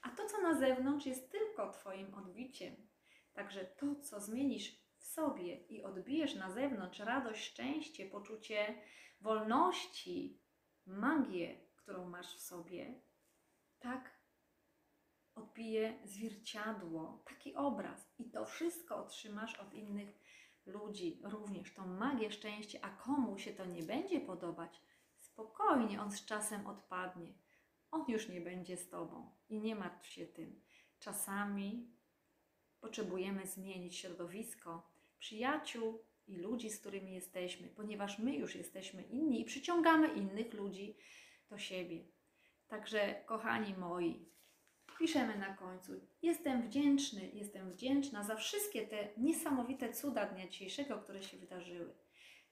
a 0.01 0.09
to, 0.09 0.25
co 0.25 0.41
na 0.41 0.59
zewnątrz, 0.59 1.05
jest 1.05 1.31
tylko 1.31 1.71
Twoim 1.71 2.13
odbiciem. 2.13 2.75
Także 3.33 3.65
to, 3.65 3.95
co 3.95 4.21
zmienisz 4.21 4.87
w 4.97 5.03
sobie 5.03 5.55
i 5.55 5.83
odbijesz 5.83 6.35
na 6.35 6.51
zewnątrz, 6.51 6.99
radość, 6.99 7.43
szczęście, 7.43 8.05
poczucie 8.05 8.81
wolności, 9.21 10.41
magię, 10.85 11.67
którą 11.75 12.09
masz 12.09 12.35
w 12.35 12.41
sobie, 12.41 13.01
tak 13.79 14.17
odbije 15.35 15.99
zwierciadło, 16.03 17.23
taki 17.27 17.55
obraz. 17.55 18.13
I 18.17 18.31
to 18.31 18.45
wszystko 18.45 18.97
otrzymasz 18.97 19.59
od 19.59 19.73
innych 19.73 20.19
ludzi, 20.65 21.21
również 21.23 21.73
tą 21.73 21.87
magię, 21.87 22.31
szczęście. 22.31 22.85
A 22.85 22.89
komu 22.89 23.37
się 23.37 23.53
to 23.53 23.65
nie 23.65 23.83
będzie 23.83 24.21
podobać, 24.21 24.81
spokojnie, 25.19 26.01
on 26.01 26.11
z 26.11 26.25
czasem 26.25 26.67
odpadnie. 26.67 27.33
On 27.91 28.05
już 28.07 28.29
nie 28.29 28.41
będzie 28.41 28.77
z 28.77 28.89
tobą 28.89 29.36
i 29.49 29.59
nie 29.59 29.75
martw 29.75 30.07
się 30.07 30.25
tym. 30.25 30.61
Czasami 30.99 31.87
potrzebujemy 32.81 33.47
zmienić 33.47 33.97
środowisko, 33.97 34.91
przyjaciół 35.19 36.03
i 36.27 36.37
ludzi, 36.37 36.69
z 36.69 36.79
którymi 36.79 37.13
jesteśmy, 37.13 37.67
ponieważ 37.67 38.19
my 38.19 38.35
już 38.35 38.55
jesteśmy 38.55 39.03
inni 39.03 39.41
i 39.41 39.45
przyciągamy 39.45 40.07
innych 40.07 40.53
ludzi 40.53 40.97
do 41.49 41.57
siebie. 41.57 42.05
Także, 42.67 43.23
kochani 43.25 43.73
moi, 43.73 44.29
piszemy 44.99 45.37
na 45.37 45.53
końcu. 45.53 45.91
Jestem 46.21 46.61
wdzięczny, 46.61 47.29
jestem 47.33 47.71
wdzięczna 47.71 48.23
za 48.23 48.35
wszystkie 48.35 48.87
te 48.87 49.09
niesamowite 49.17 49.93
cuda 49.93 50.25
dnia 50.25 50.47
dzisiejszego, 50.47 50.97
które 50.97 51.23
się 51.23 51.37
wydarzyły. 51.37 51.93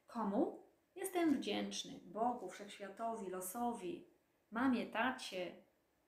Komu? 0.07 0.65
Jestem 0.95 1.37
wdzięczny 1.37 1.99
Bogu, 2.03 2.49
Wszechświatowi, 2.49 3.29
losowi, 3.29 4.07
mamie, 4.51 4.85
tacie, 4.85 5.64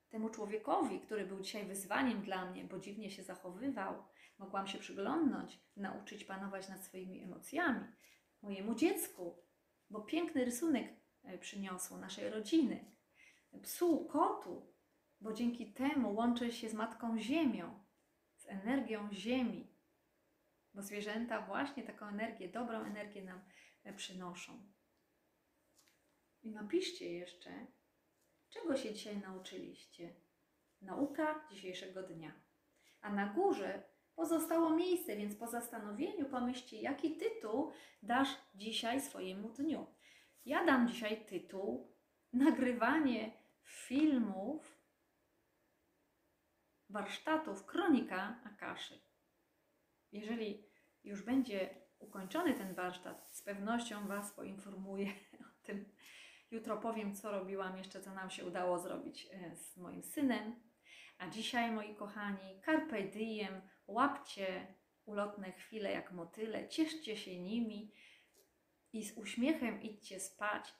temu 0.09 0.29
człowiekowi, 0.29 0.99
który 0.99 1.25
był 1.25 1.41
dzisiaj 1.41 1.65
wyzwaniem 1.65 2.21
dla 2.21 2.51
mnie, 2.51 2.65
bo 2.65 2.79
dziwnie 2.79 3.11
się 3.11 3.23
zachowywał. 3.23 4.03
Mogłam 4.37 4.67
się 4.67 4.77
przyglądnąć, 4.77 5.59
nauczyć 5.75 6.23
panować 6.23 6.69
nad 6.69 6.83
swoimi 6.83 7.23
emocjami. 7.23 7.87
Mojemu 8.41 8.75
dziecku, 8.75 9.43
bo 9.89 10.01
piękny 10.01 10.45
rysunek 10.45 10.93
e, 11.23 11.37
przyniosło 11.37 11.97
naszej 11.97 12.29
rodziny. 12.29 12.91
Psu, 13.63 14.05
kotu, 14.05 14.73
bo 15.21 15.33
dzięki 15.33 15.73
temu 15.73 16.15
łączę 16.15 16.51
się 16.51 16.69
z 16.69 16.73
Matką 16.73 17.19
Ziemią, 17.19 17.83
z 18.35 18.45
energią 18.45 19.09
Ziemi. 19.13 19.77
Bo 20.73 20.81
zwierzęta 20.81 21.41
właśnie 21.41 21.83
taką 21.83 22.07
energię, 22.07 22.49
dobrą 22.49 22.79
energię 22.79 23.23
nam 23.23 23.41
e, 23.83 23.93
przynoszą. 23.93 24.71
I 26.43 26.51
napiszcie 26.51 27.13
jeszcze, 27.13 27.67
czego 28.49 28.77
się 28.77 28.93
dzisiaj 28.93 29.17
nauczyliście. 29.17 30.15
Nauka 30.81 31.47
dzisiejszego 31.51 32.03
dnia. 32.03 32.31
A 33.01 33.13
na 33.13 33.33
górze 33.33 33.83
pozostało 34.15 34.69
miejsce, 34.69 35.15
więc 35.15 35.35
po 35.35 35.47
zastanowieniu 35.47 36.25
pomyślcie, 36.25 36.81
jaki 36.81 37.17
tytuł 37.17 37.71
dasz 38.03 38.29
dzisiaj 38.55 39.01
swojemu 39.01 39.49
dniu. 39.49 39.87
Ja 40.45 40.65
dam 40.65 40.87
dzisiaj 40.87 41.25
tytuł 41.25 41.97
Nagrywanie 42.33 43.31
filmów, 43.63 44.77
warsztatów 46.89 47.65
Kronika 47.65 48.41
Akaszy. 48.45 49.01
Jeżeli 50.11 50.63
już 51.03 51.21
będzie 51.21 51.69
ukończony 51.99 52.53
ten 52.53 52.73
warsztat, 52.73 53.31
z 53.31 53.41
pewnością 53.41 54.07
Was 54.07 54.33
poinformuję 54.33 55.07
o 55.47 55.65
tym. 55.65 55.85
Jutro 56.51 56.77
powiem, 56.77 57.15
co 57.15 57.31
robiłam 57.31 57.77
jeszcze, 57.77 58.01
co 58.01 58.13
nam 58.13 58.29
się 58.29 58.45
udało 58.45 58.79
zrobić 58.79 59.27
e, 59.31 59.55
z 59.55 59.77
moim 59.77 60.03
synem. 60.03 60.55
A 61.17 61.27
dzisiaj, 61.27 61.71
moi 61.71 61.95
kochani, 61.95 62.61
carpe 62.65 63.03
diem, 63.03 63.61
łapcie 63.87 64.75
ulotne 65.05 65.51
chwile 65.51 65.91
jak 65.91 66.11
motyle, 66.11 66.69
cieszcie 66.69 67.17
się 67.17 67.39
nimi 67.39 67.93
i 68.93 69.05
z 69.05 69.17
uśmiechem 69.17 69.81
idźcie 69.81 70.19
spać 70.19 70.73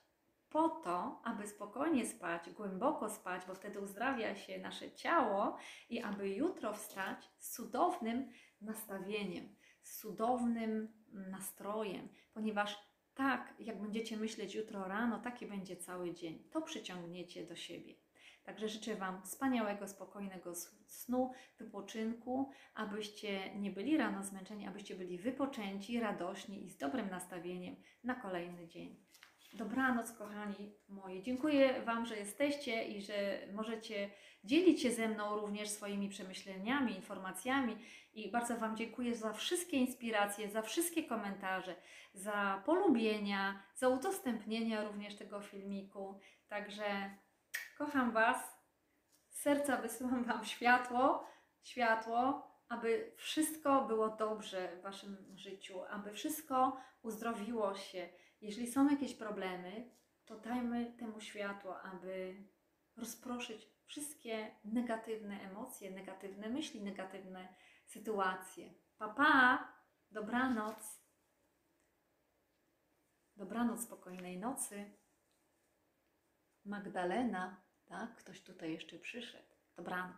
po 0.48 0.68
to, 0.68 1.20
aby 1.24 1.46
spokojnie 1.46 2.06
spać, 2.06 2.50
głęboko 2.50 3.10
spać, 3.10 3.42
bo 3.46 3.54
wtedy 3.54 3.80
uzdrawia 3.80 4.36
się 4.36 4.58
nasze 4.58 4.92
ciało 4.92 5.56
i 5.88 6.02
aby 6.02 6.28
jutro 6.28 6.74
wstać 6.74 7.30
z 7.38 7.50
cudownym 7.50 8.30
nastawieniem, 8.60 9.56
z 9.82 9.98
cudownym 10.00 10.88
nastrojem, 11.12 12.08
ponieważ 12.32 12.87
tak, 13.18 13.54
jak 13.58 13.80
będziecie 13.80 14.16
myśleć 14.16 14.54
jutro 14.54 14.88
rano, 14.88 15.18
taki 15.18 15.46
będzie 15.46 15.76
cały 15.76 16.14
dzień. 16.14 16.44
To 16.50 16.62
przyciągniecie 16.62 17.46
do 17.46 17.56
siebie. 17.56 17.94
Także 18.44 18.68
życzę 18.68 18.96
Wam 18.96 19.22
wspaniałego, 19.22 19.88
spokojnego 19.88 20.54
snu, 20.86 21.32
wypoczynku, 21.58 22.50
abyście 22.74 23.54
nie 23.54 23.70
byli 23.70 23.96
rano 23.96 24.22
zmęczeni, 24.22 24.66
abyście 24.66 24.94
byli 24.94 25.18
wypoczęci, 25.18 26.00
radośni 26.00 26.64
i 26.64 26.70
z 26.70 26.76
dobrym 26.76 27.10
nastawieniem 27.10 27.76
na 28.04 28.14
kolejny 28.14 28.68
dzień. 28.68 28.96
Dobranoc, 29.52 30.12
kochani 30.12 30.72
moi. 30.88 31.22
Dziękuję 31.22 31.82
Wam, 31.82 32.06
że 32.06 32.16
jesteście 32.16 32.84
i 32.84 33.02
że 33.02 33.38
możecie 33.52 34.10
dzielić 34.44 34.82
się 34.82 34.90
ze 34.90 35.08
mną 35.08 35.40
również 35.40 35.68
swoimi 35.68 36.08
przemyśleniami, 36.08 36.96
informacjami. 36.96 37.76
I 38.18 38.30
bardzo 38.30 38.56
Wam 38.56 38.76
dziękuję 38.76 39.14
za 39.14 39.32
wszystkie 39.32 39.76
inspiracje, 39.76 40.50
za 40.50 40.62
wszystkie 40.62 41.04
komentarze, 41.04 41.76
za 42.14 42.62
polubienia, 42.66 43.62
za 43.74 43.88
udostępnienia 43.88 44.84
również 44.84 45.16
tego 45.16 45.40
filmiku. 45.40 46.20
Także 46.48 47.16
kocham 47.78 48.12
Was. 48.12 48.58
Serca 49.28 49.76
wysyłam 49.76 50.24
Wam 50.24 50.44
światło, 50.44 51.26
światło, 51.62 52.48
aby 52.68 53.12
wszystko 53.16 53.84
było 53.84 54.08
dobrze 54.08 54.76
w 54.76 54.82
Waszym 54.82 55.16
życiu, 55.36 55.84
aby 55.90 56.12
wszystko 56.12 56.80
uzdrowiło 57.02 57.74
się 57.74 58.08
jeżeli 58.40 58.66
są 58.66 58.90
jakieś 58.90 59.14
problemy, 59.14 59.90
to 60.24 60.38
dajmy 60.38 60.92
temu 60.98 61.20
światło, 61.20 61.82
aby 61.82 62.44
rozproszyć 62.96 63.68
wszystkie 63.86 64.50
negatywne 64.64 65.40
emocje, 65.40 65.90
negatywne 65.90 66.48
myśli, 66.48 66.82
negatywne 66.82 67.54
sytuacje. 67.88 68.74
Papa, 68.98 69.14
pa, 69.14 69.72
dobranoc. 70.10 71.02
Dobranoc, 73.36 73.80
spokojnej 73.82 74.38
nocy. 74.38 74.92
Magdalena, 76.64 77.62
tak? 77.84 78.16
Ktoś 78.16 78.42
tutaj 78.42 78.72
jeszcze 78.72 78.98
przyszedł. 78.98 79.54
Dobranoc. 79.76 80.16